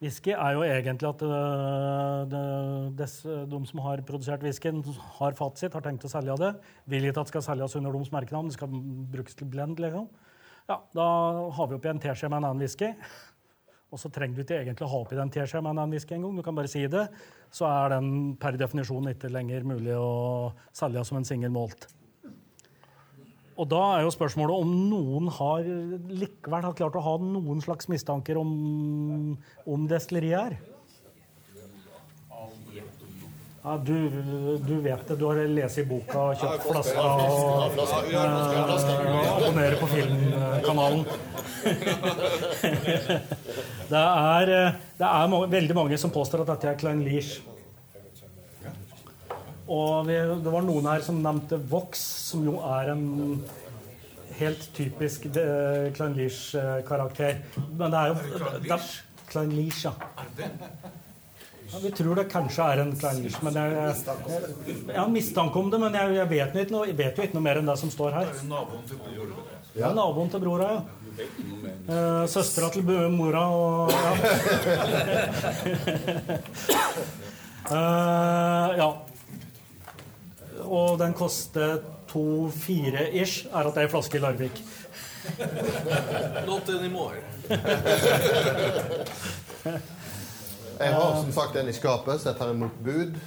whisky 0.00 0.32
er 0.32 0.56
jo 0.56 0.64
egentlig 0.64 1.08
at 1.08 1.22
øh, 1.22 2.26
det, 2.96 3.08
de 3.52 3.60
som 3.68 3.82
har 3.84 4.02
produsert 4.02 4.42
whiskyen, 4.42 4.82
har 5.20 5.36
fatet 5.38 5.58
sitt, 5.58 5.76
har 5.76 5.84
tenkt 5.84 6.04
å 6.04 6.12
selge 6.12 6.36
det. 6.40 6.54
Vil 6.86 7.04
ikke 7.04 7.20
at 7.20 7.28
det 7.28 7.34
skal 7.34 7.46
selges 7.52 7.76
under 7.76 7.92
deres 7.92 8.12
merkenavn, 8.12 8.48
det 8.48 8.58
skal 8.58 8.68
brukes 9.12 9.34
til 9.38 9.46
blend. 9.46 9.78
liksom. 9.78 10.08
Ja, 10.68 10.80
Da 10.94 11.06
har 11.50 11.66
vi 11.66 11.74
oppi 11.74 11.88
en 11.88 12.00
teskje 12.00 12.28
med 12.28 12.38
en 12.38 12.50
annen 12.50 12.62
whisky. 12.62 12.94
Og 13.90 13.98
så 13.98 14.10
trenger 14.14 14.38
du 14.38 14.44
ikke 14.44 14.60
egentlig 14.60 14.86
å 14.86 14.90
ha 14.92 14.98
oppi 15.02 15.18
den 15.18 15.32
teskjea 15.34 15.62
med 15.66 15.78
en 15.82 15.94
whisky 15.94 16.14
engang. 16.14 16.36
Du 16.38 16.44
kan 16.46 16.54
bare 16.54 16.70
si 16.70 16.84
det. 16.90 17.08
Så 17.50 17.66
er 17.66 17.96
den 17.96 18.36
per 18.38 18.58
definisjon 18.58 19.10
ikke 19.10 19.32
lenger 19.32 19.66
mulig 19.66 19.96
å 19.98 20.52
selge 20.76 21.02
som 21.08 21.18
en 21.18 21.26
singel 21.26 21.50
malt. 21.54 21.88
Og 23.60 23.66
da 23.68 23.80
er 23.96 24.06
jo 24.06 24.12
spørsmålet 24.14 24.62
om 24.62 24.70
noen 24.88 25.26
har 25.36 25.66
likevel 26.08 26.64
har 26.64 26.76
klart 26.78 26.96
å 26.96 27.02
ha 27.04 27.16
noen 27.20 27.58
slags 27.60 27.90
mistanker 27.92 28.38
om, 28.40 28.52
om 29.68 29.88
destilleriet 29.90 30.38
her. 30.38 30.60
Ja, 33.62 33.76
du, 33.84 34.08
du 34.64 34.80
vet 34.80 35.02
det. 35.08 35.16
Du 35.20 35.26
har 35.28 35.36
lest 35.52 35.78
i 35.78 35.82
boka, 35.84 36.30
kjøpt 36.40 36.62
flaska 36.64 37.02
og 37.04 37.76
eh, 38.08 39.34
abonnerer 39.34 39.76
på 39.76 39.84
Filmkanalen. 39.90 41.02
det 43.90 44.00
er, 44.00 44.52
eh, 44.54 44.72
det 44.96 45.04
er 45.10 45.28
ma- 45.34 45.42
veldig 45.52 45.76
mange 45.76 45.98
som 46.00 46.08
påstår 46.14 46.40
at 46.46 46.50
dette 46.54 46.68
er 46.72 46.78
Klein 46.80 47.02
Leach. 47.04 47.34
Og 49.70 50.08
vi, 50.08 50.16
det 50.16 50.50
var 50.56 50.62
noen 50.66 50.88
her 50.90 51.00
som 51.06 51.20
nevnte 51.22 51.60
Vox, 51.70 52.00
som 52.32 52.40
jo 52.48 52.54
er 52.64 52.88
en 52.94 53.04
helt 54.40 54.64
typisk 54.74 55.28
eh, 55.36 55.92
Klein 55.98 56.16
Leach-karakter. 56.16 57.32
Men 57.76 57.92
det 57.92 57.98
er 58.00 58.06
jo 58.08 58.16
Klein 59.30 59.52
Leach, 59.52 59.84
ja. 59.84 59.92
Ja. 61.72 61.78
Vi 61.82 61.90
tror 61.94 62.14
det 62.18 62.24
kanskje 62.32 62.62
er 62.66 62.78
en 62.82 62.90
Leach, 62.90 63.42
men 63.46 63.54
jeg, 63.54 63.72
jeg, 63.76 63.94
jeg 64.88 64.98
har 64.98 65.08
mistanke 65.12 65.58
om 65.58 65.70
det. 65.70 65.78
Men 65.82 65.94
jeg, 65.94 66.14
jeg, 66.18 66.28
vet, 66.30 66.70
noe, 66.74 66.86
jeg 66.90 66.96
vet 66.98 67.18
jo 67.18 67.22
ikke 67.26 67.36
noe 67.38 67.46
mer 67.46 67.56
enn 67.60 67.68
det 67.70 67.78
som 67.80 67.90
står 67.92 68.10
her. 68.18 68.26
Det 68.30 68.38
er 68.42 68.46
naboen 68.50 68.84
til 68.88 68.96
bror. 69.04 69.28
Ja, 69.78 69.88
naboen 69.94 70.30
til 70.32 70.40
brora, 70.42 70.68
ja. 70.74 70.80
Eh, 71.20 72.24
Søstera 72.30 72.68
til 72.72 72.84
mora 73.12 73.44
og 73.54 73.90
ja. 73.92 74.10
Eh, 77.70 78.68
ja. 78.80 78.88
og 80.64 80.98
den 80.98 81.12
koster 81.14 81.78
2-4 82.10 83.04
ish, 83.20 83.46
er 83.46 83.68
at 83.68 83.74
det 83.76 83.82
er 83.84 83.86
en 83.86 83.92
flaske 83.92 84.18
i 84.18 84.20
Larvik. 84.24 84.56
Not 86.48 86.66
anymore. 86.74 87.20
Jeg 90.80 90.94
har 90.96 91.16
som 91.20 91.32
sagt 91.36 91.56
en 91.60 91.68
i 91.68 91.74
skapet, 91.76 92.20
så 92.20 92.30
jeg 92.30 92.38
tar 92.38 92.54
imot 92.54 92.78
bud. 92.84 93.18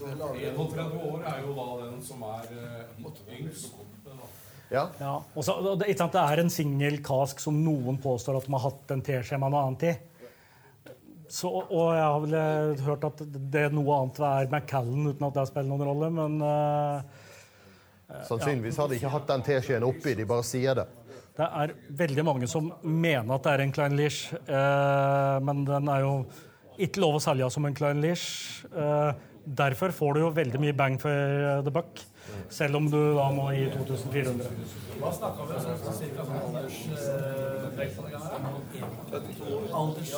31 0.00 1.00
år 1.10 1.24
er 1.28 1.40
jo 1.44 1.54
da 1.54 1.66
den 1.84 2.02
som 2.02 2.22
er 2.26 2.50
eh, 2.56 3.38
yngst. 3.38 3.72
Ja. 4.70 4.84
Ja, 5.00 5.16
Også, 5.34 5.56
det, 5.80 5.88
ikke 5.90 5.98
sant, 6.04 6.14
det 6.14 6.22
er 6.22 6.42
en 6.44 6.52
singel 6.52 7.00
kask 7.02 7.40
som 7.42 7.56
noen 7.64 7.98
påstår 8.02 8.38
at 8.38 8.46
de 8.46 8.54
har 8.54 8.62
hatt 8.68 8.94
en 8.94 9.02
teskje 9.06 9.38
med 9.42 9.50
noe 9.50 9.64
annet 9.66 9.86
i. 9.88 9.94
Så, 11.30 11.50
og 11.50 11.90
jeg 11.94 12.04
har 12.04 12.22
vel 12.24 12.36
eh, 12.38 12.84
hørt 12.86 13.06
at 13.06 13.24
det 13.26 13.66
er 13.68 13.74
noe 13.74 13.98
annet 14.00 14.22
er 14.26 14.50
Macallan, 14.50 15.10
uten 15.10 15.26
at 15.28 15.36
det 15.36 15.46
spiller 15.50 15.70
noen 15.70 15.86
rolle, 15.86 16.08
men 16.14 16.32
uh, 16.42 17.28
Sannsynligvis 18.26 18.78
har 18.82 18.90
de 18.90 18.98
ikke 18.98 19.12
hatt 19.12 19.28
den 19.28 19.44
teskjeen 19.46 19.86
oppi, 19.86 20.16
de 20.18 20.26
bare 20.26 20.46
sier 20.46 20.80
det. 20.80 20.88
Det 21.38 21.46
er 21.62 21.74
veldig 22.02 22.24
mange 22.26 22.48
som 22.50 22.72
mener 22.82 23.34
at 23.36 23.46
det 23.46 23.52
er 23.52 23.64
en 23.64 23.74
Klein 23.74 23.96
Lish, 23.98 24.32
eh, 24.34 25.36
men 25.46 25.64
den 25.68 25.90
er 25.92 26.04
jo 26.04 26.14
ikke 26.80 27.02
lov 27.04 27.18
å 27.18 27.22
selge 27.22 27.50
som 27.52 27.66
en 27.68 27.76
Klein 27.76 28.00
Lish. 28.02 28.64
Eh, 28.70 29.10
derfor 29.44 29.94
får 29.94 30.16
du 30.16 30.22
jo 30.24 30.32
veldig 30.36 30.60
mye 30.62 30.76
bang 30.76 30.98
for 31.00 31.62
the 31.64 31.72
buck, 31.74 32.02
selv 32.50 32.76
om 32.76 32.90
du 32.90 32.98
da 33.16 33.26
må 33.34 33.50
gi 33.54 33.66
2400. 33.74 34.46
Hva 35.00 35.10
snakka 35.16 35.44
vi 35.48 35.54
om 35.56 35.62
sånn 35.80 35.94
cirka 35.96 36.24
sånn 36.28 36.40
aldersbrekk 36.44 37.92
på 37.96 38.02
den 38.04 38.12
gangen? 38.14 38.30
Alders... 39.80 40.10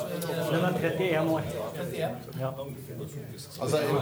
Den 0.49 0.65
er 0.67 0.73
31 0.79 1.31
år. 1.35 1.47
31? 1.77 2.27
Ja. 2.41 2.49
Altså, 3.61 3.77
en, 3.77 3.95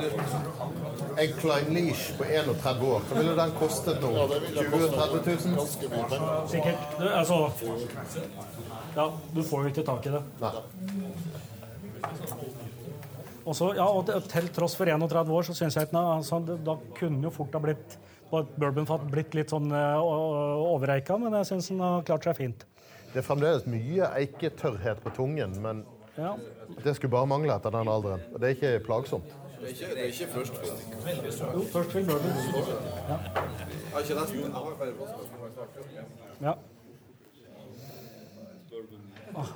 en 1.26 1.36
Klein 1.38 1.70
Leash 1.78 2.06
på 2.18 2.24
31 2.26 2.86
år, 2.90 3.06
hva 3.10 3.20
ville 3.20 3.36
den 3.42 3.54
kostet 3.60 4.02
nå? 4.02 4.12
20 4.58 4.74
000-30 4.88 5.48
000? 5.52 5.68
Sikkert. 6.56 6.90
Du, 6.98 7.06
altså 7.10 7.38
Ja, 8.96 9.06
du 9.36 9.44
får 9.44 9.68
jo 9.68 9.76
ikke 9.76 9.86
tak 9.94 10.06
i 10.10 10.16
det. 10.18 10.24
Nei. 10.42 10.54
Og 13.46 13.56
så, 13.58 13.72
ja, 13.76 13.86
og 13.90 14.06
til- 14.30 14.50
tross 14.54 14.76
for 14.78 14.86
31 14.86 15.32
år, 15.34 15.42
så 15.48 15.54
syns 15.58 15.76
jeg 15.76 15.88
ikke 15.88 15.98
altså, 15.98 16.40
Da 16.64 16.76
kunne 17.00 17.24
jo 17.24 17.30
fort 17.34 17.54
ha 17.54 17.60
blitt 17.60 17.98
på 18.32 18.40
et 18.40 18.52
bourbonfat 18.60 19.10
blitt 19.12 19.34
litt 19.36 19.50
sånn 19.52 19.72
uh, 19.74 20.00
overeika, 20.72 21.18
men 21.20 21.34
jeg 21.34 21.46
syns 21.50 21.68
den 21.68 21.80
har 21.84 22.02
klart 22.08 22.24
seg 22.24 22.36
fint. 22.38 22.66
Det 23.12 23.20
er 23.20 23.26
fremdeles 23.28 23.66
mye 23.68 24.08
eiketørrhet 24.22 25.02
på 25.04 25.10
tungen, 25.18 25.58
men 25.62 25.82
Ja. 26.18 26.36
det 26.84 26.96
skulle 26.96 27.12
bare 27.12 27.28
mangle 27.28 27.54
etter 27.56 27.72
den 27.72 27.88
alderen. 27.92 28.22
Og 28.34 28.40
det 28.40 28.48
er 28.48 28.56
ikke 28.56 28.86
plagsomt. 28.86 29.26
Det 29.60 29.68
er 29.68 29.74
ikke, 29.74 29.90
det 29.96 30.00
er 30.00 30.10
ikke 30.14 30.28
først. 30.32 30.54
Jo, 31.54 31.62
først 31.74 31.94
vil 31.96 32.06
bourbon. 32.06 32.32
Fått- 32.54 32.72
Ja. 36.42 36.54
Ah, 39.36 39.48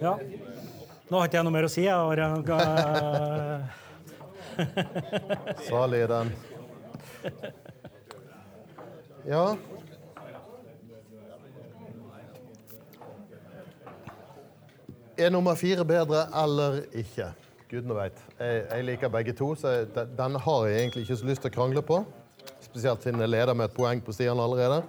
ja. 0.00 0.16
Nå 1.12 1.18
har 1.20 1.28
ikke 1.28 1.36
jeg 1.36 1.44
noe 1.44 1.52
mer 1.52 1.66
å 1.66 1.68
si. 1.68 1.82
Jeg 1.84 1.92
har 1.92 2.20
Sa 5.66 5.82
lederen. 5.92 6.30
er. 6.32 7.50
Ja. 9.28 9.42
Er 15.20 15.30
nummer 15.36 15.54
fire 15.60 15.84
bedre 15.84 16.24
eller 16.44 16.80
ikke? 16.96 17.28
Gudene 17.68 17.98
veit. 17.98 18.24
Jeg, 18.40 18.64
jeg 18.70 18.88
liker 18.88 19.12
begge 19.12 19.36
to, 19.36 19.52
så 19.52 19.68
jeg, 19.76 19.92
den 20.16 20.40
har 20.46 20.66
jeg 20.70 20.80
egentlig 20.80 21.04
ikke 21.04 21.20
så 21.20 21.28
lyst 21.28 21.44
til 21.44 21.52
å 21.52 21.56
krangle 21.60 21.84
på. 21.92 22.00
Spesielt 22.64 23.04
siden 23.04 23.20
jeg 23.20 23.34
leder 23.36 23.52
med 23.52 23.68
et 23.68 23.76
poeng 23.76 24.00
på 24.00 24.16
Stian 24.16 24.40
allerede. 24.40 24.80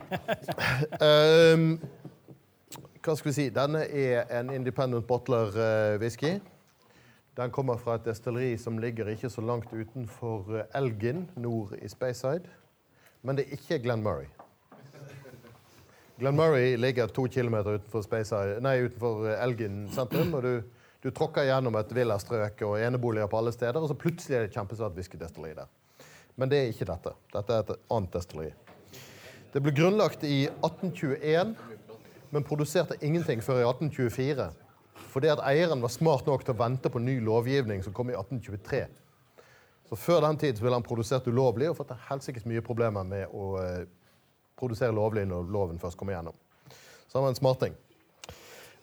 Ehm, 1.06 1.76
hva 3.00 3.14
skal 3.16 3.30
vi 3.30 3.32
si? 3.32 3.44
Denne 3.48 3.86
er 3.88 4.26
en 4.36 4.50
independent 4.52 5.06
bottler 5.08 5.54
eh. 5.56 6.40
Den 7.36 7.50
kommer 7.50 7.78
fra 7.80 7.94
et 7.96 8.04
destilleri 8.04 8.58
som 8.60 8.78
ligger 8.78 9.08
ikke 9.08 9.30
så 9.30 9.40
langt 9.40 9.72
utenfor 9.72 10.58
eh, 10.58 10.76
Elgin, 10.76 11.22
nord 11.36 11.72
i 11.80 11.88
Speyside. 11.88 12.50
Men 13.22 13.38
det 13.38 13.46
er 13.46 13.56
ikke 13.56 13.78
Glenn 13.78 14.02
Murray. 14.02 14.28
Glenn 16.18 16.36
Murray 16.36 16.76
ligger 16.76 17.06
to 17.06 17.24
kilometer 17.32 17.78
utenfor, 17.78 18.04
utenfor 18.04 19.28
eh, 19.30 19.44
Elgin 19.44 19.88
sentrum. 19.88 20.34
og 20.34 20.42
du, 20.42 20.62
du 21.02 21.10
tråkker 21.10 21.48
gjennom 21.48 21.80
et 21.80 21.94
villastrøk 21.96 22.60
og 22.68 22.80
eneboliger 22.82 23.26
på 23.26 23.38
alle 23.38 23.52
steder, 23.52 23.80
og 23.80 23.88
så 23.88 23.96
plutselig 23.96 24.36
er 24.36 24.44
det 24.44 24.50
et 24.50 24.58
kjempesvært 24.60 24.98
whiskydestilleri 24.98 25.56
der. 25.56 25.72
Men 26.36 26.52
det 26.52 26.58
er 26.58 26.74
ikke 26.74 26.90
dette. 26.92 27.16
Dette 27.32 27.56
er 27.56 27.64
et 27.64 27.78
annet 27.88 28.12
destilleri. 28.12 28.52
Det 29.50 29.58
ble 29.64 29.72
grunnlagt 29.74 30.22
i 30.22 30.44
1821, 30.60 31.56
men 32.30 32.46
produserte 32.46 32.98
ingenting 33.04 33.42
før 33.42 33.62
i 33.62 33.68
1824. 33.68 34.50
Fordi 35.10 35.30
at 35.32 35.42
eieren 35.50 35.82
var 35.82 35.92
smart 35.92 36.26
nok 36.28 36.44
til 36.44 36.54
å 36.54 36.60
vente 36.60 36.90
på 36.92 37.02
ny 37.02 37.18
lovgivning 37.24 37.82
som 37.82 37.94
kom 37.96 38.12
i 38.12 38.16
1823. 38.16 38.84
Så 39.90 39.98
før 39.98 40.22
den 40.22 40.38
tid 40.38 40.60
ville 40.62 40.76
han 40.76 40.86
produsert 40.86 41.26
ulovlig 41.26 41.70
og 41.70 41.80
fått 41.80 41.96
helsikes 42.06 42.46
mye 42.46 42.62
problemer 42.62 43.06
med 43.06 43.32
å 43.34 43.56
eh, 43.58 43.88
produsere 44.58 44.94
lovlig 44.94 45.24
når 45.26 45.50
loven 45.50 45.80
først 45.82 45.98
kom 45.98 46.12
igjennom. 46.12 46.36
Så 47.08 47.18
han 47.18 47.26
var 47.26 47.32
en 47.32 47.40
smarting. 47.40 47.74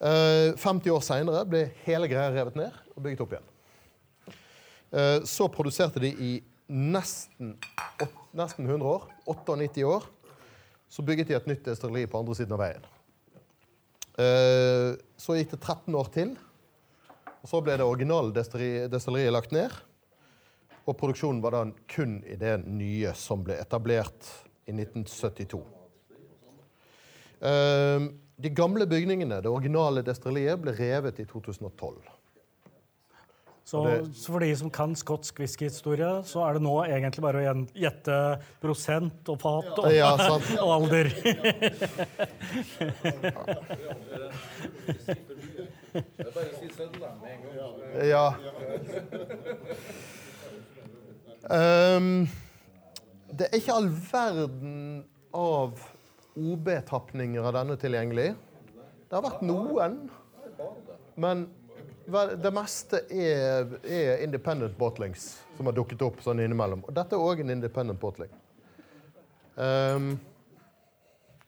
Eh, 0.03 0.51
50 0.59 0.91
år 0.91 1.05
seinere 1.05 1.45
ble 1.47 1.63
hele 1.85 2.09
greia 2.11 2.33
revet 2.33 2.59
ned 2.59 2.75
og 2.91 3.05
bygget 3.05 3.23
opp 3.23 3.37
igjen. 3.37 3.47
Eh, 4.91 5.15
så 5.23 5.47
produserte 5.53 6.03
de 6.03 6.11
i 6.11 6.33
nesten, 6.67 7.55
nesten 8.35 8.67
100 8.67 8.83
år, 8.83 9.07
98 9.25 9.87
år, 9.87 10.11
så 10.91 11.03
bygget 11.07 11.31
de 11.31 11.39
et 11.39 11.49
nytt 11.49 11.65
destilleri 11.65 12.07
på 12.11 12.19
andre 12.19 12.35
siden 12.35 12.55
av 12.55 12.65
veien. 12.65 12.91
Eh, 14.17 14.97
Så 15.17 15.35
gikk 15.37 15.51
det 15.53 15.61
13 15.61 15.95
år 15.97 16.09
til, 16.13 16.33
og 17.37 17.49
så 17.49 17.61
ble 17.61 17.77
det 17.77 17.85
originale 17.85 18.33
destilleriet 18.33 19.33
lagt 19.33 19.53
ned. 19.53 19.73
Og 20.87 20.95
produksjonen 20.97 21.41
var 21.43 21.53
da 21.53 21.63
kun 21.91 22.21
i 22.25 22.37
det 22.39 22.59
nye 22.65 23.13
som 23.17 23.43
ble 23.45 23.57
etablert 23.61 24.29
i 24.65 24.73
1972. 24.73 25.61
Eh, 27.41 28.07
De 28.37 28.49
gamle 28.53 28.85
bygningene, 28.85 29.41
det 29.41 29.49
originale 29.49 30.03
destilleriet, 30.05 30.61
ble 30.61 30.73
revet 30.77 31.19
i 31.19 31.25
2012. 31.25 32.16
Så, 33.67 33.81
Det- 33.83 34.15
så 34.15 34.31
for 34.31 34.39
de 34.39 34.55
som 34.55 34.69
kan 34.71 34.93
skotsk 34.95 35.39
whiskyhistorie, 35.41 36.23
så 36.23 36.39
er 36.47 36.53
det 36.55 36.61
nå 36.63 36.75
egentlig 36.87 37.21
bare 37.25 37.41
å 37.51 37.55
gjette 37.75 38.15
prosent 38.63 39.27
og 39.33 39.41
fat 39.43 39.73
og, 39.83 39.89
Ja, 39.91 40.13
og 40.63 40.71
alder. 40.77 41.11
Er. 41.11 41.67
Ja. 48.07 48.35
Um, 51.47 52.27
det 53.31 53.47
er 53.47 53.57
ikke 53.59 53.75
all 53.77 53.87
verden 54.11 54.75
av 55.35 55.79
OB-tapninger 56.37 57.45
av 57.47 57.55
denne 57.57 57.77
tilgjengelig. 57.81 58.29
Det 59.07 59.15
har 59.15 59.23
vært 59.25 59.43
noen, 59.47 59.97
men 61.17 61.45
vel, 62.11 62.33
det 62.41 62.51
meste 62.55 63.01
er, 63.11 63.67
er 63.83 64.23
independent 64.23 64.77
bottlings 64.79 65.29
som 65.57 65.69
har 65.69 65.75
dukket 65.77 66.01
opp 66.05 66.21
sånn 66.23 66.39
innimellom. 66.43 66.83
Og 66.87 66.95
dette 66.95 67.15
er 67.17 67.23
òg 67.23 67.43
en 67.43 67.53
independent 67.55 67.99
bottling. 68.01 68.31
Um, 69.57 70.11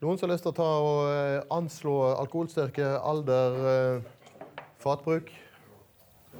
noen 0.02 0.18
som 0.18 0.26
har 0.26 0.34
lyst 0.34 0.46
til 0.48 0.54
å 0.54 0.58
ta 0.58 0.70
og 0.82 1.00
eh, 1.12 1.42
anslå 1.54 1.94
alkoholstyrke, 2.16 2.88
alder, 3.06 3.58
eh, 3.70 3.98
fatbruk? 4.82 5.28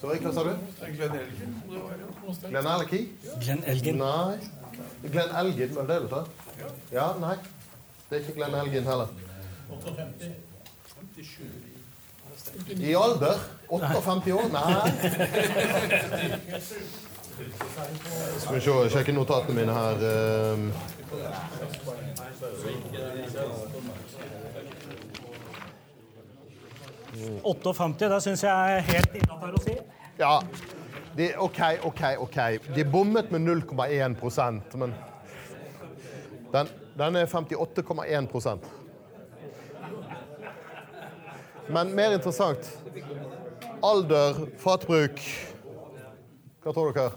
Sorry, 0.00 0.16
hva 0.24 0.30
sa 0.32 0.40
du? 0.46 0.52
En 0.56 0.94
Glenn 0.96 1.16
Elgen. 1.20 1.50
Det 1.68 1.78
var 1.84 1.92
jo 2.00 2.08
noe 2.08 2.32
sted. 2.34 2.48
Glenn 2.48 2.70
Elgi? 2.74 3.00
Glenn 3.44 3.64
Elgin. 3.74 4.00
Nei. 4.00 4.36
Glenn 5.04 5.34
Elgin, 5.44 5.74
var 5.76 5.84
det 5.90 5.92
det 5.92 6.02
du 6.06 6.08
sa? 6.14 6.22
Ja, 6.94 7.08
nei. 7.20 7.36
Det 8.08 8.14
er 8.16 8.22
ikke 8.24 8.38
Glenn 8.40 8.56
Elgin 8.64 8.88
heller. 8.88 9.12
58. 9.70 10.49
I 12.80 12.94
alder? 12.94 13.38
58 13.68 14.32
år? 14.32 14.48
Nei. 14.52 14.90
Skal 18.38 18.54
vi 18.54 18.60
se, 18.60 18.74
sjekke 18.90 19.12
notatene 19.12 19.54
mine 19.60 19.72
her. 19.72 19.94
ehm. 20.10 20.72
Mm. 27.10 27.40
58, 27.44 28.08
det 28.08 28.22
syns 28.22 28.42
jeg 28.44 28.76
er 28.76 28.84
helt 28.92 29.14
innafor 29.20 29.56
å 29.56 29.62
si. 29.64 29.76
Ja. 30.20 30.34
De, 31.16 31.30
OK, 31.42 31.60
OK, 31.84 32.02
OK. 32.22 32.38
De 32.74 32.84
bommet 32.84 33.32
med 33.34 33.40
0,1% 33.40 34.76
men 34.78 34.94
den, 36.52 36.68
den 36.98 37.16
er 37.16 37.26
58,1 37.26 38.58
Men 41.68 41.94
mer 41.94 42.12
interessant 42.16 42.70
Alder, 43.82 44.46
fatbruk. 44.60 45.20
Hva 46.60 46.72
tror 46.76 46.92
dere? 46.92 47.10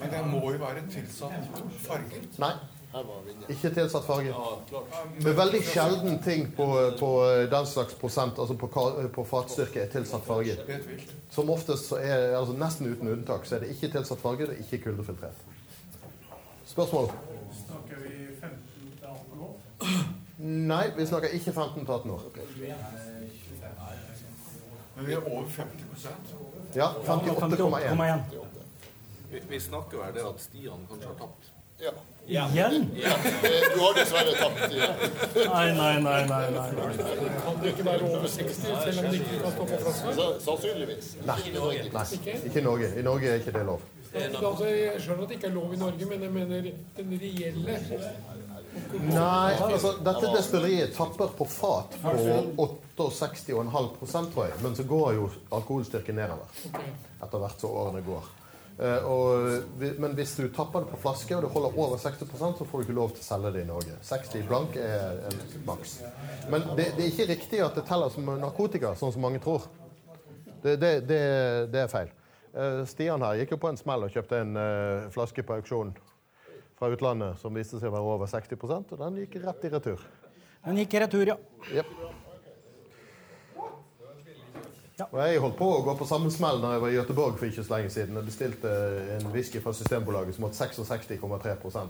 Men 0.00 0.10
det 0.10 0.22
må 0.26 0.40
jo 0.52 0.58
være 0.60 0.82
tilsatt 0.90 1.60
farge? 1.86 2.22
Nei. 2.42 2.54
Ikke 3.52 3.70
tilsatt 3.76 4.06
farge. 4.06 4.32
Det 5.20 5.30
er 5.30 5.38
veldig 5.38 5.60
sjelden 5.68 6.18
ting 6.24 6.48
på, 6.56 6.66
på 6.98 7.10
den 7.52 7.68
slags 7.68 7.94
prosent, 8.00 8.38
altså 8.40 8.56
på, 8.58 8.68
på 9.14 9.24
fatstyrke, 9.28 9.84
er 9.84 9.92
tilsatt 9.92 10.24
farge. 10.26 10.56
Som 11.30 11.52
oftest, 11.52 11.90
så 11.92 12.00
er, 12.00 12.32
altså 12.38 12.56
nesten 12.56 12.90
uten 12.90 13.12
unntak, 13.12 13.46
så 13.46 13.58
er 13.58 13.66
det 13.66 13.74
ikke 13.76 13.92
tilsatt 13.98 14.22
farge, 14.22 14.48
det 14.48 14.56
er 14.56 14.64
ikke 14.64 14.82
kuldefiltrert. 14.88 15.46
Spørsmål? 16.66 17.12
Snakker 17.62 18.02
vi 18.02 18.26
15 18.40 18.58
til 18.98 19.06
18 19.06 19.46
år? 19.46 19.56
Nei, 20.38 20.86
vi 20.96 21.06
snakker 21.06 21.28
ikke 21.28 21.52
15 21.52 21.84
til 21.84 21.92
18 21.92 22.10
år. 22.10 22.22
Men 24.96 25.06
vi 25.06 25.12
er 25.12 25.28
over 25.28 25.44
50% 25.44 26.08
Ja, 26.74 26.88
58,1. 26.88 28.20
Vi, 29.30 29.40
vi 29.48 29.60
snakker 29.60 29.98
vel 29.98 30.14
det 30.14 30.24
at 30.28 30.40
Stian 30.40 30.86
kanskje 30.88 31.08
har 31.08 31.14
tapt. 31.20 31.52
Ja. 31.78 31.90
Igjen? 32.26 32.88
Du 33.74 33.80
har 33.80 33.94
dessverre 33.94 34.32
tapt 34.38 34.72
igjen. 34.72 34.94
Nei, 35.52 35.72
nei, 35.72 36.00
nei. 36.02 36.22
nei, 36.26 36.46
nei. 36.50 36.70
Kan 37.44 37.60
det 37.62 37.72
ikke 37.74 37.84
være 37.84 38.08
over 38.08 38.28
60, 38.28 38.54
selv 38.84 38.98
om 38.98 39.10
det 39.10 39.20
ikke 39.20 39.40
kan 39.42 39.52
stå 39.52 39.66
på 39.72 39.80
plass? 39.82 40.00
Sannsynligvis. 40.44 41.10
Nei. 41.26 41.36
Nei, 41.92 42.06
ikke 42.46 42.60
i 42.60 42.64
Norge. 42.64 42.90
I 42.96 43.04
Norge 43.04 43.30
er 43.30 43.44
ikke 43.44 43.54
det 43.58 43.66
lov. 43.68 43.84
Altså, 44.16 44.64
jeg 44.72 45.00
skjønner 45.04 45.22
at 45.22 45.28
det 45.28 45.36
ikke 45.36 45.50
er 45.50 45.54
lov 45.58 45.74
i 45.74 45.80
Norge, 45.84 46.08
men 46.08 46.22
jeg 46.22 46.32
mener 46.32 46.70
den 46.96 47.18
reelle 47.20 47.78
Nei, 49.06 49.56
altså 49.56 49.92
dette 50.04 50.32
destilleriet 50.34 50.96
tapper 50.96 51.32
på 51.36 51.46
fat 51.50 51.94
på 52.02 53.08
68,5 53.10 54.32
tror 54.32 54.46
jeg. 54.46 54.56
Men 54.62 54.76
så 54.76 54.86
går 54.88 55.14
jo 55.18 55.28
alkoholstyrken 55.54 56.18
nedover 56.18 56.66
etter 57.22 57.38
hvert 57.42 57.62
som 57.62 57.76
årene 57.76 58.02
går. 58.06 58.34
Eh, 58.78 59.06
og, 59.08 59.48
men 59.98 60.12
hvis 60.18 60.34
du 60.36 60.48
tapper 60.52 60.84
det 60.84 60.90
på 60.92 61.00
flaske 61.00 61.36
og 61.36 61.46
det 61.46 61.52
holder 61.54 61.78
over 61.80 61.96
60% 62.00 62.58
så 62.58 62.66
får 62.68 62.82
du 62.82 62.84
ikke 62.84 62.98
lov 62.98 63.14
til 63.16 63.24
å 63.24 63.28
selge 63.30 63.54
det 63.54 63.64
i 63.64 63.70
Norge. 63.70 63.96
60 64.04 64.44
blank 64.50 64.76
er 64.80 65.22
en 65.30 65.40
maks. 65.68 65.96
Men 66.52 66.68
det, 66.76 66.90
det 66.98 67.06
er 67.06 67.12
ikke 67.14 67.30
riktig 67.32 67.62
at 67.64 67.78
det 67.78 67.86
teller 67.88 68.12
som 68.12 68.28
narkotika, 68.40 68.92
sånn 69.00 69.14
som 69.14 69.24
mange 69.24 69.40
tror. 69.44 69.64
Det, 70.62 70.76
det, 70.82 70.92
det, 71.08 71.22
det 71.72 71.84
er 71.84 71.92
feil. 71.92 72.12
Eh, 72.56 72.82
Stian 72.88 73.24
her 73.24 73.40
gikk 73.40 73.56
jo 73.56 73.62
på 73.64 73.72
en 73.72 73.80
smell 73.80 74.04
og 74.08 74.12
kjøpte 74.12 74.42
en 74.44 74.60
eh, 74.60 75.08
flaske 75.14 75.44
på 75.46 75.56
auksjon 75.56 75.96
fra 76.76 76.90
utlandet 76.92 77.40
som 77.40 77.56
viste 77.56 77.80
seg 77.80 77.90
å 77.90 77.96
være 77.96 78.14
over 78.16 78.30
60% 78.30 78.94
og 78.94 79.02
den 79.02 79.18
gikk 79.22 79.40
rett 79.44 79.64
i 79.64 79.72
retur. 79.72 80.06
Den 80.66 80.80
gikk 80.82 80.96
i 80.96 81.02
retur, 81.04 81.32
ja. 81.32 81.36
Jep. 81.72 81.90
Og 85.06 85.18
jeg 85.20 85.40
holdt 85.44 85.58
på 85.58 85.66
å 85.68 85.80
gå 85.84 85.92
på 86.00 86.06
samme 86.08 86.30
smell 86.32 86.62
da 86.62 86.70
jeg 86.72 86.82
var 86.82 86.92
i 86.92 86.96
Gøteborg 86.96 87.34
for 87.36 87.50
ikke 87.50 87.64
så 87.66 87.74
lenge 87.74 87.90
siden. 87.92 88.16
Jeg 88.16 88.28
bestilte 88.30 88.70
en 89.18 89.26
whisky 89.34 89.60
fra 89.60 89.74
Systembolaget 89.76 90.38
som 90.38 90.46
hadde 90.48 90.56
66,3 90.56 91.84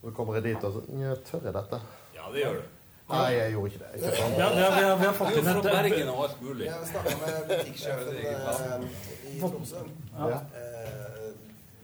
Så 0.00 0.16
kommer 0.16 0.40
jeg 0.40 0.48
dit 0.48 0.66
og 0.66 0.74
så 0.74 0.82
jeg 0.98 1.22
Tør 1.30 1.46
jeg 1.46 1.54
dette? 1.54 1.80
Ja, 2.16 2.26
det 2.34 2.42
gjør 2.42 2.58
du. 2.58 2.66
Nei, 3.08 3.28
jeg 3.32 3.52
gjorde 3.54 3.70
ikke 3.70 3.84
det. 3.84 3.90
Jeg 3.92 4.00
kjøpte 4.02 4.40
Ja, 4.40 4.48
vi, 4.52 4.62
har, 4.84 4.96
vi, 5.00 5.06
har, 5.06 5.14
fått 5.16 5.36
inn 5.38 5.46
et 5.48 5.62
Bergen 5.64 6.10
og 6.12 6.18
alt 6.26 6.40
mulig. 6.44 6.66
Jeg 6.66 6.88
snakka 6.90 7.14
med 7.22 7.38
butikksjefen 7.48 8.18
eh, 8.20 8.98
i 9.30 9.38
Tromsø. 9.40 9.84
Ja. 10.18 10.40
Eh, 10.60 11.30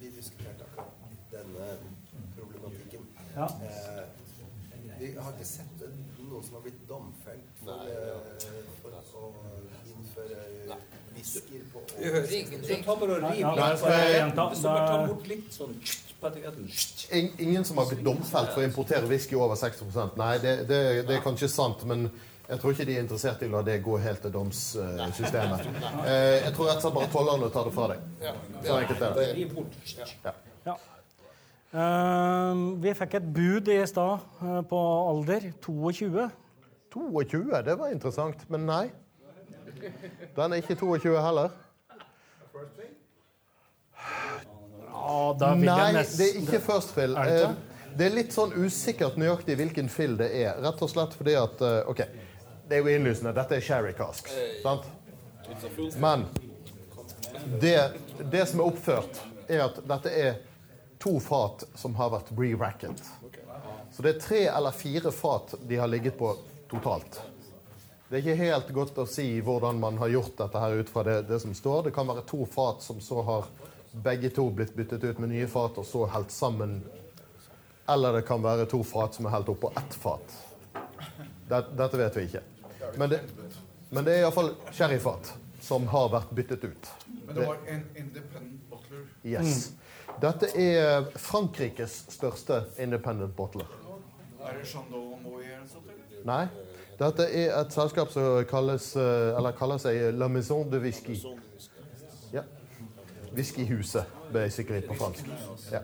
vi 0.03 0.11
diskuterte 0.19 0.67
akkurat 0.67 1.31
denne 1.33 1.71
problematikken. 2.35 3.07
Ja. 3.35 3.49
Eh, 3.63 4.03
vi 4.99 5.15
har 5.19 5.33
ikke 5.33 5.47
sett 5.47 5.81
noen 6.23 6.45
som 6.45 6.55
har 6.55 6.63
blitt 6.65 6.83
domfelt 6.89 7.63
for, 7.65 7.87
eh, 7.91 8.45
for 8.83 8.91
å 9.21 9.33
innføre 9.91 10.77
whisker 11.15 11.65
på 11.73 11.83
Vi 11.99 12.11
hører 12.11 12.33
ingenting. 12.33 12.79
Så 12.79 12.85
ta 12.85 12.95
bare 12.95 13.19
og 13.19 13.33
riv 13.33 13.47
bort 15.09 15.27
litt 15.27 15.53
sånn 15.53 15.75
Ingen 17.39 17.65
som 17.65 17.77
har 17.77 17.91
blitt 17.91 18.05
domfelt 18.05 18.55
for 18.55 18.63
å 18.63 18.65
importere 18.65 19.07
whisky 19.11 19.37
over 19.37 19.59
60 19.61 20.17
Nei, 20.17 20.39
det, 20.39 20.55
det, 20.69 20.79
det 21.09 21.19
er 21.19 21.21
kanskje 21.27 21.51
sant, 21.53 21.85
men 21.85 22.09
jeg 22.49 22.61
tror 22.61 22.73
ikke 22.73 22.87
de 22.89 22.97
er 22.97 23.05
interessert 23.05 23.43
i 23.43 23.49
å 23.49 23.53
la 23.57 23.61
det 23.65 23.79
gå 23.85 23.99
helt 24.01 24.21
til 24.25 24.33
domssystemet. 24.33 25.69
Eh, 26.05 26.45
jeg 26.45 26.55
tror 26.57 26.69
rett 26.69 26.81
og 26.81 26.83
slett 26.85 26.97
bare 26.99 27.13
tollerne 27.13 27.53
tar 27.53 27.69
det 27.69 27.75
fra 27.77 27.87
deg. 27.93 28.03
Så 28.65 28.81
enkelt 28.81 29.05
er 29.05 29.15
det. 29.21 30.35
Ja. 30.67 30.77
Eh, 31.75 32.55
vi 32.85 32.93
fikk 32.95 33.17
et 33.19 33.25
bud 33.35 33.69
i 33.73 33.81
stad 33.91 34.23
eh, 34.45 34.61
på 34.71 34.81
alder. 35.11 35.49
22. 35.65 36.29
22, 36.95 37.41
det 37.67 37.75
var 37.81 37.91
interessant, 37.91 38.45
men 38.53 38.67
nei. 38.69 38.85
Den 40.37 40.55
er 40.55 40.61
ikke 40.63 40.77
22 40.79 41.17
heller. 41.19 41.51
Ja, 44.95 45.35
da 45.41 45.51
vil 45.59 45.67
jeg 45.67 45.81
Nei, 45.81 45.89
nesten 45.99 46.21
det 46.21 46.29
er 46.31 46.39
ikke 46.45 46.61
first 46.65 46.95
fill. 46.95 47.17
Er 47.19 47.31
det? 47.33 47.43
Eh, 47.51 47.73
Det 47.95 48.07
er 48.09 48.15
litt 48.17 48.33
sånn 48.35 48.51
usikkert 48.59 49.19
nøyaktig 49.21 49.55
hvilken 49.59 49.87
fill 49.91 50.17
det 50.19 50.31
er. 50.35 50.57
Rett 50.65 50.81
og 50.83 50.91
slett 50.91 51.13
fordi 51.15 51.35
at 51.39 51.61
eh, 51.63 51.91
OK, 51.91 52.01
det 52.71 52.79
er 52.79 52.81
jo 52.83 52.95
innlysende. 52.95 53.35
Dette 53.37 53.59
er 53.59 53.63
sherry 53.63 53.93
casks. 53.99 54.35
Sant? 54.65 54.89
Men 56.03 56.25
det, 57.63 57.77
det 58.33 58.47
som 58.51 58.63
er 58.65 58.71
oppført, 58.71 59.21
er 59.47 59.67
at 59.69 59.79
dette 59.87 60.11
er 60.11 60.41
to 61.05 61.19
fat 61.21 61.67
som 61.77 61.95
har 62.01 62.11
vært 62.15 62.33
re-racket. 62.33 63.05
Så 63.93 64.03
det 64.03 64.15
er 64.15 64.21
tre 64.25 64.41
eller 64.49 64.75
fire 64.75 65.13
fat 65.13 65.55
de 65.69 65.77
har 65.77 65.91
ligget 65.93 66.17
på 66.19 66.33
totalt. 66.71 67.21
Det 68.09 68.17
er 68.17 68.23
ikke 68.23 68.41
helt 68.41 68.73
godt 68.77 68.99
å 69.03 69.05
si 69.09 69.27
hvordan 69.45 69.79
man 69.81 69.99
har 70.01 70.13
gjort 70.13 70.37
dette 70.39 70.61
her 70.63 70.81
ut 70.81 70.91
fra 70.93 71.05
det, 71.07 71.19
det 71.29 71.41
som 71.43 71.53
står. 71.55 71.87
Det 71.89 71.95
kan 71.97 72.09
være 72.09 72.25
to 72.29 72.45
fat 72.49 72.83
som 72.83 73.01
så 73.05 73.23
har 73.27 73.49
begge 73.93 74.31
to 74.35 74.49
blitt 74.51 74.75
byttet 74.75 75.05
ut 75.05 75.21
med 75.23 75.33
nye 75.35 75.47
fat 75.51 75.79
og 75.79 75.87
så 75.87 76.07
helt 76.17 76.33
sammen. 76.33 76.81
Eller 77.89 78.19
det 78.19 78.25
kan 78.29 78.43
være 78.43 78.67
to 78.71 78.81
fat 78.87 79.15
som 79.15 79.29
er 79.29 79.37
helt 79.37 79.53
oppå 79.53 79.73
ett 79.77 80.01
fat. 80.01 80.37
Det, 81.49 81.65
dette 81.77 82.01
vet 82.01 82.17
vi 82.17 82.27
ikke. 82.31 82.45
Men 82.97 83.11
det, 83.13 83.21
men 83.91 84.05
det 84.07 84.17
er 84.17 84.25
iallfall 84.25 84.55
sherryfat 84.73 85.35
som 85.61 85.87
har 85.93 86.09
vært 86.13 86.33
byttet 86.37 86.65
ut. 86.65 86.93
Men 87.27 87.35
det 87.35 87.47
var 87.47 87.61
en 87.69 87.85
independent 87.95 88.71
butler. 88.71 89.09
Yes. 89.23 89.73
Dette 90.25 90.49
er 90.57 91.05
Frankrikes 91.21 91.99
største 92.15 92.63
independent 92.81 93.35
bottler. 93.37 93.69
Er 94.41 94.57
det 94.57 94.69
Chandon 94.71 95.19
Moët 95.21 95.45
eller 95.45 95.67
sånt? 95.69 95.91
Nei. 96.25 96.47
Dette 96.97 97.27
er 97.29 97.53
et 97.59 97.75
selskap 97.75 98.13
som 98.15 98.39
kalles, 98.49 98.87
eh, 98.97 99.37
eller 99.37 99.53
kaller 99.59 99.83
seg 99.83 100.15
La 100.17 100.29
Maison 100.33 100.65
de 100.71 100.81
Whisky. 100.81 101.19
Ja. 102.33 102.47
Whiskyhuset, 103.35 104.09
basically, 104.33 104.81
på 104.87 104.97
fransk. 104.97 105.29
Ja. 105.73 105.83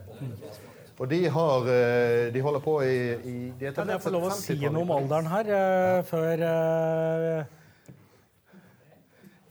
Og 0.97 1.09
de 1.11 1.20
har 1.28 1.68
eh, 1.72 2.32
De 2.32 2.41
holder 2.41 2.61
på 2.64 2.80
i, 2.84 2.97
i 3.24 3.36
de 3.61 3.72
Kan 3.76 3.88
jeg 3.88 4.01
få 4.05 4.12
lov 4.12 4.28
å 4.28 4.34
si 4.36 4.57
noe 4.61 4.84
om 4.84 4.93
alderen 4.97 5.28
her 5.32 5.53
eh, 5.57 6.03
før 6.09 6.45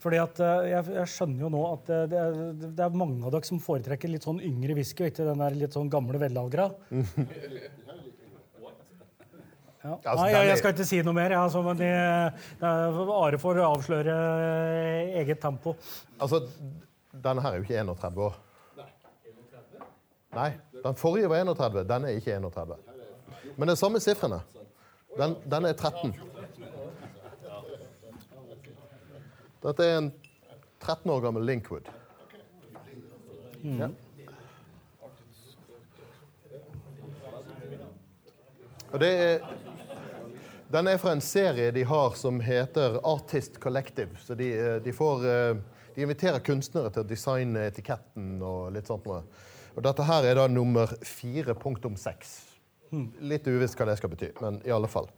Fordi 0.00 0.20
at 0.22 0.40
eh, 0.44 0.70
jeg, 0.70 0.94
jeg 0.96 1.12
skjønner 1.14 1.44
jo 1.44 1.50
nå 1.52 1.60
at 1.74 1.90
det, 1.90 2.00
det, 2.12 2.20
er, 2.20 2.38
det 2.78 2.86
er 2.86 2.96
mange 3.02 3.20
av 3.26 3.34
dere 3.34 3.48
som 3.48 3.60
foretrekker 3.62 4.12
litt 4.12 4.24
sånn 4.26 4.40
yngre 4.44 4.76
whisky, 4.78 5.04
og 5.04 5.12
ikke 5.12 5.28
den 5.28 5.44
der 5.44 5.58
litt 5.60 5.76
sånn 5.76 5.92
gamle 5.92 6.20
vellagra. 6.22 6.70
Ja. 9.80 9.94
Altså, 9.96 10.26
Nei, 10.26 10.32
jeg, 10.34 10.48
jeg 10.50 10.58
skal 10.60 10.72
ikke 10.74 10.84
si 10.84 10.98
noe 11.06 11.16
mer, 11.16 11.32
Ja, 11.32 11.38
altså, 11.46 11.62
men 11.64 11.78
det, 11.78 11.86
det 12.60 12.68
er 12.68 12.98
are 13.16 13.38
for 13.40 13.56
å 13.56 13.70
avsløre 13.78 14.12
eh, 14.12 15.14
eget 15.22 15.40
tempo. 15.40 15.72
Altså, 16.20 16.42
denne 17.16 17.40
her 17.40 17.56
er 17.56 17.62
jo 17.62 17.64
ikke 17.64 17.78
31 17.80 18.20
år. 18.26 18.36
Nei. 20.36 20.50
Den 20.84 20.98
forrige 21.00 21.30
var 21.32 21.42
31. 21.48 21.80
Den 21.88 22.06
er 22.06 22.20
ikke 22.20 22.36
31. 22.36 22.76
Men 23.56 23.70
det 23.70 23.74
er 23.74 23.80
samme 23.80 24.04
sifrene. 24.04 24.42
Den, 25.18 25.34
den 25.48 25.70
er 25.70 25.74
13. 25.74 26.12
Dette 29.60 29.84
er 29.84 29.98
en 29.98 30.12
13 30.80 31.10
år 31.12 31.20
gammel 31.20 31.44
Linkwood. 31.44 31.88
Ja. 33.60 33.90
Og 38.90 39.02
det 39.02 39.10
er 39.10 39.50
Den 40.70 40.86
er 40.86 41.00
fra 41.02 41.10
en 41.12 41.20
serie 41.20 41.72
de 41.74 41.82
har 41.82 42.14
som 42.14 42.38
heter 42.40 43.00
Artist 43.04 43.58
Collective. 43.60 44.16
Så 44.22 44.34
de, 44.38 44.52
eh, 44.54 44.76
de 44.82 44.92
får 44.92 45.24
eh, 45.26 45.56
De 45.96 46.02
inviterer 46.02 46.38
kunstnere 46.38 46.92
til 46.94 47.02
å 47.02 47.08
designe 47.08 47.64
etiketten 47.66 48.38
og 48.38 48.70
litt 48.72 48.86
sånt 48.86 49.04
noe. 49.10 49.24
Og 49.74 49.82
dette 49.82 50.06
her 50.06 50.24
er 50.24 50.38
da 50.38 50.46
nummer 50.46 50.86
4.6. 51.02 52.30
Litt 53.20 53.48
uvisst 53.50 53.74
hva 53.78 53.88
det 53.90 53.96
skal 53.98 54.12
bety, 54.14 54.30
men 54.40 54.60
i 54.64 54.70
alle 54.70 54.88
fall. 54.88 55.10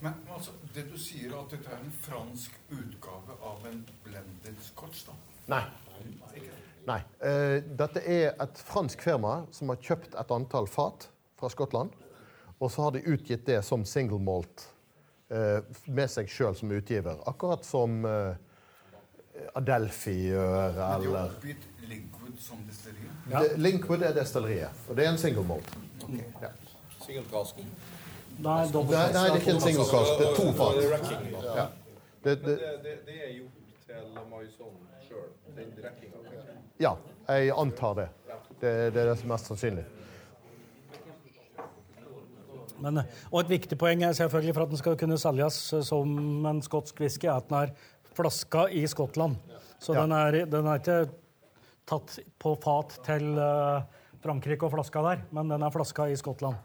Men 0.00 0.12
altså, 0.28 0.52
det 0.80 0.88
du 0.92 0.98
sier 1.00 1.32
at 1.36 1.52
dette 1.52 1.68
er 1.70 1.80
en 1.82 1.94
fransk 2.04 2.56
utgave 2.72 3.36
av 3.44 3.64
en 3.68 3.80
blended 4.04 4.60
scotch, 4.64 5.04
da? 5.08 5.16
Nei. 5.50 5.62
Nei. 6.88 7.00
Eh, 7.20 7.60
dette 7.76 8.02
er 8.08 8.32
et 8.40 8.62
fransk 8.64 9.02
firma 9.04 9.42
som 9.52 9.72
har 9.72 9.80
kjøpt 9.84 10.16
et 10.18 10.32
antall 10.34 10.68
fat 10.70 11.08
fra 11.40 11.50
Skottland. 11.52 11.92
Og 12.60 12.70
så 12.72 12.86
har 12.86 12.94
de 12.96 13.04
utgitt 13.08 13.46
det 13.48 13.60
som 13.64 13.84
single 13.88 14.20
malt 14.24 14.66
eh, 15.32 15.60
med 15.86 16.12
seg 16.12 16.30
sjøl 16.32 16.56
som 16.56 16.72
utgiver. 16.76 17.20
Akkurat 17.28 17.64
som 17.64 18.00
eh, 18.08 19.52
Adelphi 19.56 20.16
gjør, 20.30 20.76
Men 20.76 21.04
de 21.04 21.14
har 21.14 21.36
eller 21.36 21.68
Linkwood 21.90 22.40
som 22.40 22.60
destilleri. 22.68 23.08
Ja. 23.30 23.44
Linkwood 23.56 24.04
er 24.06 24.16
destilleriet, 24.16 24.84
og 24.88 24.96
det 24.98 25.06
er 25.06 25.14
en 25.14 25.20
single 25.20 25.46
malt. 25.48 25.72
Ja. 26.42 26.52
Nei, 28.40 28.64
nei, 28.72 28.88
det 29.12 29.20
er 29.20 29.36
ikke 29.36 29.52
en 29.54 29.60
single 29.60 29.84
cask. 29.90 30.12
Det 30.18 30.26
er 30.26 30.34
to 30.38 30.46
fat. 30.56 30.74
Ja. 31.56 31.66
Det, 32.24 32.34
det, 32.44 32.54
det, 32.56 32.70
det, 32.84 32.94
det 33.06 33.16
er 33.26 33.30
gjort 33.36 33.56
til 33.86 34.18
Maison 34.30 34.74
sjøl, 35.06 35.28
den 35.56 35.70
rekkinga. 35.84 36.16
ja, 36.80 36.92
jeg 37.28 37.52
antar 37.56 37.94
det. 38.00 38.08
Det, 38.60 38.72
det 38.94 39.00
er 39.02 39.10
det 39.10 39.16
som 39.20 39.30
er 39.30 39.34
mest 39.34 39.48
sannsynlig. 39.50 39.84
Men, 42.80 43.02
og 43.28 43.42
et 43.42 43.50
viktig 43.52 43.76
poeng 43.80 44.02
er 44.06 44.14
selvfølgelig 44.16 44.54
for 44.56 44.64
at 44.64 44.72
den 44.72 44.80
skal 44.80 44.96
kunne 45.00 45.18
selges 45.20 45.58
som 45.84 46.12
en 46.48 46.62
skotsk 46.64 47.00
whisky, 47.02 47.28
er 47.28 47.36
at 47.40 47.48
den 47.50 47.58
er 47.58 47.72
flaska 48.16 48.66
i 48.72 48.86
Skottland. 48.88 49.36
Så 49.80 49.94
Ja. 49.94 50.02
den, 50.04 50.12
er, 50.16 50.44
den 50.48 50.66
er 50.68 50.80
ikke 50.80 51.10
tatt 51.88 52.18
på 52.40 52.54
fat 52.62 52.96
til 53.04 53.36
eh, 53.40 53.82
Frankrike 54.24 54.64
og 54.68 54.72
flaska 54.72 55.02
der, 55.04 55.22
men 55.32 55.48
den 55.52 55.62
er 55.62 55.72
flaska 55.72 56.08
i 56.08 56.16
Skottland. 56.16 56.56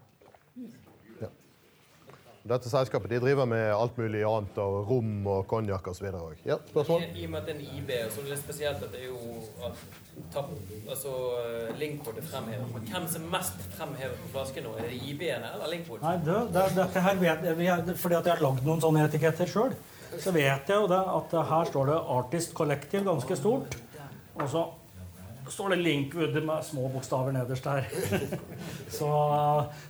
Dette 2.46 2.70
selskapet 2.70 3.10
de 3.10 3.18
driver 3.24 3.48
med 3.50 3.72
alt 3.74 3.96
mulig 3.98 4.20
annet, 4.22 4.58
og 4.62 4.86
rom 4.86 5.26
og 5.34 5.48
konjakk 5.50 5.88
osv. 5.90 6.12
Ja, 6.46 6.60
spørsmål? 6.70 7.08
I, 7.08 7.24
og 7.26 7.32
med 7.34 7.40
at 7.40 7.48
det 7.50 7.56
er 7.56 7.64
en 7.64 7.80
IB, 7.80 7.90
så 8.14 8.22
er 8.22 8.28
det 8.28 8.34
litt 8.36 8.44
spesielt 8.44 8.84
at 8.86 8.92
det 8.94 9.02
er 9.02 9.08
jo 9.08 9.40
at 9.66 9.82
tapp, 10.36 10.52
altså, 10.84 11.14
eh, 11.40 11.72
Linkwood 11.80 12.20
er 12.22 12.28
fremhevet. 12.30 12.70
Men 12.76 12.86
hvem 12.92 13.08
som 13.16 13.26
er 13.26 13.34
mest 13.34 13.66
fremhevet 13.74 14.22
på 14.22 14.30
flasken 14.36 14.68
nå? 14.68 14.76
Er 14.78 14.92
det 14.92 15.02
IB-ene 15.10 15.50
eller 15.56 15.74
Linkwood? 15.74 16.06
Nei, 16.06 16.14
det, 16.28 16.38
det, 16.54 16.68
dette 16.78 17.06
her 17.08 17.20
vet 17.24 17.50
jeg, 17.50 17.98
Fordi 18.04 18.20
at 18.20 18.30
jeg 18.30 18.36
har 18.36 18.46
lagd 18.46 18.70
noen 18.70 18.86
sånne 18.86 19.10
etiketter 19.10 19.50
sjøl, 19.50 19.74
så 20.14 20.38
vet 20.38 20.70
jeg 20.70 20.78
jo 20.78 20.88
det 20.94 21.02
at 21.18 21.38
her 21.50 21.74
står 21.74 21.90
det 21.90 22.00
Artist 22.20 22.54
Collective 22.54 23.08
ganske 23.10 23.42
stort. 23.42 23.80
Og 24.38 24.50
så 24.54 24.68
står 25.50 25.70
det 25.70 25.76
Linkwood 25.84 26.36
med 26.44 26.66
små 26.66 26.88
bokstaver 26.94 27.32
nederst 27.36 27.64
der. 27.64 27.86
Så, 28.98 29.10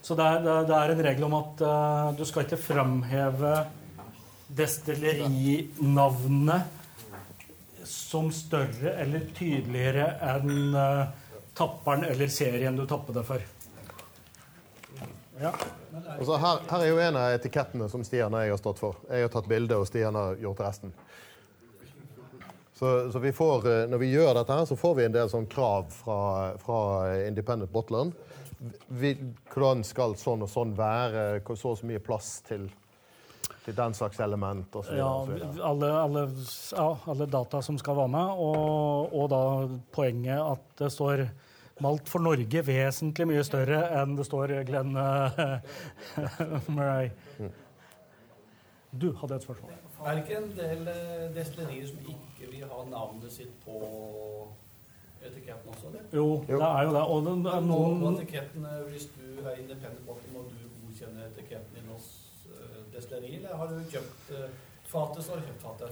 så 0.01 0.15
det, 0.15 0.23
er, 0.25 0.39
det 0.67 0.75
er- 0.75 0.89
en 0.95 1.03
regel 1.03 1.23
om 1.27 1.33
at 1.37 1.61
uh, 1.61 2.15
du 2.17 2.23
skal 2.25 2.43
ikke 2.45 2.57
fremheve 2.61 3.65
destillerinavnet 4.55 6.61
som 7.85 8.31
større 8.33 8.91
eller 9.03 9.19
tydeligere 9.37 10.07
enn 10.35 10.75
uh, 10.75 11.05
tapperen 11.55 12.03
eller 12.07 12.27
serien 12.31 12.75
du 12.77 12.85
tapper 12.89 13.13
det 13.19 13.23
for. 13.27 13.39
Ja. 15.39 15.51
Altså, 16.15 16.37
her, 16.39 16.57
her 16.69 16.81
er 16.81 16.87
jo 16.89 16.99
en 17.03 17.15
av 17.19 17.33
etikettene 17.35 17.89
som 17.91 18.03
Stian 18.07 18.33
og 18.35 18.41
jeg 18.43 18.51
har 18.55 18.59
stått 18.61 18.79
for. 18.79 18.95
Jeg 19.11 19.21
har 19.27 19.31
tatt 19.33 19.47
bilde, 19.51 19.75
og 19.79 19.87
Stian 19.87 20.15
har 20.15 20.35
gjort 20.39 20.59
resten. 20.63 20.93
Så, 22.75 23.11
så 23.11 23.19
vi 23.19 23.31
får, 23.31 23.67
eh, 23.71 23.83
når 23.87 23.97
vi 23.97 24.11
gjør 24.11 24.33
dette, 24.35 24.53
her, 24.53 24.65
så 24.67 24.75
får 24.75 24.95
vi 24.95 25.05
en 25.07 25.13
del 25.15 25.29
sånn 25.31 25.45
krav 25.47 25.87
fra, 25.95 26.17
fra 26.59 26.79
Independent 27.23 27.71
Bottleren. 27.71 28.11
Hvordan 28.91 29.83
skal 29.87 30.17
sånn 30.19 30.43
og 30.43 30.51
sånn 30.51 30.73
være? 30.75 31.39
Så 31.55 31.71
og 31.71 31.79
så 31.79 31.87
mye 31.87 32.03
plass 32.03 32.41
til, 32.47 32.67
til 33.63 33.77
den 33.77 33.95
slags 33.95 34.19
element 34.23 34.75
osv. 34.75 34.91
Ja, 34.99 35.07
alle, 35.69 35.93
alle, 36.01 36.25
ja, 36.75 36.89
alle 37.15 37.29
data 37.31 37.63
som 37.63 37.79
skal 37.79 37.99
være 38.01 38.13
med, 38.17 38.43
og, 38.43 39.15
og 39.15 39.31
da 39.31 39.41
poenget 39.95 40.43
at 40.43 40.67
det 40.83 40.91
står 40.95 41.27
Malt 41.83 42.07
for 42.07 42.23
Norge 42.23 42.61
vesentlig 42.63 43.25
mye 43.27 43.41
større 43.43 43.81
enn 43.99 44.13
det 44.15 44.23
står 44.27 44.53
Glenn 44.67 44.95
uh, 44.95 45.57
Murray. 46.75 47.11
Du 48.95 49.11
hadde 49.19 49.35
et 49.35 49.43
spørsmål. 49.43 49.84
Er 50.05 50.11
det 50.15 50.21
ikke 50.23 50.37
en 50.37 50.51
del 50.57 50.87
eh, 50.91 51.23
destillerier 51.35 51.87
som 51.89 51.97
ikke 52.13 52.49
vil 52.51 52.65
ha 52.69 52.83
navnet 52.91 53.31
sitt 53.33 53.53
på 53.65 53.79
etiketten 55.25 55.71
også? 55.73 55.87
eller? 55.89 56.03
Jo, 56.13 56.27
det 56.47 56.59
er 56.61 56.83
jo 56.85 56.91
det. 56.93 57.01
Og 57.01 57.25
det 57.25 57.53
er 57.53 57.59
Må- 57.61 57.79
må 57.93 58.09
noen 58.11 58.19
etiketten, 58.19 58.65
eh, 58.65 58.83
Hvis 58.91 59.07
du 59.17 59.47
er 59.47 59.55
independent 59.55 60.05
bottle, 60.05 60.29
må 60.33 60.43
du 60.49 60.55
godkjenne 60.85 61.25
etiketten 61.31 61.73
din 61.79 61.89
hos 61.93 62.09
eh, 62.53 62.81
destilleri, 62.93 63.35
eller 63.35 63.55
har 63.55 63.67
du 63.67 63.79
kjøpt 63.91 64.29
fatet, 64.85 65.23
så 65.25 65.31
har 65.33 65.39
du 65.41 65.47
kjøpt 65.49 65.61
fatet? 65.61 65.91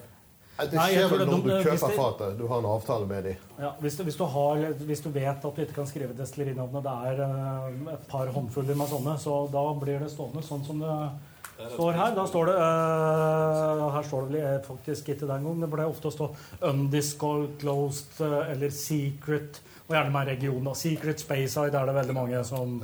Det 0.54 0.70
skjer 0.78 1.08
tror 1.10 1.18
vel 1.18 1.28
når 1.28 1.44
du 1.44 1.50
de- 1.50 1.64
kjøper 1.64 1.88
det- 1.90 1.98
fatet. 1.98 2.38
Du 2.38 2.48
har 2.48 2.60
en 2.60 2.66
avtale 2.66 3.06
med 3.10 3.24
dem. 3.24 3.36
ja, 3.60 3.72
hvis, 3.80 3.98
du, 3.98 4.04
hvis, 4.04 4.16
du 4.16 4.24
har, 4.24 4.56
hvis 4.86 5.02
du 5.02 5.10
vet 5.10 5.46
at 5.46 5.56
du 5.56 5.62
ikke 5.62 5.74
kan 5.74 5.88
skrive 5.88 6.14
destillerinavnet, 6.14 6.84
det 6.84 6.94
er 7.10 7.22
eh, 7.26 7.94
et 7.94 8.08
par 8.08 8.28
håndfuller 8.28 8.76
med 8.78 8.88
sånne, 8.88 9.18
så 9.18 9.52
da 9.52 9.64
blir 9.74 10.00
det 10.00 10.12
stående 10.12 10.44
sånn 10.46 10.64
som 10.66 10.80
det 10.80 11.70
står 11.74 11.94
her. 11.94 12.14
Da 12.16 12.26
står 12.28 12.46
det 12.46 12.56
uh, 12.58 13.90
Her 13.94 14.04
står 14.04 14.22
det 14.28 14.30
vel 14.34 14.54
eh, 14.54 14.62
faktisk 14.68 15.10
ikke 15.10 15.28
den 15.28 15.44
gang. 15.48 15.60
Det 15.62 15.70
ble 15.74 15.86
ofte 15.90 16.10
å 16.10 16.14
stå 16.14 16.30
'undisclosed' 16.62 18.22
eh, 18.22 18.52
eller 18.54 18.70
'secret', 18.70 19.62
og 19.88 19.96
gjerne 19.96 20.12
med 20.12 20.28
regionen. 20.28 20.76
'Secret 20.76 21.20
Speyside' 21.22 21.74
er 21.74 21.86
det 21.86 21.96
veldig 21.96 22.14
mange 22.14 22.44
som, 22.44 22.80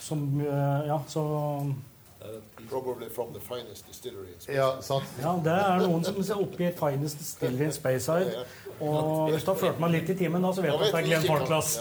som 0.00 0.40
uh, 0.40 0.86
Ja, 0.86 1.00
så 1.08 1.74
Probably 2.70 3.08
from 3.08 3.32
the 3.32 3.40
finest 3.40 3.86
distillery 3.86 4.32
in 4.34 4.40
Spain. 4.40 4.56
Ja, 4.56 4.80
sant. 4.80 5.04
Ja, 5.22 5.34
det 5.44 5.52
er 5.52 5.82
noen 5.86 6.04
som 6.04 6.38
oppgir 6.40 6.72
'finest 6.78 7.18
distillery 7.18 7.64
in 7.64 7.72
Speyside'. 7.72 8.44
Og 8.80 9.30
hvis 9.30 9.44
du 9.44 9.50
har 9.50 9.58
ført 9.58 9.80
meg 9.80 9.90
litt 9.90 10.10
i 10.10 10.14
timen, 10.14 10.42
da, 10.42 10.52
så 10.52 10.62
vet 10.62 10.72
du 10.72 10.84
at 10.84 10.92
det 10.92 11.00
er 11.00 11.06
Glenn 11.06 11.22
Farklass. 11.28 11.78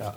Ja. 0.00 0.12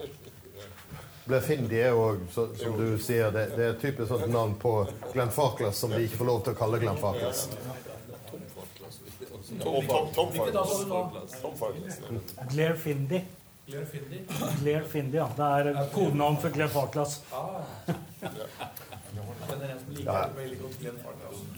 Blefindi 1.29 1.79
er 1.79 1.89
jo, 1.93 2.17
som 2.33 2.77
du 2.77 2.97
sier, 2.97 3.29
det, 3.31 3.51
det 3.55 3.65
er 3.65 3.73
et 3.75 3.81
typisk 3.81 4.09
sånt 4.09 4.31
navn 4.33 4.55
på 4.59 4.71
Glenn 5.13 5.29
Farklas 5.31 5.77
som 5.77 5.93
de 5.93 6.01
ikke 6.07 6.23
får 6.23 6.25
lov 6.31 6.39
til 6.45 6.55
å 6.55 6.57
kalle 6.57 6.79
Glenn 6.81 6.97
Farklas. 6.97 7.43
Tom? 9.61 9.85
Farklas. 9.85 10.71
Tom 11.41 11.57
Farklas. 11.57 11.99
Blair 12.49 12.75
Findy. 12.75 13.21
Claire 13.69 13.85
Findy? 14.83 15.17
Ja. 15.17 15.29
Det 15.37 15.43
er 15.43 15.87
kodenavn 15.93 16.37
for 16.37 16.49
Claire 16.49 16.69
Farklas. 16.69 17.23
Ah. 17.31 17.61
Ja. 20.05 20.25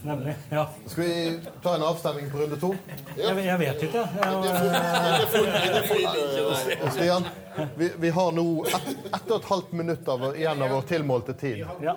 Nemlig. 0.02 0.34
Ja. 0.48 0.68
Skal 0.86 1.04
vi 1.04 1.40
ta 1.62 1.74
en 1.74 1.82
avstemning 1.82 2.30
på 2.30 2.38
runde 2.38 2.56
to? 2.56 2.74
Jeg, 3.16 3.44
jeg 3.44 3.58
vet 3.58 3.82
ikke. 3.82 4.08
Jeg, 4.22 4.44
Stian, 6.92 7.24
vi, 7.76 7.90
vi 7.98 8.10
har 8.10 8.32
nå 8.32 8.64
ett 8.64 8.74
ett 9.14 9.30
og 9.30 9.36
et 9.38 9.44
halvt 9.48 9.72
minutt 9.72 10.08
av, 10.08 10.36
igjen 10.36 10.62
av 10.62 10.70
vår 10.76 10.82
tilmålte 10.92 11.34
tid. 11.34 11.66
ja. 11.80 11.96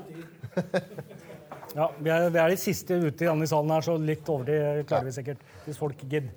Ja 1.75 1.89
vi, 1.99 2.09
er, 2.09 2.29
vi 2.31 2.39
er 2.39 2.53
de 2.53 2.59
siste 2.59 2.97
ute 3.03 3.27
i 3.27 3.47
salen 3.51 3.73
her, 3.73 3.83
så 3.83 3.97
litt 3.99 4.29
over 4.31 4.47
det 4.47 4.85
klarer 4.87 5.09
vi 5.09 5.15
sikkert. 5.15 5.41
Hvis 5.65 5.79
folk 5.81 6.03
gidder. 6.07 6.31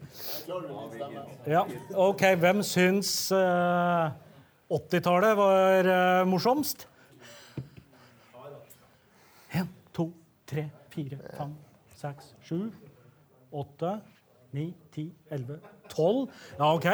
Ja, 1.47 1.63
OK. 1.95 2.25
Hvem 2.43 2.63
syns 2.67 3.13
uh, 3.31 4.11
80-tallet 4.75 5.39
var 5.39 5.91
uh, 5.93 6.27
morsomst? 6.29 6.89
Én, 9.55 9.71
to, 9.95 10.11
tre, 10.49 10.67
fire, 10.93 11.21
fem, 11.37 11.55
seks, 12.01 12.35
sju, 12.45 12.67
åtte, 13.55 13.95
ni, 14.57 14.73
ti, 14.95 15.07
elleve, 15.31 15.61
tolv. 15.93 16.27
Ja, 16.59 16.75
OK. 16.75 16.91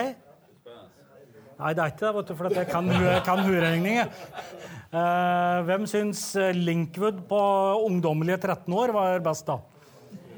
Nei, 1.54 1.70
det 1.70 1.82
er 1.84 1.92
ikke 1.92 2.02
det, 2.02 2.14
vet 2.16 2.28
du, 2.28 2.34
for 2.36 2.58
jeg 2.58 2.66
kan, 2.66 2.88
kan 3.24 3.42
huregning. 3.46 4.00
Eh, 4.94 5.60
hvem 5.66 5.86
syns 5.90 6.20
eh, 6.38 6.52
Linkwood 6.54 7.24
på 7.26 7.38
ungdommelige 7.82 8.38
13 8.44 8.74
år 8.78 8.92
var 8.94 9.22
best, 9.24 9.48
da? 9.48 9.56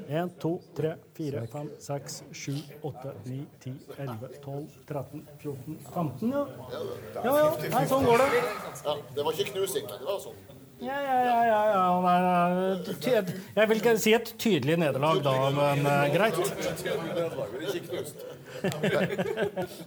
1, 0.07 0.31
2, 0.41 0.51
3, 0.77 0.93
4, 1.17 1.41
5, 1.51 1.67
6, 1.83 2.15
7, 2.31 2.53
8, 2.81 3.11
9, 3.25 3.41
10, 3.59 3.73
11, 3.99 4.29
12, 4.41 4.63
13, 4.87 5.21
14, 5.43 5.75
15, 5.93 6.31
ja. 6.31 6.45
Ja, 6.71 7.33
ja. 7.37 7.49
Nei, 7.73 7.81
sånn 7.91 8.07
går 8.07 8.23
det. 8.23 8.39
Ja, 8.39 8.95
det 9.17 9.25
var 9.27 9.35
ikke 9.35 9.51
knusing, 9.51 9.85
det 9.91 10.07
var 10.07 10.23
sånn. 10.23 10.39
Ja, 10.79 10.97
ja, 11.05 11.17
ja. 11.27 11.37
ja, 11.51 11.61
ja. 11.73 11.83
Nei, 12.05 12.17
nei, 12.23 13.21
Jeg 13.59 13.69
vil 13.69 13.83
ikke 13.83 13.95
si 14.01 14.15
et 14.17 14.33
tydelig 14.41 14.79
nederlag 14.79 15.21
da, 15.25 15.35
men 15.53 15.85
eh, 15.91 16.07
greit. 16.15 16.41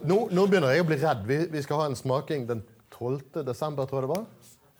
Nå, 0.05 0.29
nå 0.31 0.47
begynner 0.47 0.77
jeg 0.77 0.85
å 0.85 0.89
bli 0.93 1.01
redd. 1.01 1.27
Vi, 1.27 1.41
vi 1.57 1.65
skal 1.67 1.83
ha 1.83 1.91
en 1.91 1.99
smaking 1.99 2.47
den 2.47 2.63
12. 2.93 3.41
desember, 3.51 3.89
tror 3.89 4.05
jeg 4.05 4.07
det 4.07 4.15
var. 4.15 4.25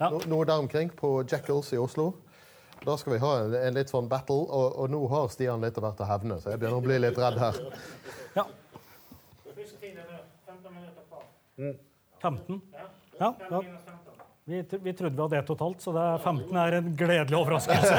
Ja. 0.01 0.09
No, 0.09 0.17
noe 0.25 0.45
der 0.49 0.57
omkring, 0.57 0.89
på 0.89 1.23
Jackals 1.29 1.73
i 1.73 1.77
Oslo. 1.77 2.13
Da 2.81 2.97
skal 2.97 3.13
vi 3.13 3.19
ha 3.21 3.31
en, 3.43 3.53
en 3.53 3.75
litt 3.77 3.91
sånn 3.93 4.07
battle, 4.09 4.47
og, 4.49 4.79
og 4.81 4.89
nå 4.89 5.01
har 5.11 5.27
Stian 5.29 5.61
litt 5.61 5.77
av 5.77 5.85
hvert 5.85 6.01
å 6.01 6.07
hevne, 6.09 6.39
så 6.41 6.49
jeg 6.49 6.61
begynner 6.63 6.81
å 6.81 6.85
bli 6.87 6.97
litt 7.03 7.19
redd 7.21 7.37
her. 7.37 7.59
Ja. 8.33 8.47
15? 12.21 12.61
Ja, 13.19 13.35
ja. 13.51 13.61
Vi, 14.49 14.63
vi 14.81 14.93
trodde 14.97 15.15
vi 15.15 15.21
hadde 15.21 15.37
ett 15.37 15.47
totalt, 15.47 15.81
så 15.85 15.93
det 15.93 16.01
er 16.01 16.17
15 16.17 16.57
er 16.57 16.71
en 16.79 16.95
gledelig 16.97 17.37
overraskelse. 17.37 17.93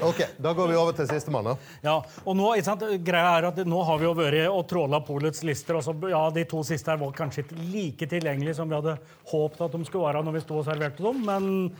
OK, 0.00 0.22
da 0.38 0.52
går 0.56 0.68
vi 0.68 0.76
over 0.78 0.94
til 0.96 1.08
sistemann. 1.10 1.52
Ja, 1.84 1.98
og 2.24 2.36
nå, 2.38 2.48
greia 3.04 3.34
er 3.38 3.48
at 3.50 3.60
nå 3.68 3.82
har 3.86 4.00
vi 4.00 4.06
jo 4.08 4.14
vært 4.16 4.48
og 4.48 4.64
tråla 4.70 5.02
polets 5.04 5.42
lister. 5.46 5.78
og 5.78 5.84
så, 5.84 5.94
ja, 6.10 6.22
De 6.34 6.44
to 6.48 6.62
siste 6.66 6.90
her 6.90 7.00
var 7.00 7.12
kanskje 7.16 7.44
ikke 7.44 7.66
like 7.72 8.08
tilgjengelige 8.08 8.56
som 8.58 8.70
vi 8.70 8.78
hadde 8.78 8.96
håpet 9.30 9.60
at 9.66 9.76
de 9.76 9.84
skulle 9.88 10.08
være 10.08 10.24
når 10.24 10.38
vi 10.38 10.44
sto 10.46 10.58
og 10.58 10.66
serverte 10.66 11.04
dem, 11.04 11.22
men 11.26 11.70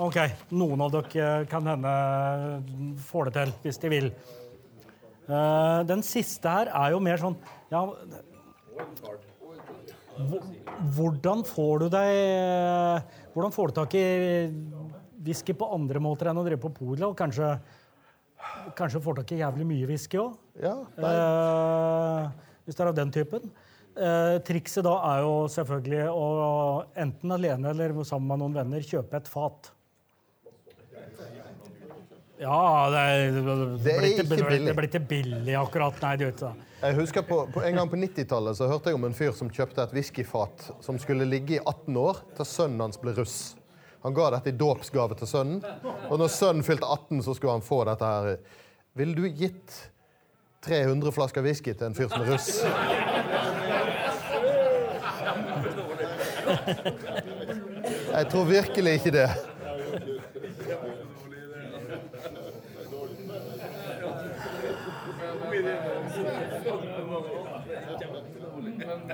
OK, 0.00 0.18
noen 0.56 0.80
av 0.80 0.94
dere 0.94 1.46
kan 1.50 1.66
hende 1.68 1.94
får 3.10 3.30
det 3.30 3.34
til 3.38 3.56
hvis 3.64 3.82
de 3.82 3.92
vil. 3.92 4.12
Uh, 5.28 5.80
den 5.86 6.02
siste 6.02 6.50
her 6.50 6.72
er 6.74 6.92
jo 6.96 6.98
mer 7.00 7.20
sånn 7.20 7.36
ja, 7.70 7.84
Hvordan 10.96 11.44
får 11.46 11.84
du 11.84 11.86
deg 11.92 13.04
Hvordan 13.32 13.54
får 13.54 13.70
du 13.70 13.76
tak 13.76 13.94
i 13.94 14.02
whisky 15.24 15.54
på 15.56 15.68
andre 15.74 16.02
måter 16.02 16.30
enn 16.30 16.40
å 16.40 16.44
drive 16.46 16.60
på 16.62 16.72
polet? 16.76 17.04
Og 17.08 17.16
kanskje, 17.18 17.50
kanskje 18.78 19.02
får 19.02 19.20
tak 19.20 19.34
i 19.36 19.42
jævlig 19.42 19.66
mye 19.68 19.90
whisky 19.90 20.20
òg? 20.22 20.38
Ja, 20.62 20.78
Eh, 20.96 22.30
hvis 22.64 22.78
det 22.78 22.84
er 22.84 22.90
av 22.92 22.96
den 22.98 23.10
typen. 23.10 23.50
Eh, 23.92 24.38
trikset 24.46 24.84
da 24.86 24.94
er 25.10 25.22
jo 25.26 25.32
selvfølgelig 25.52 26.04
å 26.08 26.26
enten 26.96 27.34
alene 27.34 27.72
eller 27.74 27.92
sammen 28.08 28.30
med 28.30 28.40
noen 28.40 28.54
venner 28.60 28.84
kjøpe 28.86 29.18
et 29.18 29.28
fat. 29.28 29.72
Ja, 32.42 32.90
det, 32.90 32.98
er, 32.98 33.32
det, 33.36 33.56
Det 33.84 33.92
er 33.92 34.06
ikke, 34.08 34.24
billig. 34.30 34.66
det 34.66 34.74
blir 34.74 34.88
ikke 34.88 35.00
billig 35.12 35.54
akkurat. 35.60 35.98
Nei, 36.02 36.16
det 36.18 36.30
gjør. 36.32 36.54
Jeg 36.82 36.96
husker 36.98 37.22
på, 37.22 37.36
på 37.54 37.62
En 37.62 37.76
gang 37.78 37.90
på 37.90 37.98
90-tallet 38.00 38.58
så 38.58 38.66
hørte 38.66 38.90
jeg 38.90 38.98
om 38.98 39.04
en 39.06 39.14
fyr 39.14 39.34
som 39.38 39.50
kjøpte 39.52 39.84
et 39.84 39.92
whiskyfat 39.94 40.70
som 40.82 40.98
skulle 40.98 41.28
ligge 41.28 41.60
i 41.60 41.60
18 41.62 41.98
år 42.02 42.24
til 42.38 42.48
sønnen 42.48 42.82
hans 42.82 42.98
ble 42.98 43.14
russ. 43.20 43.52
Han 44.02 44.14
ga 44.14 44.30
dette 44.34 44.50
i 44.50 44.58
dåpsgave 44.58 45.14
til 45.18 45.28
sønnen, 45.30 45.62
og 46.10 46.18
når 46.18 46.30
sønnen 46.34 46.66
fylte 46.66 46.86
18, 46.90 47.22
så 47.22 47.34
skulle 47.38 47.54
han 47.54 47.62
få 47.62 47.84
dette 47.86 48.04
her. 48.04 48.36
Ville 48.98 49.14
du 49.14 49.28
gitt 49.28 49.76
300 50.66 51.12
flasker 51.14 51.42
whisky 51.42 51.74
til 51.74 51.86
en 51.86 51.94
fyr 51.94 52.10
som 52.10 52.22
er 52.22 52.32
russ? 52.34 52.62
Jeg 58.12 58.26
tror 58.30 58.44
virkelig 58.44 58.92
ikke 58.92 59.10
det. 59.10 59.30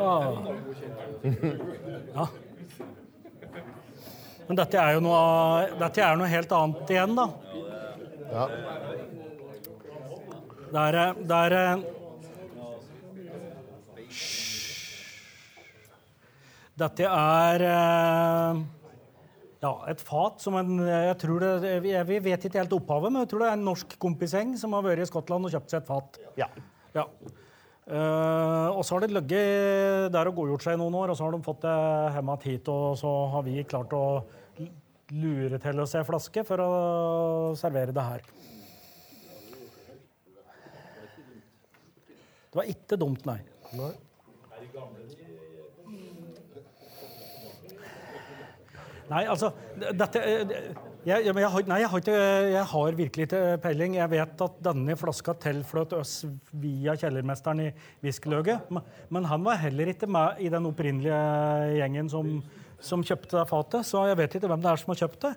Ah. 0.01 0.39
Men 4.49 4.57
dette 4.57 4.81
er 4.81 4.97
jo 4.97 5.05
noe, 5.05 5.69
dette 5.77 6.01
er 6.01 6.17
noe 6.17 6.29
helt 6.33 6.53
annet 6.57 6.93
igjen, 6.95 7.15
da. 7.19 7.27
Ja. 8.33 8.47
Det 10.69 10.81
er, 10.85 10.97
det 11.25 11.37
er 11.37 11.55
eh, 11.57 11.85
Dette 16.79 17.09
er 17.11 17.65
eh, 17.67 18.59
ja, 19.65 19.73
et 19.91 20.03
fat 20.07 20.45
som 20.45 20.57
en 20.61 20.85
jeg 20.85 21.17
tror 21.25 21.45
det, 21.65 21.73
Vi 21.83 22.21
vet 22.29 22.45
ikke 22.47 22.61
helt 22.61 22.77
opphavet, 22.77 23.11
men 23.11 23.25
jeg 23.25 23.33
tror 23.33 23.43
det 23.43 23.51
er 23.51 23.59
en 23.59 23.69
norsk 23.69 23.97
kompiseng 24.01 24.55
som 24.61 24.77
har 24.77 24.85
vært 24.87 25.03
i 25.03 25.09
Skottland 25.09 25.49
og 25.49 25.55
kjøpt 25.57 25.73
seg 25.73 25.83
et 25.83 25.89
fat. 25.89 26.21
Ja. 26.39 26.49
Ja. 26.95 27.09
Uh, 27.89 28.69
og 28.77 28.83
så 28.85 28.95
har 28.95 29.07
det 29.07 29.15
ligget 29.17 30.13
der 30.13 30.29
og 30.29 30.37
godgjort 30.37 30.67
seg 30.67 30.77
i 30.77 30.81
noen 30.81 30.97
år, 31.01 31.09
og 31.09 31.17
så 31.17 31.25
har 31.25 31.33
de 31.33 31.41
fått 31.47 31.63
det 31.65 31.77
hjem 32.19 32.33
hit, 32.45 32.69
og 32.69 32.99
så 33.01 33.13
har 33.33 33.47
vi 33.47 33.65
klart 33.65 33.95
å 33.97 34.05
lure 35.15 35.61
til 35.63 35.81
å 35.81 35.87
se 35.89 36.03
flaske 36.07 36.45
for 36.47 36.63
å 36.63 36.73
servere 37.59 37.95
det 37.97 38.05
her. 38.11 38.27
Det 42.49 42.61
var 42.61 42.69
ikke 42.73 42.99
dumt, 43.01 43.25
nei. 43.29 43.41
Nei. 43.77 43.95
Nei, 49.09 49.23
altså 49.25 49.49
dette, 49.97 50.21
eh, 50.21 50.51
jeg, 51.09 51.25
jeg, 51.25 51.33
nei, 51.33 51.79
jeg, 51.81 51.89
har 51.89 52.03
ikke, 52.03 52.17
jeg 52.53 52.65
har 52.73 52.97
virkelig 52.99 53.27
ikke 53.29 53.43
peiling. 53.65 53.97
Jeg 53.97 54.13
vet 54.13 54.43
at 54.45 54.59
denne 54.67 54.97
flaska 55.01 55.33
tilfløt 55.41 55.95
oss 55.97 56.15
via 56.53 56.97
kjellermesteren 56.99 57.63
i 57.65 57.69
Viskeløget. 58.05 58.69
Men, 58.75 58.85
men 59.17 59.29
han 59.31 59.47
var 59.47 59.61
heller 59.63 59.95
ikke 59.95 60.11
med 60.13 60.43
i 60.45 60.51
den 60.53 60.69
opprinnelige 60.69 61.23
gjengen 61.79 62.13
som, 62.13 62.35
som 62.81 63.03
kjøpte 63.05 63.37
det 63.37 63.45
fatet. 63.51 63.87
Så 63.87 64.07
jeg 64.09 64.19
vet 64.21 64.39
ikke 64.39 64.51
hvem 64.51 64.65
det 64.65 64.71
er 64.73 64.81
som 64.83 64.95
har 64.95 65.03
kjøpt 65.03 65.27
det. 65.27 65.35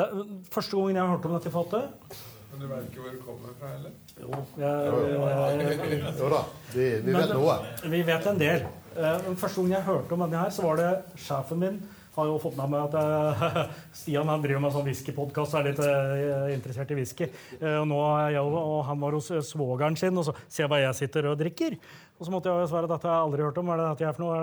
det 0.00 0.06
første 0.54 0.76
gangen 0.76 1.00
jeg 1.00 1.12
hørte 1.12 1.30
om 1.30 1.36
dette 1.38 1.52
fatet 1.54 2.16
Men 2.52 2.62
du 2.62 2.66
vet 2.70 2.86
ikke 2.88 3.02
hvor 3.02 3.10
det 3.14 3.22
kommer 3.24 3.54
fra, 3.58 3.72
heller? 3.74 3.92
Jo, 4.20 4.30
jeg, 4.62 6.18
Jo 6.20 6.30
da, 6.30 6.42
vi, 6.74 6.88
vi 7.02 7.16
vet 7.16 7.34
noe. 7.34 7.58
Vi 7.96 8.02
vet 8.06 8.26
en 8.30 8.40
del. 8.40 8.66
Eh, 8.94 9.20
den 9.26 9.36
første 9.36 9.60
gang 9.60 9.72
jeg 9.74 9.86
hørte 9.88 10.14
om 10.14 10.22
denne 10.22 10.42
her, 10.44 10.52
så 10.54 10.62
var 10.68 10.78
det 10.78 10.90
sjefen 11.18 11.62
min 11.64 11.80
har 12.14 12.28
jo 12.28 12.36
fått 12.42 12.56
med 12.58 12.68
meg 12.72 12.80
at 12.88 12.94
eh, 13.00 13.40
Stian 13.98 14.30
han 14.30 14.42
driver 14.42 14.62
med 14.64 14.72
sånn 14.74 14.86
whiskypodkast 14.86 15.54
og 15.54 15.58
er 15.60 15.66
litt 15.70 15.82
eh, 15.84 16.54
interessert 16.54 16.90
i 16.94 16.98
whisky. 16.98 17.26
Eh, 17.60 17.78
og 17.80 17.86
nå 17.90 17.98
er 18.20 18.28
jeg, 18.36 18.44
og 18.44 18.80
han 18.88 18.98
var 19.02 19.12
hos 19.18 19.28
svogeren 19.48 19.96
sin, 19.98 20.18
og 20.20 20.24
så 20.28 20.32
ser 20.46 20.62
jeg 20.64 20.70
hva 20.72 20.78
jeg 20.84 20.98
sitter 21.00 21.22
og 21.30 21.40
drikker. 21.40 21.72
Og 22.14 22.22
så 22.26 22.30
måtte 22.34 22.48
jeg 22.52 22.70
svare 22.70 22.86
at 22.86 22.92
dette 22.94 23.08
har 23.10 23.16
jeg 23.16 23.26
aldri 23.28 23.46
hørt 23.46 23.60
om. 23.60 23.70
Er 23.74 23.78
det 23.80 23.86
dette 23.90 24.04
er 24.06 24.16
for 24.16 24.22
noe? 24.22 24.34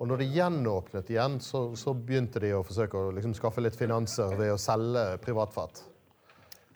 Og 0.00 0.08
når 0.08 0.22
de 0.22 0.30
gjenåpnet 0.32 1.10
igjen, 1.12 1.34
så, 1.44 1.66
så 1.76 1.92
begynte 1.92 2.40
de 2.40 2.54
å 2.56 2.62
forsøke 2.64 2.96
å 2.96 3.10
liksom 3.12 3.34
skaffe 3.36 3.60
litt 3.60 3.76
finanser 3.76 4.32
ved 4.38 4.54
å 4.54 4.56
selge 4.56 5.02
privatfat. 5.20 5.82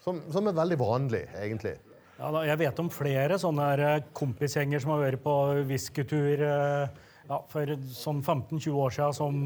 Som, 0.04 0.20
som 0.28 0.50
er 0.50 0.58
veldig 0.58 0.76
vanlig, 0.82 1.22
egentlig. 1.40 1.78
Ja, 2.18 2.28
da, 2.28 2.42
jeg 2.44 2.60
vet 2.60 2.82
om 2.84 2.92
flere 2.92 3.40
sånne 3.40 3.70
her, 3.70 3.84
eh, 3.94 4.04
kompisgjenger 4.12 4.84
som 4.84 4.92
har 4.92 5.06
vært 5.06 5.24
på 5.24 5.38
whiskytur 5.64 6.44
ja, 6.44 7.40
for 7.48 7.74
sånn 7.96 8.20
15-20 8.20 8.84
år 8.84 8.92
siden, 8.98 9.16
som, 9.16 9.40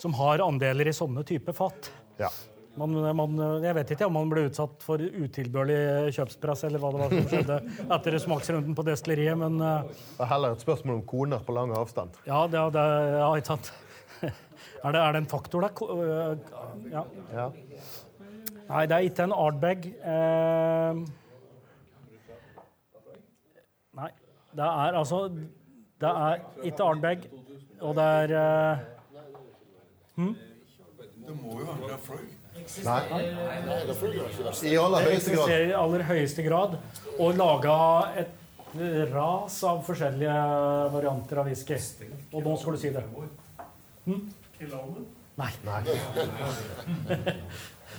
som 0.00 0.14
har 0.16 0.40
andeler 0.44 0.88
i 0.88 0.94
sånne 0.96 1.24
type 1.28 1.52
fat. 1.56 1.90
Ja. 2.20 2.30
Man, 2.80 2.94
man, 3.18 3.34
jeg 3.64 3.74
vet 3.76 3.90
ikke 3.92 4.06
om 4.06 4.14
man 4.14 4.28
ble 4.30 4.44
utsatt 4.46 4.80
for 4.86 5.02
utilbørlig 5.02 6.12
kjøpspress 6.16 6.62
eller 6.68 6.80
hva 6.80 6.92
det 6.94 7.00
var 7.02 7.10
som 7.16 7.26
skjedde 7.32 7.56
etter 7.96 8.16
smaksrunden 8.22 8.76
på 8.78 8.84
destilleriet, 8.86 9.36
men 9.40 9.58
eh, 9.60 9.88
Det 10.14 10.22
er 10.24 10.30
heller 10.30 10.54
et 10.54 10.62
spørsmål 10.64 11.00
om 11.00 11.02
koner 11.10 11.42
på 11.44 11.56
lang 11.56 11.74
avstand. 11.76 12.14
ja, 12.28 12.44
det, 12.48 12.62
det, 12.78 12.84
ja, 13.18 13.30
ikke 13.36 13.52
sant. 13.56 13.72
Er 14.80 14.94
det, 14.94 15.00
er 15.00 15.12
det 15.12 15.18
en 15.20 15.26
faktor 15.28 15.64
der? 15.66 15.72
Øh, 15.92 16.38
Ja. 16.92 17.02
Ja. 17.34 17.48
Nei, 18.70 18.84
det 18.86 18.94
er 18.96 19.06
ikke 19.10 19.24
en 19.26 19.32
artbag. 19.34 19.86
Eh, 20.14 21.00
nei, 23.98 24.08
det 24.56 24.68
er 24.70 24.96
altså 25.00 25.18
Det 26.00 26.08
er 26.08 26.40
ikke 26.70 26.86
artbag, 26.86 27.26
og 27.82 27.96
det 27.98 28.06
er 28.22 28.34
eh, 28.40 28.86
hm? 30.20 30.36
Det 31.26 31.36
må 31.38 31.58
jo 31.60 31.66
være 31.68 31.90
Lafroig. 31.92 32.28
Nei. 32.84 33.00
Nei, 33.66 33.78
det 33.86 33.96
følger. 33.96 34.22
I 34.66 34.76
aller 34.80 35.06
høyeste 35.06 35.34
grad. 35.36 35.52
i 35.54 35.72
aller 35.78 36.04
høyeste 36.08 36.44
grad. 36.44 36.76
Og 37.18 37.38
laga 37.38 37.76
et 38.20 38.36
ras 39.12 39.56
av 39.66 39.82
forskjellige 39.86 40.36
varianter 40.94 41.42
av 41.42 41.50
whisky. 41.50 41.78
Og 42.32 42.44
nå 42.46 42.56
skal 42.60 42.76
du 42.76 42.82
si 42.82 42.92
det. 42.94 43.04
Hm? 44.06 44.22
Nei. 45.40 45.52
Nei. 45.64 45.80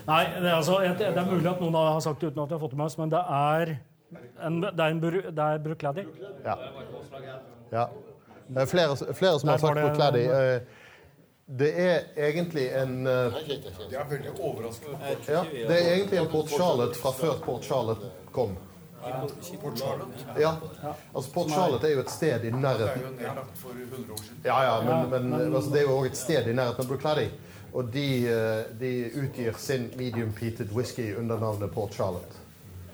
Nei, 0.02 0.22
det 0.34 0.48
er, 0.50 0.56
altså, 0.56 0.80
det 0.98 1.10
er 1.12 1.28
mulig 1.28 1.50
at 1.52 1.60
noen 1.62 1.76
har 1.78 2.00
sagt 2.02 2.22
det 2.24 2.32
uten 2.32 2.42
at 2.42 2.50
jeg 2.50 2.58
har 2.58 2.62
fått 2.64 2.72
det 2.74 2.80
med 2.80 2.88
oss, 2.88 2.98
men 2.98 3.12
det 3.12 3.20
er 3.22 3.74
en, 4.42 4.56
det 4.64 4.72
er 4.72 4.88
en 4.88 5.02
bru, 5.02 5.18
det 5.22 5.46
er 5.46 5.60
Bruichladdich. 5.62 6.08
Ja. 6.46 6.56
ja. 7.72 7.84
Det 8.48 8.64
er 8.64 8.72
flere, 8.72 9.14
flere 9.14 9.40
som 9.40 9.52
har 9.52 9.62
sagt 9.62 9.78
var 9.78 10.64
det-. 11.58 11.72
Eh, 11.76 12.02
er 12.16 12.28
egentlig 12.28 12.66
en 12.82 13.08
uh, 13.08 13.12
Det 13.12 13.98
er 13.98 14.10
veldig 14.10 14.34
overraskende. 14.40 14.98
ja, 15.28 15.44
Det 15.52 15.78
er 15.78 15.94
egentlig 15.94 16.20
en 16.20 16.28
Port 16.28 16.50
Charlotte 16.50 17.00
fra 17.00 17.12
før 17.12 17.40
Port 17.46 17.64
Charlotte 17.64 18.12
kom. 18.32 18.58
Port 19.62 19.78
Charlotte. 19.78 20.26
Ja. 20.40 20.56
Altså, 21.16 21.32
Port 21.34 21.50
Charlotte 21.50 21.88
er 21.88 21.94
jo 21.94 22.00
et 22.00 22.12
sted 22.12 22.36
i 22.36 22.52
Det 22.52 22.54
er 22.54 22.58
nærheten 22.58 23.02
jo 23.02 23.14
nedlagt 23.16 23.58
for 23.58 23.70
100 23.70 24.14
år 24.14 24.18
siden. 24.18 24.42
Ja, 24.46 24.60
ja, 24.64 24.76
men, 24.82 25.30
men, 25.30 25.56
altså, 25.56 25.70
det 25.70 25.80
er 25.80 25.84
jo 25.90 25.98
også 25.98 26.12
et 26.12 26.18
sted 26.18 26.48
i 26.48 26.54
nærheten 26.54 26.86
av 26.86 26.88
Bruichladdich. 26.88 27.32
Og 27.74 27.94
de, 27.94 28.08
eh, 28.28 28.80
de 28.80 28.92
utgir 29.16 29.54
sin 29.58 29.90
medium 29.98 30.32
peated 30.32 30.72
whisky 30.76 31.16
under 31.16 31.40
navnet 31.40 31.72
Port 31.72 31.94
Charlotte. 31.94 32.41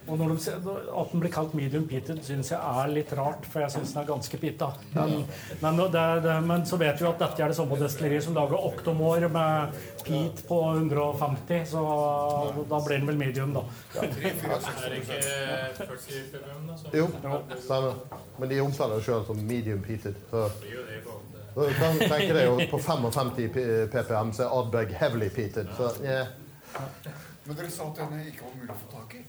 Og 0.08 0.20
når 0.20 0.34
de, 0.34 0.53
at 1.01 1.12
den 1.12 1.22
blir 1.22 1.32
kalt 1.34 1.55
medium 1.58 1.88
peated, 1.89 2.22
syns 2.24 2.51
jeg 2.53 2.60
er 2.60 2.91
litt 2.93 3.12
rart, 3.18 3.45
for 3.47 3.64
jeg 3.64 3.74
syns 3.76 3.93
den 3.93 4.01
er 4.01 4.08
ganske 4.08 4.39
pita. 4.41 4.70
Men, 4.93 5.26
men, 5.64 5.82
det, 5.93 6.05
det, 6.24 6.36
men 6.47 6.66
så 6.70 6.80
vet 6.80 7.01
vi 7.01 7.10
at 7.10 7.20
dette 7.22 7.43
er 7.43 7.51
det 7.51 7.58
samme 7.60 7.80
destilleriet 7.82 8.26
som 8.28 8.38
lager 8.38 8.68
oktomår 8.70 9.28
med 9.34 9.78
peat 10.08 10.43
på 10.47 10.62
150, 10.76 11.66
så 11.74 11.84
da 12.70 12.82
blir 12.86 13.01
den 13.01 13.12
vel 13.12 13.20
medium, 13.20 13.53
da. 13.58 13.66
Er 13.99 14.16
det 14.16 14.32
ikke 15.01 15.20
40 15.82 16.32
da? 16.72 16.97
Jo, 16.97 17.10
stemmer. 17.60 18.01
Men 18.38 18.51
de 18.53 18.62
omtaler 18.64 18.99
det 18.99 19.08
sjøl 19.10 19.26
som 19.28 19.45
medium 19.49 19.84
peated. 19.84 20.16
Så 20.32 20.47
tenker 20.62 21.18
du 21.58 21.74
kan 21.74 21.95
tenke 21.97 22.34
deg 22.36 22.43
jo 22.45 22.58
på 22.70 22.80
55 22.86 23.32
ppm 23.89 24.34
så 24.38 24.45
er 24.45 24.51
Ardbeg 24.60 24.91
heavily 24.99 25.30
peated. 25.34 25.72
Så 25.78 25.89
yeah. 26.03 26.30
Men 27.47 27.58
dere 27.58 27.72
sa 27.74 27.88
at 27.89 27.97
denne 28.03 28.28
ikke 28.30 28.45
var 28.45 28.53
mulig 28.60 28.76
å 28.76 28.78
få 28.84 28.91
tak 28.91 29.18
i. 29.18 29.24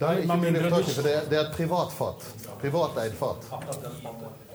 Er 0.00 0.22
ikke 0.22 0.36
mulig 0.40 0.60
å 0.60 0.64
få 0.64 0.70
tak 0.72 0.88
i, 0.88 0.94
for 0.96 1.06
det, 1.06 1.14
det 1.28 1.36
er 1.38 1.42
et 1.44 1.56
privatfat. 1.56 2.28
Privateid 2.62 3.16
fat. 3.18 3.48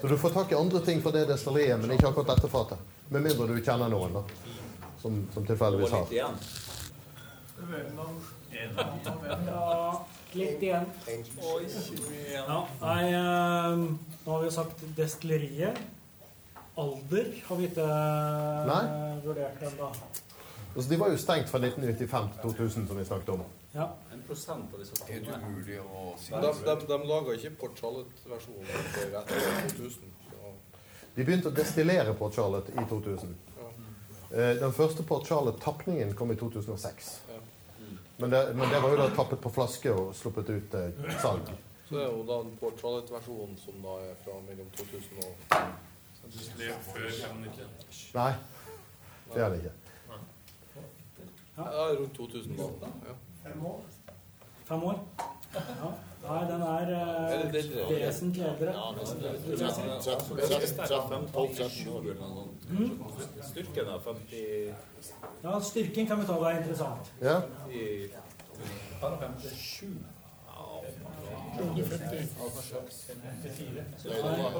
Så 0.01 0.09
du 0.09 0.15
får 0.17 0.33
tak 0.33 0.51
i 0.51 0.57
andre 0.57 0.81
ting 0.85 1.01
fra 1.03 1.13
det 1.13 1.27
destilleriet, 1.29 1.77
men 1.81 1.93
ikke 1.93 2.09
akkurat 2.09 2.31
dette 2.33 2.49
fatet. 2.51 2.95
Med 3.13 3.23
mindre 3.27 3.47
du 3.51 3.59
kjenner 3.61 3.91
noen, 3.93 4.17
da. 4.17 4.23
Som, 5.01 5.21
som 5.33 5.45
tilfeldigvis 5.45 5.93
har. 5.93 6.07
litt 10.33 10.63
igjen. 10.65 10.89
Ja, 12.33 12.57
nei, 12.81 13.03
eh, 13.13 13.85
nå 14.25 14.31
har 14.33 14.41
vi 14.41 14.49
jo 14.49 14.55
sagt 14.57 14.83
destilleriet. 14.97 15.79
Alder 16.77 17.29
har 17.47 17.61
vi 17.61 17.69
ikke 17.71 17.85
eh, 17.85 18.67
Nei. 18.69 18.81
vurdert 19.25 19.63
ennå. 19.69 19.89
Altså, 20.73 20.89
de 20.91 20.99
var 21.01 21.09
jo 21.13 21.17
stengt 21.21 21.49
fra 21.49 21.61
1995 21.63 22.27
til 22.41 22.57
2000, 22.59 22.89
som 22.89 22.99
vi 22.99 23.05
snakket 23.07 23.31
om. 23.33 23.45
Ja. 23.73 23.87
En 24.27 24.35
prosent 24.35 24.73
av 24.73 24.79
disse 24.79 25.05
Helt 25.07 25.27
umulig 25.31 25.77
å 25.79 26.01
si. 26.19 26.33
De, 26.35 26.49
de, 26.65 26.73
de 26.87 26.95
laga 27.07 27.35
ikke 27.37 27.51
Port 27.61 27.77
Charlotte-versjonen 27.79 28.65
før 28.91 29.13
etter 29.21 29.45
2000. 29.77 30.09
Ja. 30.33 30.49
De 31.15 31.23
begynte 31.23 31.47
å 31.47 31.55
destillere 31.55 32.15
Port 32.19 32.35
Charlotte 32.35 32.73
i 32.75 32.83
2000. 32.89 33.31
Ja. 33.55 33.69
Den 34.59 34.75
første 34.75 35.05
Port 35.07 35.29
Charlotte-tapningen 35.29 36.11
kom 36.19 36.33
i 36.35 36.35
2006. 36.35 37.07
Men 38.17 38.35
det, 38.35 38.43
men 38.59 38.67
det 38.73 38.83
var 38.83 38.97
jo 38.97 38.99
da 38.99 39.07
tappet 39.15 39.39
på 39.39 39.53
flaske 39.55 39.95
og 39.95 40.11
sluppet 40.17 40.51
ut 40.51 40.75
eh, 40.75 41.01
salg. 41.23 41.53
Så 41.87 41.95
det 41.95 42.03
er 42.03 42.11
jo 42.11 42.27
da 42.27 42.41
en 42.43 42.55
Port 42.59 42.83
Charlotte-versjon 42.83 43.55
som 43.63 43.79
da 43.85 43.95
er 44.09 44.17
fra 44.25 44.35
mellom 44.49 44.67
2000 44.75 45.23
og 45.23 45.31
før 46.91 47.07
Nei, 48.17 48.31
det 49.31 49.45
er 49.45 49.53
det 49.53 49.61
ikke. 49.61 49.77
Ja, 51.57 51.87
rundt 52.01 52.19
2000 52.19 52.59
da. 52.59 52.91
Ja. 53.07 53.15
Fem 54.67 54.83
år? 54.83 54.99
Ja. 55.53 55.89
Nei, 56.27 56.39
den 56.49 56.61
er 56.61 56.89
eh, 56.91 56.97
Er 57.31 57.43
eldre? 57.45 57.83
vesentlig 58.01 58.43
eldre. 58.43 58.71
Ja, 58.75 58.87
nesten 58.97 59.21
det. 59.21 59.31
vil 59.45 59.59
jeg 59.59 59.71
si. 59.71 59.81
13, 60.03 61.27
13, 61.27 61.27
12-13 61.33 61.89
år. 61.93 62.03
Styrken 63.47 63.91
er 63.93 63.99
50 63.99 64.73
Ja, 65.43 65.59
styrken 65.69 66.07
kan 66.07 66.19
vi 66.19 66.25
ta, 66.27 66.33
det 66.33 66.47
er 66.51 66.57
interessant. 66.61 67.13
Ja. 67.21 67.37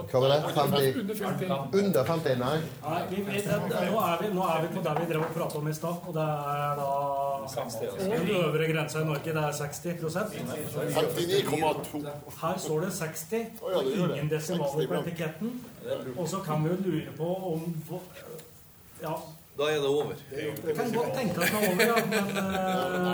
Hva 0.08 0.20
var 0.22 0.30
det? 0.32 0.38
50? 0.53 0.97
Under 1.74 2.03
50. 2.03 2.36
Nei. 2.39 2.58
Nei, 2.84 3.01
vi, 3.10 3.16
vi, 3.28 3.41
det, 3.41 3.58
nå, 3.91 3.99
er 4.01 4.22
vi, 4.22 4.30
nå 4.34 4.43
er 4.47 4.62
vi 4.64 4.72
på 4.76 4.84
der 4.86 4.99
vi 5.01 5.10
drev 5.12 5.26
og 5.28 5.34
prata 5.36 5.60
om 5.60 5.68
i 5.68 5.74
stad, 5.76 5.95
og 6.08 6.16
det 6.16 6.24
er 6.24 6.80
da 6.80 6.88
Den 7.98 8.30
øvre 8.36 8.68
grensa 8.74 9.00
i 9.02 9.06
Norge, 9.06 9.34
det 9.34 9.43
er 9.43 9.52
60 9.52 9.80
59,2. 10.04 12.06
Her 12.41 12.58
står 12.58 12.80
det 12.86 12.93
60, 12.93 13.45
Å, 13.62 13.72
ja, 13.72 13.78
og 13.78 13.84
det 13.86 13.91
gjør 13.98 14.08
det. 14.08 14.16
ingen 14.18 14.30
desimaler 14.32 14.88
på 14.88 14.93
etiketten. 15.02 15.52
Og 16.18 16.28
så 16.30 16.38
kan 16.45 16.64
vi 16.64 16.70
jo 16.70 16.76
lure 16.86 17.12
på 17.18 17.36
om 17.54 17.76
Ja, 19.02 19.14
Da 19.58 19.64
er 19.64 19.68
det 19.82 19.86
over. 19.89 20.14
det 20.30 20.76
kan 20.78 20.91
godt 20.93 21.14
tenke 21.18 21.41
at 21.41 21.43
det 21.48 21.50
er 21.50 21.54
over, 21.72 21.82
ja, 21.82 21.95
men 22.06 22.26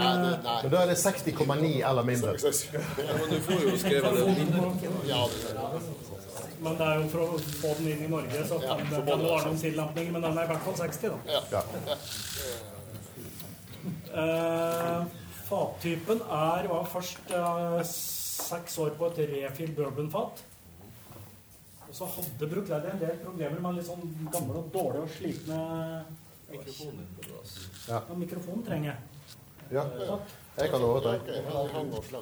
Nei, 0.04 0.16
det- 0.24 0.40
nei. 0.44 0.62
Men 0.64 0.72
da 0.72 0.78
er 0.82 0.86
det 0.88 0.98
60,9 0.98 1.90
eller 1.90 2.04
mindre. 2.04 2.30
Ja, 2.34 2.38
men 3.20 3.30
du 3.30 3.40
får 3.46 3.54
jo 3.64 3.78
skrevet 3.78 4.14
det 4.18 4.26
mindre. 4.38 4.62
Men 6.64 6.74
det 6.80 6.86
er 6.88 6.96
jo 7.00 7.04
for 7.12 7.20
å 7.20 7.22
få 7.40 7.68
den 7.78 7.88
inn 7.92 8.04
i 8.06 8.08
Norge, 8.12 8.46
så 8.48 8.56
kan 8.60 8.68
ja, 8.80 8.84
det 8.90 9.06
være 9.08 9.18
noen 9.46 9.60
tillampinger. 9.60 10.12
Men 10.12 10.22
den 10.24 10.38
er 10.38 10.44
i 10.44 10.48
hvert 10.52 10.64
fall 10.68 10.78
60, 10.80 11.10
da. 11.10 11.18
Ja. 11.52 11.60
Eh, 11.60 11.64
fattypen 15.48 16.24
er 16.24 16.68
var 16.72 16.90
først 16.90 17.32
eh, 17.34 17.80
seks 17.90 18.78
år 18.84 18.94
på 19.00 19.10
et 19.12 19.22
refill 19.32 19.74
bourbonfat. 19.78 20.44
Og 21.88 21.96
så 21.98 22.10
hadde 22.10 22.50
Bruichladdich 22.50 22.94
en 22.96 23.02
del 23.04 23.18
problemer 23.22 23.60
med 23.62 23.80
litt 23.80 23.90
sånn 23.90 24.06
gamle 24.34 24.64
og 24.64 24.70
dårlige 24.74 25.04
og 25.06 25.12
slitne 25.14 25.60
Mikrofonen. 26.54 27.06
Ja. 27.88 28.00
Ja, 28.10 28.16
mikrofonen 28.18 28.64
trenger 28.66 28.92
jeg. 28.92 29.00
ja. 29.74 30.18
Jeg 30.54 30.70
kan 30.70 30.84
overta. 30.86 31.16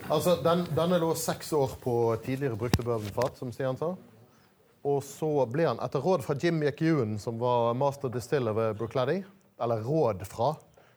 Altså, 0.08 0.38
den, 0.39 0.64
denne 0.72 1.00
lå 1.04 1.10
seks 1.20 1.52
år 1.58 1.74
på 1.84 1.96
tidligere 2.24 2.56
brukte 2.60 2.86
bourbonfat, 2.86 3.42
som 3.42 3.52
Stian 3.52 3.80
sa. 3.80 3.89
Og 4.88 5.02
så 5.04 5.30
ble 5.52 5.68
han, 5.68 5.82
etter 5.84 6.02
råd 6.02 6.24
fra 6.24 6.38
Jim 6.39 6.62
McEwan, 6.62 7.18
som 7.20 7.42
var 7.42 7.76
master 7.78 8.10
distiller 8.14 8.56
ved 8.56 8.80
Brookladdy, 8.80 9.18
eller 9.62 9.84
råd 9.84 10.24
fra 10.32 10.54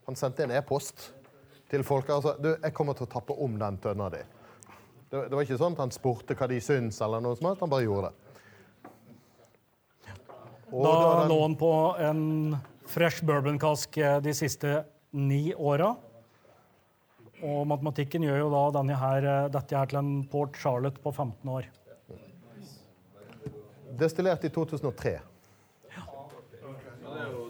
Han 0.07 0.17
sendte 0.17 0.45
en 0.45 0.51
e-post 0.51 1.13
til 1.71 1.83
folk. 1.83 2.09
altså, 2.09 2.37
du, 2.43 2.57
'Jeg 2.63 2.75
kommer 2.75 2.95
til 2.95 3.07
å 3.07 3.11
tappe 3.11 3.33
om 3.33 3.59
den 3.59 3.79
tønna 3.79 4.11
di'. 4.11 4.25
Det, 5.11 5.29
det 5.29 5.33
var 5.37 5.43
ikke 5.43 5.59
sånn 5.59 5.73
at 5.73 5.79
han 5.79 5.91
spurte 5.91 6.35
hva 6.35 6.49
de 6.49 6.61
syns, 6.61 7.01
eller 7.01 7.21
noe 7.21 7.37
som 7.37 7.47
helst. 7.47 7.61
Han 7.61 7.71
bare 7.71 7.85
gjorde 7.85 8.11
det. 8.11 8.15
Og 10.73 10.85
Da 10.85 11.21
den- 11.21 11.29
lå 11.31 11.43
han 11.43 11.57
på 11.57 11.99
en 12.01 12.57
fresh 12.87 13.23
bourbonkask 13.25 13.97
eh, 13.99 14.21
de 14.21 14.35
siste 14.35 14.85
ni 15.13 15.55
åra. 15.55 15.97
Og 17.43 17.67
matematikken 17.67 18.23
gjør 18.23 18.39
jo 18.39 18.51
da 18.73 18.83
her, 18.97 19.25
eh, 19.25 19.49
dette 19.49 19.77
her 19.77 19.87
til 19.87 19.99
en 19.99 20.25
Port 20.25 20.57
Charlotte 20.57 20.99
på 21.03 21.13
15 21.15 21.49
år. 21.49 21.65
Destillert 23.97 24.45
i 24.45 24.49
2003. 24.49 25.21
Ja. 25.95 26.03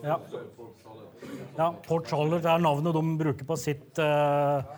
ja, 0.03 0.19
Port 1.55 2.09
Charlotte 2.11 2.51
er 2.51 2.63
navnet 2.63 2.97
de 2.97 3.03
bruker 3.21 3.47
på 3.47 3.57
sitt 3.61 4.01
eh, 4.03 4.75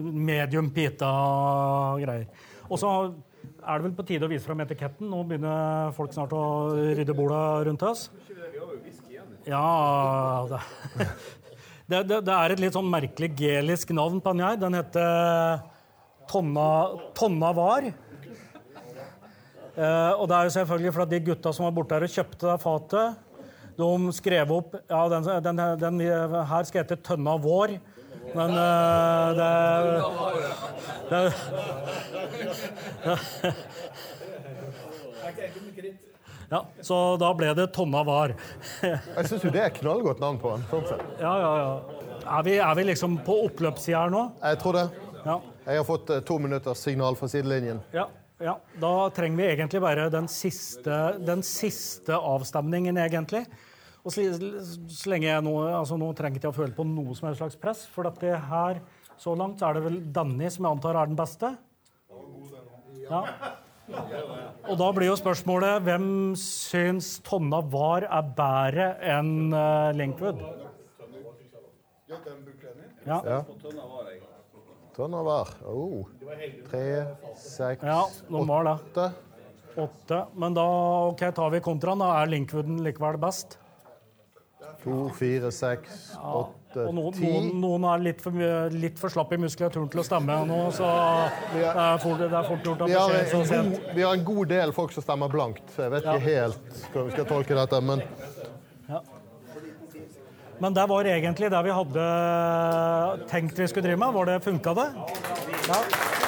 medium 0.00 0.70
pita-greier. 0.74 2.26
Og 2.70 2.80
så 2.80 2.90
er 3.64 3.80
det 3.80 3.86
vel 3.86 3.96
på 3.96 4.06
tide 4.08 4.26
å 4.26 4.32
vise 4.32 4.46
fram 4.46 4.62
etiketten. 4.64 5.08
Nå 5.10 5.22
begynner 5.28 5.92
folk 5.96 6.14
snart 6.14 6.32
å 6.36 6.44
rydde 6.96 7.16
borda 7.16 7.40
rundt 7.68 7.84
oss. 7.86 8.08
Ja 9.44 9.64
det. 10.50 10.60
Det, 11.84 11.98
det, 12.24 12.32
er 12.32 12.54
et 12.54 12.62
litt 12.62 12.72
sånn 12.72 12.88
merkelig 12.88 13.28
gelisk 13.36 13.90
navn 13.92 14.22
på 14.24 14.32
den 14.32 14.44
her. 14.46 14.56
Den 14.56 14.76
heter 14.78 15.60
Tonna, 16.30 16.68
Tonna 17.16 17.52
Var. 17.56 17.90
Eh, 19.74 20.12
og 20.14 20.24
det 20.30 20.36
er 20.36 20.48
jo 20.48 20.54
selvfølgelig 20.54 20.94
fordi 20.96 21.18
de 21.18 21.28
gutta 21.28 21.52
som 21.52 21.66
var 21.66 21.74
borte 21.76 21.96
her 21.96 22.06
og 22.06 22.14
kjøpte 22.14 22.56
fatet, 22.62 23.20
de 23.76 24.12
skrev 24.14 24.52
opp 24.54 24.76
Ja, 24.88 25.08
den, 25.12 25.26
den, 25.44 25.62
den 25.80 26.00
her 26.00 26.62
skal 26.68 26.84
hete 26.84 26.96
Tønna 27.02 27.36
Vår. 27.42 27.76
Men 28.34 28.50
uh, 28.50 29.34
det, 29.36 29.50
det, 31.10 31.32
Ja, 36.50 36.60
så 36.80 36.96
da 37.18 37.30
ble 37.34 37.50
det 37.56 37.66
Tonna 37.74 38.02
Var. 38.06 38.34
Jeg 38.84 39.28
syns 39.28 39.44
jo 39.46 39.50
det 39.54 39.62
er 39.64 39.72
knallgodt 39.74 40.20
navn 40.22 40.38
på 40.38 40.52
den. 40.54 40.66
sånn. 40.70 41.00
Ja, 41.18 41.32
ja, 41.40 41.52
ja. 41.58 42.04
Er 42.36 42.44
vi, 42.46 42.52
er 42.62 42.76
vi 42.78 42.84
liksom 42.88 43.16
på 43.26 43.38
oppløpssida 43.48 44.04
her 44.04 44.12
nå? 44.12 44.22
Jeg 44.42 44.60
tror 44.62 44.78
det. 44.78 44.84
Ja. 45.24 45.38
Jeg 45.64 45.80
har 45.80 45.86
fått 45.88 46.12
eh, 46.12 46.20
to 46.28 46.36
minutters 46.40 46.84
signal 46.84 47.16
fra 47.16 47.28
sidelinjen. 47.32 47.80
Ja, 47.96 48.06
ja. 48.42 48.56
Da 48.80 48.92
trenger 49.14 49.38
vi 49.38 49.46
egentlig 49.52 49.80
bare 49.84 50.08
den 50.12 50.26
siste, 50.30 50.98
den 51.22 51.44
siste 51.46 52.16
avstemningen, 52.18 52.98
egentlig. 52.98 53.44
Og 54.04 54.12
så, 54.12 54.24
så 54.34 55.12
lenge 55.12 55.30
jeg 55.30 55.44
nå, 55.46 55.54
altså 55.70 55.96
nå 56.00 56.10
trenger 56.16 56.36
jeg 56.36 56.42
ikke 56.42 56.52
å 56.52 56.56
føle 56.58 56.76
på 56.76 56.86
noe 56.88 57.14
som 57.16 57.28
helst 57.28 57.40
slags 57.40 57.60
press, 57.60 57.84
for 57.88 58.08
dette 58.08 58.34
her, 58.50 58.82
så 59.20 59.36
langt 59.38 59.62
så 59.62 59.70
er 59.70 59.78
det 59.78 59.84
vel 59.86 60.00
Danny 60.12 60.50
som 60.50 60.66
jeg 60.66 60.76
antar 60.76 60.98
er 60.98 61.12
den 61.12 61.18
beste. 61.18 61.54
Ja. 63.04 63.22
Og 64.64 64.78
da 64.80 64.90
blir 64.96 65.10
jo 65.10 65.16
spørsmålet 65.20 65.82
hvem 65.84 66.06
syns 66.40 67.18
Tonna 67.24 67.60
Var 67.68 68.06
er 68.08 68.30
bedre 68.36 68.86
enn 69.14 69.52
uh, 69.52 69.92
Linkwood? 69.96 70.40
Ja. 73.04 73.20
Vært. 74.94 75.60
Oh. 75.66 76.06
Tre, 76.70 76.86
seks, 77.36 77.82
Ja, 77.82 78.04
åtte. 78.30 79.10
Åtte. 79.74 80.20
Men 80.38 80.54
da 80.54 80.64
ok, 81.10 81.24
tar 81.34 81.50
vi 81.50 81.60
kontraen. 81.60 81.98
Da 81.98 82.12
er 82.20 82.30
Linkwooden 82.30 82.78
likevel 82.84 83.18
best. 83.18 83.58
To, 84.84 85.08
fire, 85.16 85.48
seks, 85.54 86.12
åtte, 86.20 86.82
ti. 87.14 87.24
noen, 87.24 87.46
noen 87.60 87.86
er 87.88 88.02
litt 88.04 88.20
for, 88.20 88.36
litt 88.72 88.98
for 89.00 89.12
slapp 89.12 89.30
i 89.32 89.38
muskulaturen 89.40 89.88
til 89.92 90.02
å 90.02 90.04
stemme 90.04 90.36
nå, 90.48 90.58
så 90.76 90.88
det 91.54 91.62
er 91.70 92.00
fort, 92.02 92.20
det 92.20 92.28
er 92.28 92.48
fort 92.50 92.68
gjort 92.68 92.84
at 92.84 92.92
det 92.92 93.04
skjer 93.06 93.28
så 93.30 93.40
sent. 93.48 93.78
vi 93.96 94.04
har 94.04 94.18
en 94.18 94.26
god 94.28 94.52
del 94.52 94.74
folk 94.76 94.92
som 94.92 95.06
stemmer 95.06 95.32
blankt. 95.32 95.64
Jeg 95.78 95.92
vet 95.94 96.04
ikke 96.04 96.26
helt 96.26 96.76
hvordan 96.90 97.08
vi 97.08 97.16
skal 97.16 97.28
tolke 97.30 97.56
dette, 97.56 97.80
men 97.86 98.04
Men 100.58 100.74
det 100.74 100.86
var 100.86 101.04
egentlig 101.04 101.50
det 101.50 101.62
vi 101.66 101.74
hadde 101.78 102.04
tenkt 103.30 103.58
vi 103.58 103.68
skulle 103.68 103.88
drive 103.88 104.00
med. 104.00 104.12
Var 104.14 104.26
det 104.32 104.40
Funka 104.44 104.74
det? 104.74 104.88
Ja. 105.68 106.23